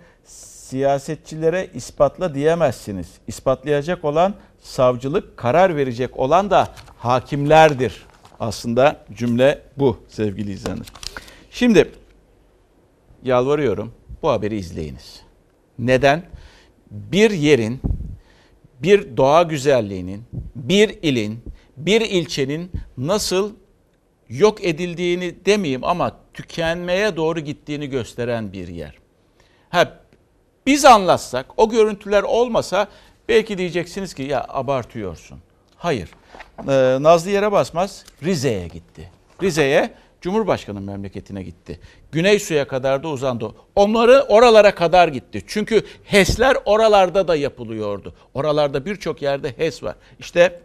siyasetçilere 0.74 1.70
ispatla 1.74 2.36
diyemezsiniz. 2.36 3.08
İspatlayacak 3.28 4.06
olan 4.06 4.34
savcılık, 4.62 5.38
karar 5.38 5.76
verecek 5.76 6.20
olan 6.20 6.50
da 6.50 6.74
hakimlerdir. 6.98 8.06
Aslında 8.40 9.06
cümle 9.14 9.62
bu 9.78 9.98
sevgili 10.08 10.52
izleyenler. 10.52 10.88
Şimdi 11.52 11.92
yalvarıyorum 13.24 13.94
bu 14.22 14.30
haberi 14.30 14.56
izleyiniz. 14.56 15.22
Neden? 15.80 16.24
Bir 16.92 17.32
yerin, 17.32 17.82
bir 18.80 19.18
doğa 19.18 19.44
güzelliğinin, 19.44 20.24
bir 20.56 20.98
ilin, 21.02 21.44
bir 21.78 22.02
ilçenin 22.02 22.72
nasıl 22.98 23.54
yok 24.30 24.66
edildiğini 24.66 25.46
demeyeyim 25.46 25.84
ama 25.84 26.18
tükenmeye 26.34 27.16
doğru 27.16 27.40
gittiğini 27.40 27.90
gösteren 27.90 28.54
bir 28.54 28.68
yer. 28.68 28.98
Ha 29.70 30.03
biz 30.66 30.86
anlatsak, 30.86 31.46
o 31.58 31.70
görüntüler 31.70 32.24
olmasa 32.24 32.88
belki 33.30 33.58
diyeceksiniz 33.58 34.14
ki 34.14 34.24
ya 34.24 34.46
abartıyorsun. 34.50 35.40
Hayır. 35.76 36.10
Ee, 36.68 36.98
Nazlı 37.04 37.30
yere 37.30 37.52
basmaz 37.52 38.06
Rize'ye 38.24 38.68
gitti. 38.68 39.12
Rize'ye 39.42 39.94
Cumhurbaşkanı 40.24 40.82
memleketine 40.82 41.44
gitti. 41.44 41.80
Güney 42.12 42.40
suya 42.40 42.68
kadar 42.68 43.04
da 43.04 43.08
uzandı. 43.08 43.52
Onları 43.76 44.22
oralara 44.22 44.76
kadar 44.76 45.08
gitti. 45.08 45.44
Çünkü 45.48 45.84
HES'ler 46.04 46.58
oralarda 46.66 47.28
da 47.28 47.36
yapılıyordu. 47.36 48.14
Oralarda 48.34 48.86
birçok 48.86 49.22
yerde 49.22 49.54
HES 49.58 49.84
var. 49.84 49.96
İşte 50.20 50.60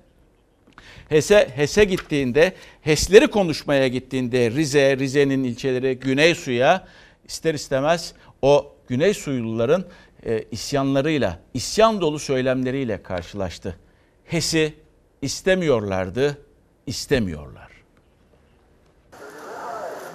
HES'e 1.08 1.48
HES'e 1.54 1.84
gittiğinde, 1.84 2.52
HES'leri 2.82 3.26
konuşmaya 3.26 3.88
gittiğinde 3.88 4.50
Rize, 4.50 4.96
Rize'nin 4.96 5.44
ilçeleri, 5.44 5.98
Güney 5.98 6.34
suya 6.34 6.86
ister 7.28 7.54
istemez 7.54 8.12
o 8.42 8.72
Güney 8.88 9.14
Suyluların 9.14 9.86
e, 10.26 10.44
isyanlarıyla, 10.50 11.40
isyan 11.54 12.00
dolu 12.00 12.18
söylemleriyle 12.18 13.02
karşılaştı. 13.02 13.76
HES'i 14.24 14.74
istemiyorlardı, 15.22 16.38
istemiyorlar. 16.86 17.68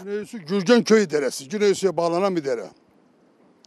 Güneysu 0.03 0.37
Gürgen 0.37 0.83
Köyü 0.83 1.09
deresi. 1.09 1.49
Güneysu'ya 1.49 1.97
bağlanan 1.97 2.35
bir 2.35 2.45
dere. 2.45 2.69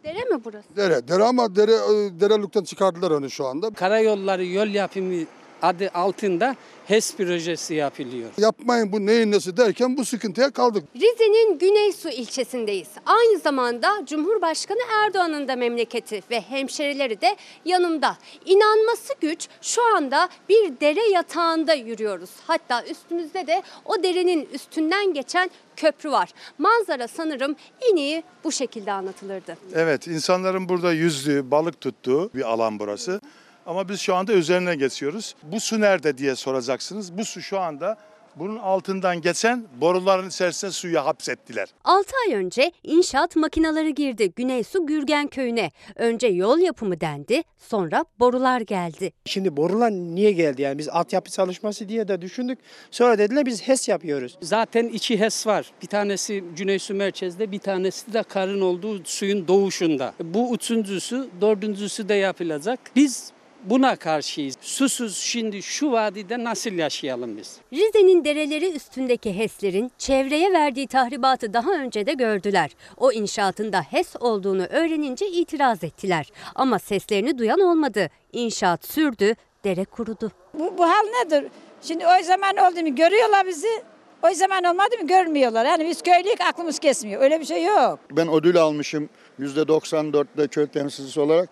Dere 0.05 0.25
mi 0.25 0.45
burası? 0.45 0.77
Dere. 0.77 1.09
Dere 1.09 1.25
ama 1.25 1.57
dere 1.57 1.73
e, 1.73 2.21
derelükten 2.21 2.65
çıkardılar 2.65 3.11
onu 3.11 3.31
şu 3.31 3.47
anda. 3.47 3.71
Karayolları 3.71 4.45
yol 4.45 4.67
yapımı 4.67 5.25
adı 5.63 5.91
altında 5.95 6.57
HES 6.87 7.17
projesi 7.17 7.75
yapılıyor. 7.75 8.31
Yapmayın 8.39 8.93
bu 8.93 9.07
neyin 9.07 9.33
nesi 9.33 9.57
derken 9.57 9.97
bu 9.97 10.05
sıkıntıya 10.05 10.51
kaldık. 10.51 10.85
Rize'nin 10.97 11.59
Güneysu 11.59 12.09
ilçesindeyiz. 12.09 12.89
Aynı 13.07 13.39
zamanda 13.39 13.89
Cumhurbaşkanı 14.07 14.79
Erdoğan'ın 15.05 15.49
da 15.49 15.57
memleketi 15.57 16.23
ve 16.31 16.41
hemşerileri 16.41 17.21
de 17.21 17.37
yanımda. 17.65 18.17
İnanması 18.45 19.13
güç 19.21 19.49
şu 19.63 19.97
anda 19.97 20.29
bir 20.49 20.81
dere 20.81 21.09
yatağında 21.09 21.75
yürüyoruz. 21.75 22.31
Hatta 22.47 22.85
üstümüzde 22.85 23.47
de 23.47 23.63
o 23.85 24.03
derenin 24.03 24.49
üstünden 24.53 25.15
geçen 25.15 25.51
köprü 25.77 26.11
var. 26.11 26.31
Manzara 26.59 27.09
sanırım 27.09 27.57
en 27.91 27.97
iyi 27.97 28.23
bu 28.45 28.53
şekilde 28.53 28.93
anlatılırdı. 28.93 29.57
Evet, 29.75 30.07
insanların 30.07 30.69
burada 30.69 30.93
yüzdüğü, 30.93 31.51
balık 31.51 31.81
tuttuğu 31.81 32.31
bir 32.35 32.43
alan 32.43 32.79
burası. 32.79 33.21
Ama 33.67 33.89
biz 33.89 34.01
şu 34.01 34.15
anda 34.15 34.33
üzerine 34.33 34.77
geçiyoruz. 34.77 35.35
Bu 35.43 35.61
su 35.61 35.81
nerede 35.81 36.19
diye 36.19 36.37
soracaksınız. 36.37 37.19
Bu 37.19 37.25
su 37.25 37.43
şu 37.43 37.59
anda 37.61 37.97
bunun 38.37 38.57
altından 38.57 39.21
geçen 39.21 39.65
boruların 39.81 40.29
içerisine 40.29 40.71
suyu 40.71 41.01
hapsettiler. 41.01 41.69
6 41.85 42.13
ay 42.27 42.35
önce 42.35 42.73
inşaat 42.83 43.37
makinaları 43.37 43.91
girdi 43.91 44.33
Güneysu 44.37 44.87
Gürgen 44.87 45.27
köyüne. 45.29 45.71
Önce 45.97 46.27
yol 46.27 46.59
yapımı 46.59 47.01
dendi, 47.01 47.43
sonra 47.59 48.05
borular 48.21 48.61
geldi. 48.61 49.13
Şimdi 49.25 49.57
borular 49.57 49.91
niye 49.91 50.33
geldi 50.33 50.63
yani 50.63 50.79
biz 50.79 50.89
altyapı 50.89 51.31
çalışması 51.31 51.89
diye 51.89 52.09
de 52.09 52.23
düşündük. 52.23 52.59
Sonra 52.91 53.19
dediler 53.19 53.47
biz 53.47 53.63
HES 53.63 53.89
yapıyoruz. 53.89 54.39
Zaten 54.43 54.87
iki 54.89 55.21
HES 55.21 55.47
var. 55.47 55.73
Bir 55.83 55.87
tanesi 55.87 56.45
Güneysu 56.57 56.95
merkezde, 56.95 57.53
bir 57.53 57.59
tanesi 57.59 58.13
de 58.13 58.23
karın 58.23 58.61
olduğu 58.61 59.05
suyun 59.05 59.49
doğuşunda. 59.49 60.15
Bu 60.21 60.55
üçüncüsü, 60.55 61.29
dördüncüsü 61.41 62.09
de 62.09 62.15
yapılacak. 62.15 62.81
Biz 62.97 63.36
buna 63.71 63.97
karşıyız. 63.97 64.57
Susuz 64.61 65.17
şimdi 65.17 65.63
şu 65.63 65.93
vadide 65.93 66.45
nasıl 66.45 66.73
yaşayalım 66.73 67.37
biz? 67.37 67.57
Rize'nin 67.73 68.25
dereleri 68.25 68.73
üstündeki 68.73 69.39
HES'lerin 69.39 69.93
çevreye 69.99 70.53
verdiği 70.53 70.87
tahribatı 70.87 71.53
daha 71.53 71.73
önce 71.73 72.07
de 72.07 72.13
gördüler. 72.13 72.71
O 72.97 73.13
inşaatın 73.13 73.73
da 73.73 73.81
HES 73.83 74.17
olduğunu 74.21 74.65
öğrenince 74.65 75.27
itiraz 75.27 75.85
ettiler. 75.85 76.31
Ama 76.55 76.79
seslerini 76.79 77.39
duyan 77.39 77.61
olmadı. 77.61 78.11
İnşaat 78.33 78.85
sürdü, 78.85 79.35
dere 79.65 79.85
kurudu. 79.85 80.33
Bu, 80.55 80.79
bu 80.79 80.85
hal 80.85 81.05
nedir? 81.25 81.45
Şimdi 81.83 82.05
o 82.07 82.23
zaman 82.23 82.57
oldu 82.57 82.83
mu 82.83 82.95
görüyorlar 82.95 83.47
bizi. 83.47 83.83
O 84.23 84.35
zaman 84.35 84.65
olmadı 84.65 84.97
mı 85.03 85.09
görmüyorlar. 85.09 85.65
Yani 85.65 85.89
biz 85.89 86.03
köylüyük 86.03 86.41
aklımız 86.41 86.79
kesmiyor. 86.79 87.23
Öyle 87.23 87.41
bir 87.41 87.45
şey 87.45 87.65
yok. 87.65 87.99
Ben 88.11 88.29
ödül 88.29 88.57
almışım 88.57 89.09
%94'de 89.41 90.49
köy 90.49 90.67
temsilcisi 90.67 91.21
olarak 91.21 91.49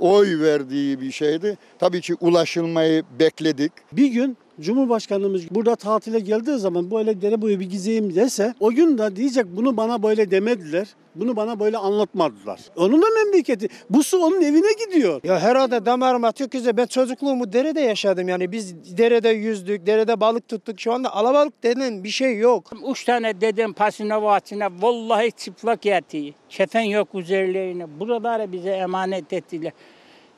oy 0.00 0.40
verdiği 0.40 1.00
bir 1.00 1.10
şeydi. 1.10 1.58
Tabii 1.78 2.00
ki 2.00 2.14
ulaşılmayı 2.20 3.02
bekledik. 3.18 3.72
Bir 3.92 4.06
gün 4.06 4.36
Cumhurbaşkanımız 4.60 5.50
burada 5.50 5.76
tatile 5.76 6.20
geldiği 6.20 6.58
zaman 6.58 6.90
böyle 6.90 7.22
dere 7.22 7.42
boyu 7.42 7.60
bir 7.60 7.70
gizeyim 7.70 8.14
dese 8.14 8.54
o 8.60 8.70
gün 8.70 8.98
de 8.98 9.16
diyecek 9.16 9.46
bunu 9.56 9.76
bana 9.76 10.02
böyle 10.02 10.30
demediler. 10.30 10.88
Bunu 11.14 11.36
bana 11.36 11.60
böyle 11.60 11.78
anlatmadılar. 11.78 12.60
Onun 12.76 13.02
da 13.02 13.06
memleketi. 13.24 13.68
Bu 13.90 14.02
su 14.02 14.18
onun 14.18 14.42
evine 14.42 14.72
gidiyor. 14.86 15.20
Ya 15.24 15.40
herhalde 15.40 15.86
damarıma 15.86 16.32
Türkiye'de 16.32 16.76
ben 16.76 16.86
çocukluğumu 16.86 17.52
derede 17.52 17.80
yaşadım 17.80 18.28
yani. 18.28 18.52
Biz 18.52 18.96
derede 18.98 19.28
yüzdük, 19.28 19.86
derede 19.86 20.20
balık 20.20 20.48
tuttuk. 20.48 20.80
Şu 20.80 20.92
anda 20.92 21.14
alabalık 21.14 21.62
denen 21.62 22.04
bir 22.04 22.08
şey 22.08 22.38
yok. 22.38 22.70
Üç 22.90 23.04
tane 23.04 23.40
dedem 23.40 23.72
pasine 23.72 24.22
vatine 24.22 24.68
vallahi 24.80 25.32
çıplak 25.32 25.84
yatıyor. 25.84 26.34
Kefen 26.48 26.80
yok 26.82 27.08
üzerlerine. 27.14 28.00
Buraları 28.00 28.52
bize 28.52 28.70
emanet 28.70 29.32
ettiler. 29.32 29.72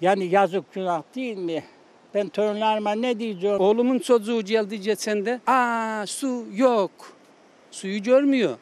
Yani 0.01 0.25
yazık 0.25 0.73
günah 0.73 1.03
değil 1.15 1.37
mi? 1.37 1.65
Ben 2.15 2.29
torunlarıma 2.29 2.93
ne 2.93 3.19
diyeceğim? 3.19 3.61
Oğlumun 3.61 3.99
çocuğu 3.99 4.43
geldi 4.43 4.81
geçen 4.81 5.27
de. 5.27 5.41
Aa 5.47 6.05
su 6.07 6.45
yok. 6.55 6.91
Suyu 7.71 8.03
görmüyor. 8.03 8.57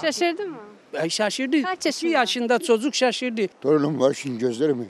Şaşırdı 0.00 0.48
mı? 0.48 0.56
Ay 1.00 1.10
şaşırdı. 1.10 1.62
Kaç 1.62 1.86
yaşında? 1.86 2.12
yaşında 2.12 2.58
çocuk 2.58 2.94
şaşırdı. 2.94 3.46
Torunum 3.60 4.00
var 4.00 4.14
şimdi 4.14 4.38
gözlerimi. 4.38 4.86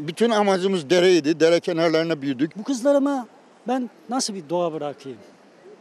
Bütün 0.00 0.30
amacımız 0.30 0.90
dereydi. 0.90 1.40
Dere 1.40 1.60
kenarlarına 1.60 2.22
büyüdük. 2.22 2.56
Bu 2.58 2.62
kızlarıma 2.62 3.26
ben 3.68 3.90
nasıl 4.08 4.34
bir 4.34 4.48
doğa 4.48 4.72
bırakayım? 4.72 5.18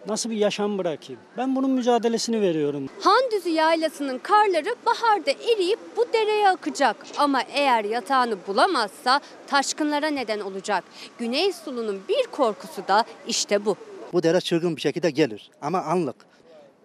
Nasıl 0.07 0.29
bir 0.29 0.35
yaşam 0.35 0.77
bırakayım? 0.77 1.21
Ben 1.37 1.55
bunun 1.55 1.69
mücadelesini 1.71 2.41
veriyorum. 2.41 2.89
Handüzü 2.99 3.49
yaylasının 3.49 4.19
karları 4.19 4.75
baharda 4.85 5.31
eriyip 5.31 5.79
bu 5.97 6.05
dereye 6.13 6.49
akacak. 6.49 6.95
Ama 7.17 7.41
eğer 7.53 7.83
yatağını 7.85 8.35
bulamazsa 8.47 9.19
taşkınlara 9.47 10.07
neden 10.07 10.39
olacak. 10.39 10.83
Güney 11.19 11.53
Sulu'nun 11.53 12.01
bir 12.09 12.23
korkusu 12.31 12.87
da 12.87 13.05
işte 13.27 13.65
bu. 13.65 13.75
Bu 14.13 14.23
dere 14.23 14.41
çılgın 14.41 14.75
bir 14.75 14.81
şekilde 14.81 15.09
gelir 15.09 15.49
ama 15.61 15.81
anlık. 15.81 16.15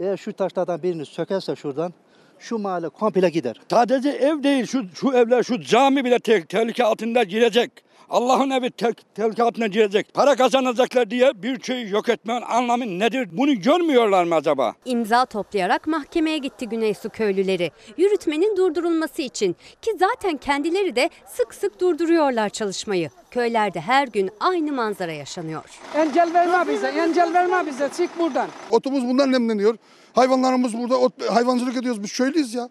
Eğer 0.00 0.16
şu 0.16 0.32
taşlardan 0.32 0.82
birini 0.82 1.06
sökerse 1.06 1.56
şuradan 1.56 1.92
şu 2.40 2.58
mahalle 2.58 2.88
komple 2.88 3.28
gider. 3.28 3.60
Sadece 3.70 4.08
ev 4.08 4.42
değil 4.42 4.66
şu, 4.66 4.84
şu 4.94 5.12
evler 5.12 5.42
şu 5.42 5.60
cami 5.60 6.04
bile 6.04 6.18
te- 6.18 6.44
tehlike 6.44 6.84
altında 6.84 7.22
girecek. 7.22 7.70
Allah'ın 8.10 8.50
evi 8.50 8.70
te- 8.70 8.92
tehlike 9.14 9.42
altına 9.42 9.66
girecek. 9.66 10.14
Para 10.14 10.36
kazanacaklar 10.36 11.10
diye 11.10 11.42
bir 11.42 11.58
köyü 11.58 11.90
yok 11.90 12.08
etmenin 12.08 12.42
anlamı 12.42 12.98
nedir? 12.98 13.28
Bunu 13.32 13.60
görmüyorlar 13.60 14.24
mı 14.24 14.34
acaba? 14.34 14.74
İmza 14.84 15.24
toplayarak 15.26 15.86
mahkemeye 15.86 16.38
gitti 16.38 16.68
Güneysu 16.68 17.10
köylüleri. 17.10 17.70
Yürütmenin 17.96 18.56
durdurulması 18.56 19.22
için 19.22 19.56
ki 19.82 19.90
zaten 19.98 20.36
kendileri 20.36 20.96
de 20.96 21.10
sık 21.26 21.54
sık 21.54 21.80
durduruyorlar 21.80 22.48
çalışmayı. 22.48 23.10
Köylerde 23.30 23.80
her 23.80 24.08
gün 24.08 24.30
aynı 24.40 24.72
manzara 24.72 25.12
yaşanıyor. 25.12 25.64
Engel 25.94 26.34
verme 26.34 26.72
bize, 26.72 26.86
engel 26.88 27.34
verme 27.34 27.66
bize. 27.66 27.88
Çık 27.96 28.18
buradan. 28.18 28.48
Otumuz 28.70 29.04
bundan 29.08 29.32
nemleniyor. 29.32 29.76
Hayvanlarımız 30.14 30.78
burada 30.78 30.96
ot, 30.96 31.30
hayvancılık 31.30 31.76
ediyoruz. 31.76 32.02
Biz 32.02 32.12
köylüyüz 32.12 32.54
ya. 32.54 32.68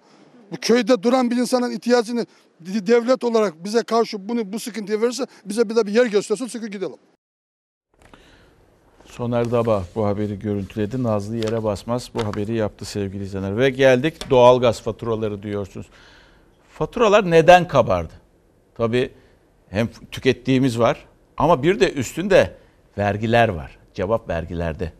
Bu 0.51 0.55
köyde 0.61 1.03
duran 1.03 1.31
bir 1.31 1.37
insanın 1.37 1.71
ihtiyacını 1.71 2.25
de- 2.59 2.87
devlet 2.87 3.23
olarak 3.23 3.63
bize 3.63 3.83
karşı 3.83 4.29
bunu 4.29 4.53
bu 4.53 4.59
sıkıntıya 4.59 5.01
verirse 5.01 5.25
bize 5.45 5.69
bir 5.69 5.75
de 5.75 5.87
bir 5.87 5.91
yer 5.91 6.05
göstersin 6.05 6.47
sıkı 6.47 6.67
gidelim. 6.67 6.95
Soner 9.05 9.51
Daba 9.51 9.83
bu 9.95 10.05
haberi 10.05 10.39
görüntüledi. 10.39 11.03
Nazlı 11.03 11.35
yere 11.37 11.63
basmaz 11.63 12.09
bu 12.13 12.25
haberi 12.25 12.53
yaptı 12.53 12.85
sevgili 12.85 13.23
izleyenler. 13.23 13.57
Ve 13.57 13.69
geldik 13.69 14.29
doğalgaz 14.29 14.81
faturaları 14.81 15.43
diyorsunuz. 15.43 15.87
Faturalar 16.69 17.31
neden 17.31 17.67
kabardı? 17.67 18.13
Tabii 18.75 19.11
hem 19.69 19.89
tükettiğimiz 20.11 20.79
var 20.79 21.05
ama 21.37 21.63
bir 21.63 21.79
de 21.79 21.93
üstünde 21.93 22.55
vergiler 22.97 23.49
var. 23.49 23.77
Cevap 23.93 24.29
vergilerde. 24.29 24.93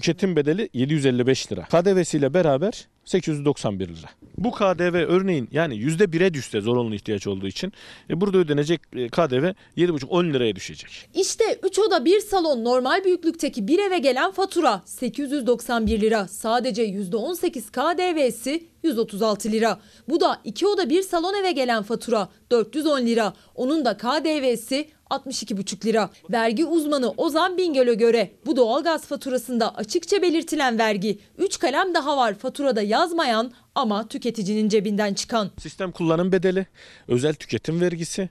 Tüketim 0.00 0.36
bedeli 0.36 0.68
755 0.74 1.52
lira. 1.52 1.62
KDV'siyle 1.62 2.34
beraber 2.34 2.88
891 3.04 3.88
lira. 3.88 4.06
Bu 4.38 4.50
KDV 4.50 4.94
örneğin 4.94 5.48
yani 5.52 5.74
%1'e 5.74 6.34
düşse 6.34 6.60
zorunlu 6.60 6.94
ihtiyaç 6.94 7.26
olduğu 7.26 7.46
için 7.46 7.72
e, 8.10 8.20
burada 8.20 8.38
ödenecek 8.38 8.80
e, 8.96 9.08
KDV 9.08 9.52
7,5-10 9.76 10.32
liraya 10.32 10.56
düşecek. 10.56 11.08
İşte 11.14 11.44
3 11.62 11.78
oda 11.78 12.04
1 12.04 12.20
salon 12.20 12.64
normal 12.64 13.04
büyüklükteki 13.04 13.68
bir 13.68 13.78
eve 13.78 13.98
gelen 13.98 14.30
fatura 14.30 14.82
891 14.84 16.00
lira. 16.00 16.28
Sadece 16.28 16.84
%18 16.84 17.70
KDV'si 17.72 18.68
136 18.82 19.52
lira. 19.52 19.80
Bu 20.08 20.20
da 20.20 20.40
2 20.44 20.66
oda 20.66 20.90
1 20.90 21.02
salon 21.02 21.34
eve 21.34 21.52
gelen 21.52 21.82
fatura 21.82 22.28
410 22.50 23.06
lira. 23.06 23.32
Onun 23.54 23.84
da 23.84 23.96
KDV'si 23.96 24.88
62,5 25.10 25.84
lira. 25.86 26.10
Vergi 26.30 26.64
uzmanı 26.64 27.10
Ozan 27.10 27.56
Bingöl'e 27.56 27.94
göre 27.94 28.30
bu 28.46 28.56
doğalgaz 28.56 29.06
faturasında 29.06 29.74
açıkça 29.74 30.22
belirtilen 30.22 30.78
vergi 30.78 31.18
3 31.38 31.58
kalem 31.58 31.94
daha 31.94 32.16
var 32.16 32.34
faturada 32.34 32.82
yazmayan 32.82 33.52
ama 33.74 34.08
tüketicinin 34.08 34.68
cebinden 34.68 35.14
çıkan. 35.14 35.50
Sistem 35.58 35.92
kullanım 35.92 36.32
bedeli, 36.32 36.66
özel 37.08 37.34
tüketim 37.34 37.80
vergisi, 37.80 38.28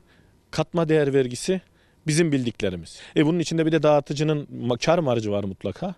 katma 0.51 0.89
değer 0.89 1.13
vergisi 1.13 1.61
bizim 2.07 2.32
bildiklerimiz. 2.32 2.99
E 3.15 3.25
bunun 3.25 3.39
içinde 3.39 3.65
bir 3.65 3.71
de 3.71 3.84
dağıtıcının 3.84 4.47
kar 4.86 4.99
marjı 4.99 5.32
var 5.32 5.43
mutlaka. 5.43 5.95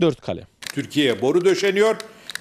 4 0.00 0.20
kalem. 0.20 0.46
Türkiye'ye 0.60 1.22
boru 1.22 1.44
döşeniyor, 1.44 1.96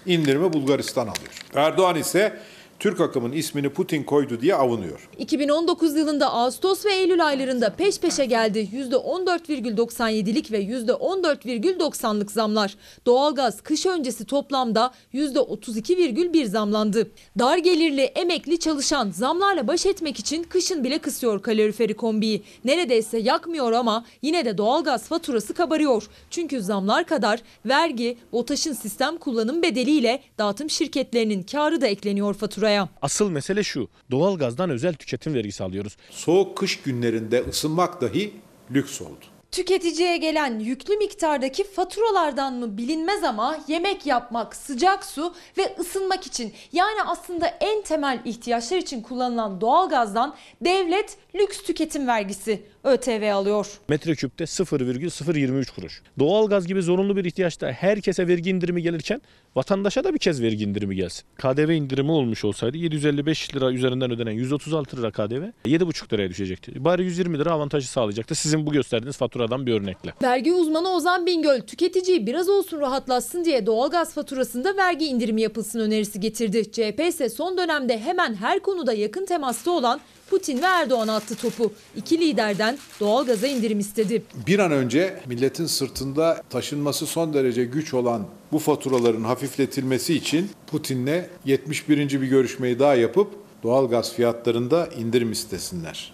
indirimi 0.05 0.53
Bulgaristan 0.53 1.07
alıyor. 1.07 1.45
Erdoğan 1.53 1.95
ise 1.95 2.39
Türk 2.79 3.01
akımın 3.01 3.31
ismini 3.31 3.69
Putin 3.69 4.03
koydu 4.03 4.41
diye 4.41 4.55
avunuyor. 4.55 5.09
2019 5.17 5.95
yılında 5.95 6.33
Ağustos 6.33 6.85
ve 6.85 6.93
Eylül 6.93 7.25
aylarında 7.27 7.69
peş 7.69 7.99
peşe 7.99 8.25
geldi 8.25 8.69
%14,97'lik 8.73 10.51
ve 10.51 10.63
%14,90'lık 10.63 12.31
zamlar. 12.31 12.75
Doğalgaz 13.05 13.61
kış 13.61 13.85
öncesi 13.85 14.25
toplamda 14.25 14.91
%32,1 15.13 16.45
zamlandı. 16.45 17.11
Dar 17.39 17.57
gelirli 17.57 18.01
emekli 18.01 18.59
çalışan 18.59 19.11
zamlarla 19.11 19.67
baş 19.67 19.85
etmek 19.85 20.19
için 20.19 20.43
kışın 20.43 20.83
bile 20.83 20.99
kısıyor 20.99 21.41
kaloriferi 21.41 21.93
kombiyi. 21.93 22.43
Neredeyse 22.65 23.17
yakmıyor 23.17 23.71
ama 23.71 24.05
yine 24.21 24.45
de 24.45 24.57
doğalgaz 24.57 25.03
faturası 25.03 25.53
kabarıyor. 25.53 26.03
Çünkü 26.29 26.61
zamlar 26.61 27.05
kadar 27.05 27.41
vergi, 27.65 28.17
BOTAŞ'ın 28.31 28.73
sistem 28.73 29.17
kullanım 29.17 29.61
bedeliyle 29.61 30.21
dağıtım 30.37 30.69
şirketlerinin 30.69 31.43
karı 31.43 31.81
da 31.81 31.87
ekleniyor 31.87 32.33
faturaya. 32.33 32.68
Asıl 33.01 33.29
mesele 33.29 33.63
şu. 33.63 33.89
Doğalgazdan 34.11 34.69
özel 34.69 34.93
tüketim 34.93 35.33
vergisi 35.33 35.63
alıyoruz. 35.63 35.97
Soğuk 36.09 36.57
kış 36.57 36.81
günlerinde 36.81 37.43
ısınmak 37.49 38.01
dahi 38.01 38.33
lüks 38.71 39.01
oldu. 39.01 39.25
Tüketiciye 39.51 40.17
gelen 40.17 40.59
yüklü 40.59 40.97
miktardaki 40.97 41.63
faturalardan 41.63 42.53
mı 42.53 42.77
bilinmez 42.77 43.23
ama 43.23 43.57
yemek 43.67 44.05
yapmak, 44.05 44.55
sıcak 44.55 45.05
su 45.05 45.33
ve 45.57 45.75
ısınmak 45.79 46.27
için 46.27 46.53
yani 46.71 47.03
aslında 47.05 47.47
en 47.47 47.81
temel 47.81 48.19
ihtiyaçlar 48.25 48.77
için 48.77 49.01
kullanılan 49.01 49.61
doğalgazdan 49.61 50.35
devlet 50.61 51.17
lüks 51.35 51.63
tüketim 51.63 52.07
vergisi 52.07 52.63
ÖTV 52.83 53.31
alıyor. 53.33 53.67
Metreküpte 53.89 54.45
0,023 54.45 55.71
kuruş. 55.71 56.01
Doğalgaz 56.19 56.67
gibi 56.67 56.81
zorunlu 56.81 57.15
bir 57.15 57.25
ihtiyaçta 57.25 57.71
herkese 57.71 58.27
vergi 58.27 58.49
indirimi 58.49 58.81
gelirken 58.81 59.21
vatandaşa 59.55 60.03
da 60.03 60.13
bir 60.13 60.19
kez 60.19 60.41
vergi 60.41 60.63
indirimi 60.63 60.95
gelsin. 60.95 61.23
KDV 61.37 61.69
indirimi 61.69 62.11
olmuş 62.11 62.45
olsaydı 62.45 62.77
755 62.77 63.55
lira 63.55 63.71
üzerinden 63.71 64.11
ödenen 64.11 64.31
136 64.31 64.97
lira 64.97 65.11
KDV 65.11 65.43
7,5 65.65 66.13
liraya 66.13 66.29
düşecekti. 66.29 66.85
Bari 66.85 67.03
120 67.03 67.39
lira 67.39 67.51
avantajı 67.51 67.87
sağlayacaktı. 67.87 68.35
Sizin 68.35 68.65
bu 68.65 68.71
gösterdiğiniz 68.71 69.17
faturadan 69.17 69.65
bir 69.65 69.73
örnekle. 69.73 70.13
Vergi 70.23 70.53
uzmanı 70.53 70.89
Ozan 70.89 71.25
Bingöl 71.25 71.61
tüketiciyi 71.61 72.27
biraz 72.27 72.49
olsun 72.49 72.79
rahatlatsın 72.79 73.45
diye 73.45 73.65
doğalgaz 73.65 74.13
faturasında 74.13 74.77
vergi 74.77 75.05
indirimi 75.05 75.41
yapılsın 75.41 75.79
önerisi 75.79 76.19
getirdi. 76.19 76.71
CHP 76.71 76.99
ise 77.07 77.29
son 77.29 77.57
dönemde 77.57 77.99
hemen 77.99 78.35
her 78.35 78.59
konuda 78.59 78.93
yakın 78.93 79.25
temasta 79.25 79.71
olan 79.71 79.99
Putin 80.29 80.61
ve 80.61 80.65
Erdoğan 80.65 81.07
attı 81.07 81.35
topu. 81.35 81.73
İki 81.95 82.19
liderden 82.19 82.77
doğalgaza 82.99 83.47
indirim 83.47 83.79
istedi. 83.79 84.23
Bir 84.47 84.59
an 84.59 84.71
önce 84.71 85.19
milletin 85.25 85.65
sırtında 85.65 86.43
taşınması 86.49 87.05
son 87.05 87.33
derece 87.33 87.65
güç 87.65 87.93
olan 87.93 88.27
bu 88.51 88.59
faturaların 88.59 89.23
hafifletilmesi 89.23 90.13
için 90.13 90.49
Putin'le 90.67 91.23
71. 91.45 92.21
bir 92.21 92.27
görüşmeyi 92.27 92.79
daha 92.79 92.95
yapıp 92.95 93.35
doğalgaz 93.63 94.13
fiyatlarında 94.13 94.87
indirim 94.87 95.31
istesinler. 95.31 96.13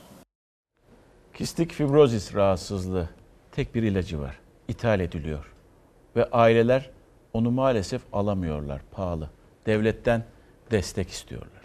Kistik 1.34 1.74
fibrozis 1.74 2.34
rahatsızlığı 2.34 3.09
tek 3.51 3.76
bir 3.76 3.84
ilacı 3.84 4.20
var. 4.20 4.39
İthal 4.68 4.99
ediliyor. 4.99 5.45
Ve 6.16 6.30
aileler 6.30 6.89
onu 7.34 7.51
maalesef 7.51 8.01
alamıyorlar. 8.13 8.82
Pahalı. 8.91 9.30
Devletten 9.66 10.26
destek 10.72 11.09
istiyorlar. 11.09 11.64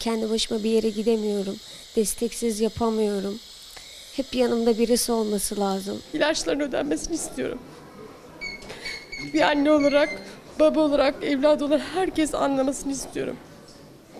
Kendi 0.00 0.30
başıma 0.30 0.64
bir 0.64 0.70
yere 0.70 0.90
gidemiyorum. 0.90 1.56
Desteksiz 1.96 2.60
yapamıyorum. 2.60 3.38
Hep 4.16 4.34
yanımda 4.34 4.78
birisi 4.78 5.12
olması 5.12 5.60
lazım. 5.60 6.02
İlaçların 6.12 6.60
ödenmesini 6.60 7.14
istiyorum. 7.14 7.58
Bir 9.34 9.40
anne 9.40 9.70
olarak, 9.70 10.08
baba 10.60 10.80
olarak, 10.80 11.24
evlat 11.24 11.62
olarak 11.62 11.86
herkes 11.94 12.34
anlamasını 12.34 12.92
istiyorum. 12.92 13.36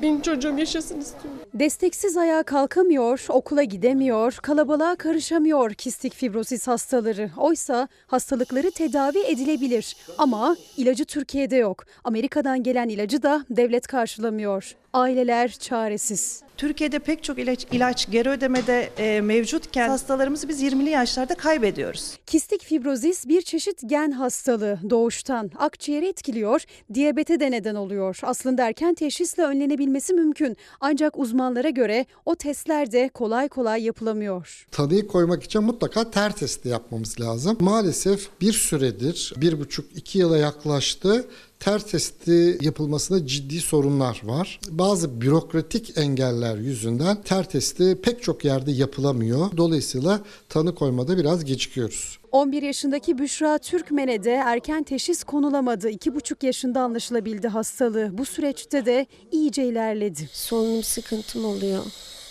Benim 0.03 0.21
çocuğum 0.21 0.59
yaşasın 0.59 1.01
istiyorum. 1.01 1.41
Desteksiz 1.55 2.17
ayağa 2.17 2.43
kalkamıyor, 2.43 3.27
okula 3.29 3.63
gidemiyor, 3.63 4.39
kalabalığa 4.43 4.97
karışamıyor 4.97 5.75
kistik 5.75 6.15
fibrozis 6.15 6.69
hastaları. 6.69 7.31
Oysa 7.37 7.89
hastalıkları 8.07 8.71
tedavi 8.71 9.19
edilebilir 9.19 9.97
ama 10.19 10.57
ilacı 10.77 11.05
Türkiye'de 11.05 11.57
yok. 11.57 11.85
Amerika'dan 12.05 12.63
gelen 12.63 12.89
ilacı 12.89 13.23
da 13.23 13.45
devlet 13.51 13.87
karşılamıyor. 13.87 14.77
Aileler 14.97 15.51
çaresiz. 15.51 16.43
Türkiye'de 16.57 16.99
pek 16.99 17.23
çok 17.23 17.39
ilaç, 17.39 17.67
ilaç 17.73 18.11
geri 18.11 18.29
ödemede 18.29 18.91
e, 18.99 19.21
mevcutken 19.21 19.89
hastalarımızı 19.89 20.49
biz 20.49 20.63
20'li 20.63 20.91
yaşlarda 20.91 21.35
kaybediyoruz. 21.35 22.19
Kistik 22.27 22.65
fibrozis 22.65 23.29
bir 23.29 23.43
çeşit 23.43 23.81
gen 23.87 24.11
hastalığı 24.11 24.79
doğuştan 24.91 25.51
akciğeri 25.59 26.09
etkiliyor, 26.09 26.65
diyabete 26.95 27.41
de 27.41 27.51
neden 27.51 27.75
oluyor. 27.75 28.19
Aslında 28.23 28.67
erken 28.67 28.95
teşhisle 28.95 29.43
önlenebilmesi 29.43 30.15
mümkün 30.15 30.57
ancak 30.81 31.19
uzmanlara 31.19 31.71
göre 31.71 32.07
o 32.25 32.35
testler 32.35 32.93
de 32.93 33.09
kolay 33.09 33.49
kolay 33.49 33.83
yapılamıyor. 33.83 34.67
Tanıyı 34.71 35.07
koymak 35.07 35.43
için 35.43 35.63
mutlaka 35.63 36.11
ter 36.11 36.33
testi 36.33 36.69
yapmamız 36.69 37.21
lazım. 37.21 37.57
Maalesef 37.61 38.29
bir 38.41 38.53
süredir, 38.53 39.35
bir 39.37 39.61
buçuk 39.61 39.97
iki 39.97 40.19
yıla 40.19 40.39
yaklaştı 40.39 41.25
ter 41.61 41.79
testi 41.79 42.59
yapılmasında 42.61 43.27
ciddi 43.27 43.61
sorunlar 43.61 44.21
var. 44.25 44.61
Bazı 44.69 45.21
bürokratik 45.21 45.99
engeller 45.99 46.57
yüzünden 46.57 47.23
ter 47.23 47.49
testi 47.49 47.99
pek 48.03 48.23
çok 48.23 48.45
yerde 48.45 48.73
yapılamıyor. 48.73 49.57
Dolayısıyla 49.57 50.21
tanı 50.49 50.75
koymada 50.75 51.19
biraz 51.19 51.45
gecikiyoruz. 51.45 52.19
11 52.33 52.63
yaşındaki 52.63 53.19
Büşra 53.19 53.59
Türkmen'e 53.59 54.25
de 54.25 54.33
erken 54.33 54.83
teşhis 54.83 55.25
konulamadı. 55.25 55.91
2,5 55.91 56.47
yaşında 56.47 56.81
anlaşılabildi 56.81 57.49
hastalığı. 57.49 58.19
Bu 58.19 58.25
süreçte 58.25 58.87
de 58.87 59.07
iyice 59.33 59.65
ilerledi. 59.65 60.29
Solunum 60.33 60.83
sıkıntım 60.83 61.45
oluyor. 61.45 61.83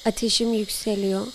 Ateşim 0.05 0.53
yükseliyor. 0.53 1.27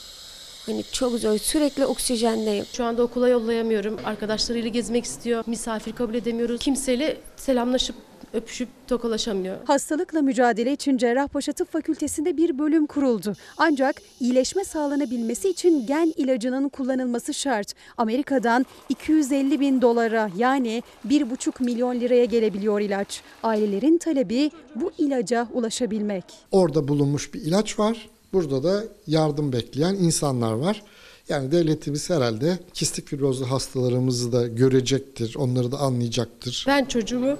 Hani 0.67 0.85
çok 0.93 1.13
zor. 1.13 1.39
Sürekli 1.39 1.87
oksijendeyim. 1.87 2.65
Şu 2.73 2.85
anda 2.85 3.03
okula 3.03 3.29
yollayamıyorum. 3.29 3.97
Arkadaşlarıyla 4.05 4.69
gezmek 4.69 5.05
istiyor. 5.05 5.45
Misafir 5.47 5.93
kabul 5.93 6.15
edemiyoruz. 6.15 6.61
Kimseyle 6.61 7.17
selamlaşıp 7.37 7.97
öpüşüp 8.33 8.69
tokalaşamıyor. 8.87 9.57
Hastalıkla 9.65 10.23
mücadele 10.23 10.73
için 10.73 10.99
Cerrahpaşa 10.99 11.53
Tıp 11.53 11.73
Fakültesi'nde 11.73 12.37
bir 12.37 12.59
bölüm 12.59 12.87
kuruldu. 12.87 13.33
Ancak 13.59 14.03
iyileşme 14.21 14.65
sağlanabilmesi 14.65 15.49
için 15.49 15.87
gen 15.87 16.13
ilacının 16.17 16.69
kullanılması 16.69 17.35
şart. 17.35 17.75
Amerika'dan 17.97 18.67
250 18.89 19.61
bin 19.61 19.83
dolara 19.83 20.31
yani 20.37 20.83
1,5 21.09 21.65
milyon 21.65 22.01
liraya 22.01 22.25
gelebiliyor 22.25 22.81
ilaç. 22.81 23.23
Ailelerin 23.43 23.99
talebi 23.99 24.51
bu 24.75 24.93
ilaca 24.99 25.49
ulaşabilmek. 25.53 26.25
Orada 26.51 26.89
bulunmuş 26.89 27.35
bir 27.35 27.41
ilaç 27.41 27.79
var. 27.79 28.09
Burada 28.33 28.63
da 28.63 28.85
yardım 29.07 29.53
bekleyen 29.53 29.95
insanlar 29.95 30.53
var. 30.53 30.83
Yani 31.29 31.53
devletimiz 31.53 32.11
herhalde 32.11 32.59
kistik 32.75 33.09
fibrozlu 33.09 33.51
hastalarımızı 33.51 34.33
da 34.33 34.47
görecektir, 34.47 35.35
onları 35.39 35.73
da 35.73 35.79
anlayacaktır. 35.79 36.65
Ben 36.69 36.85
çocuğumu 36.85 37.37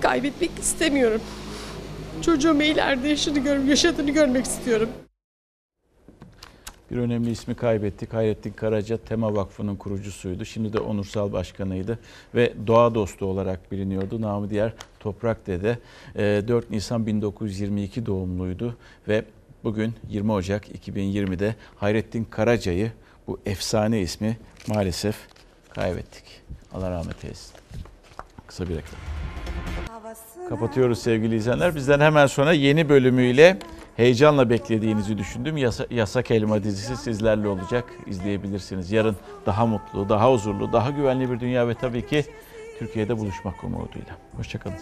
kaybetmek 0.00 0.50
istemiyorum. 0.58 1.20
Çocuğumu 2.22 2.62
ileride 2.62 3.08
yaşını 3.08 3.38
gör, 3.38 3.64
yaşadığını 3.64 4.10
görmek 4.10 4.46
istiyorum. 4.46 4.88
Bir 6.90 6.96
önemli 6.96 7.30
ismi 7.30 7.54
kaybettik. 7.54 8.12
Hayrettin 8.12 8.52
Karaca 8.52 8.96
Tema 8.96 9.34
Vakfı'nın 9.34 9.76
kurucusuydu. 9.76 10.44
Şimdi 10.44 10.72
de 10.72 10.80
onursal 10.80 11.32
başkanıydı 11.32 11.98
ve 12.34 12.52
doğa 12.66 12.94
dostu 12.94 13.26
olarak 13.26 13.72
biliniyordu. 13.72 14.20
Namı 14.20 14.50
diğer 14.50 14.72
Toprak 15.00 15.46
Dede. 15.46 15.78
Ee, 16.16 16.42
4 16.48 16.70
Nisan 16.70 17.06
1922 17.06 18.06
doğumluydu 18.06 18.76
ve 19.08 19.24
bugün 19.64 19.94
20 20.08 20.32
Ocak 20.32 20.68
2020'de 20.68 21.54
Hayrettin 21.76 22.24
Karaca'yı 22.24 22.92
bu 23.26 23.40
efsane 23.46 24.00
ismi 24.00 24.38
maalesef 24.68 25.16
kaybettik. 25.70 26.24
Allah 26.74 26.90
rahmet 26.90 27.24
eylesin. 27.24 27.54
Kısa 28.46 28.64
bir 28.64 28.76
reklam. 28.76 29.00
Kapatıyoruz 30.48 30.98
sevgili 30.98 31.36
izleyenler. 31.36 31.74
Bizden 31.74 32.00
hemen 32.00 32.26
sonra 32.26 32.52
yeni 32.52 32.88
bölümüyle 32.88 33.58
heyecanla 33.96 34.50
beklediğinizi 34.50 35.18
düşündüm. 35.18 35.56
Yasa, 35.56 35.86
Yasak 35.90 36.30
Elma 36.30 36.64
dizisi 36.64 36.96
sizlerle 36.96 37.48
olacak. 37.48 37.84
İzleyebilirsiniz. 38.06 38.92
Yarın 38.92 39.16
daha 39.46 39.66
mutlu, 39.66 40.08
daha 40.08 40.32
huzurlu, 40.32 40.72
daha 40.72 40.90
güvenli 40.90 41.30
bir 41.30 41.40
dünya 41.40 41.68
ve 41.68 41.74
tabii 41.74 42.06
ki 42.06 42.24
Türkiye'de 42.78 43.18
buluşmak 43.18 43.64
umuduyla. 43.64 44.16
Hoşçakalın. 44.36 44.76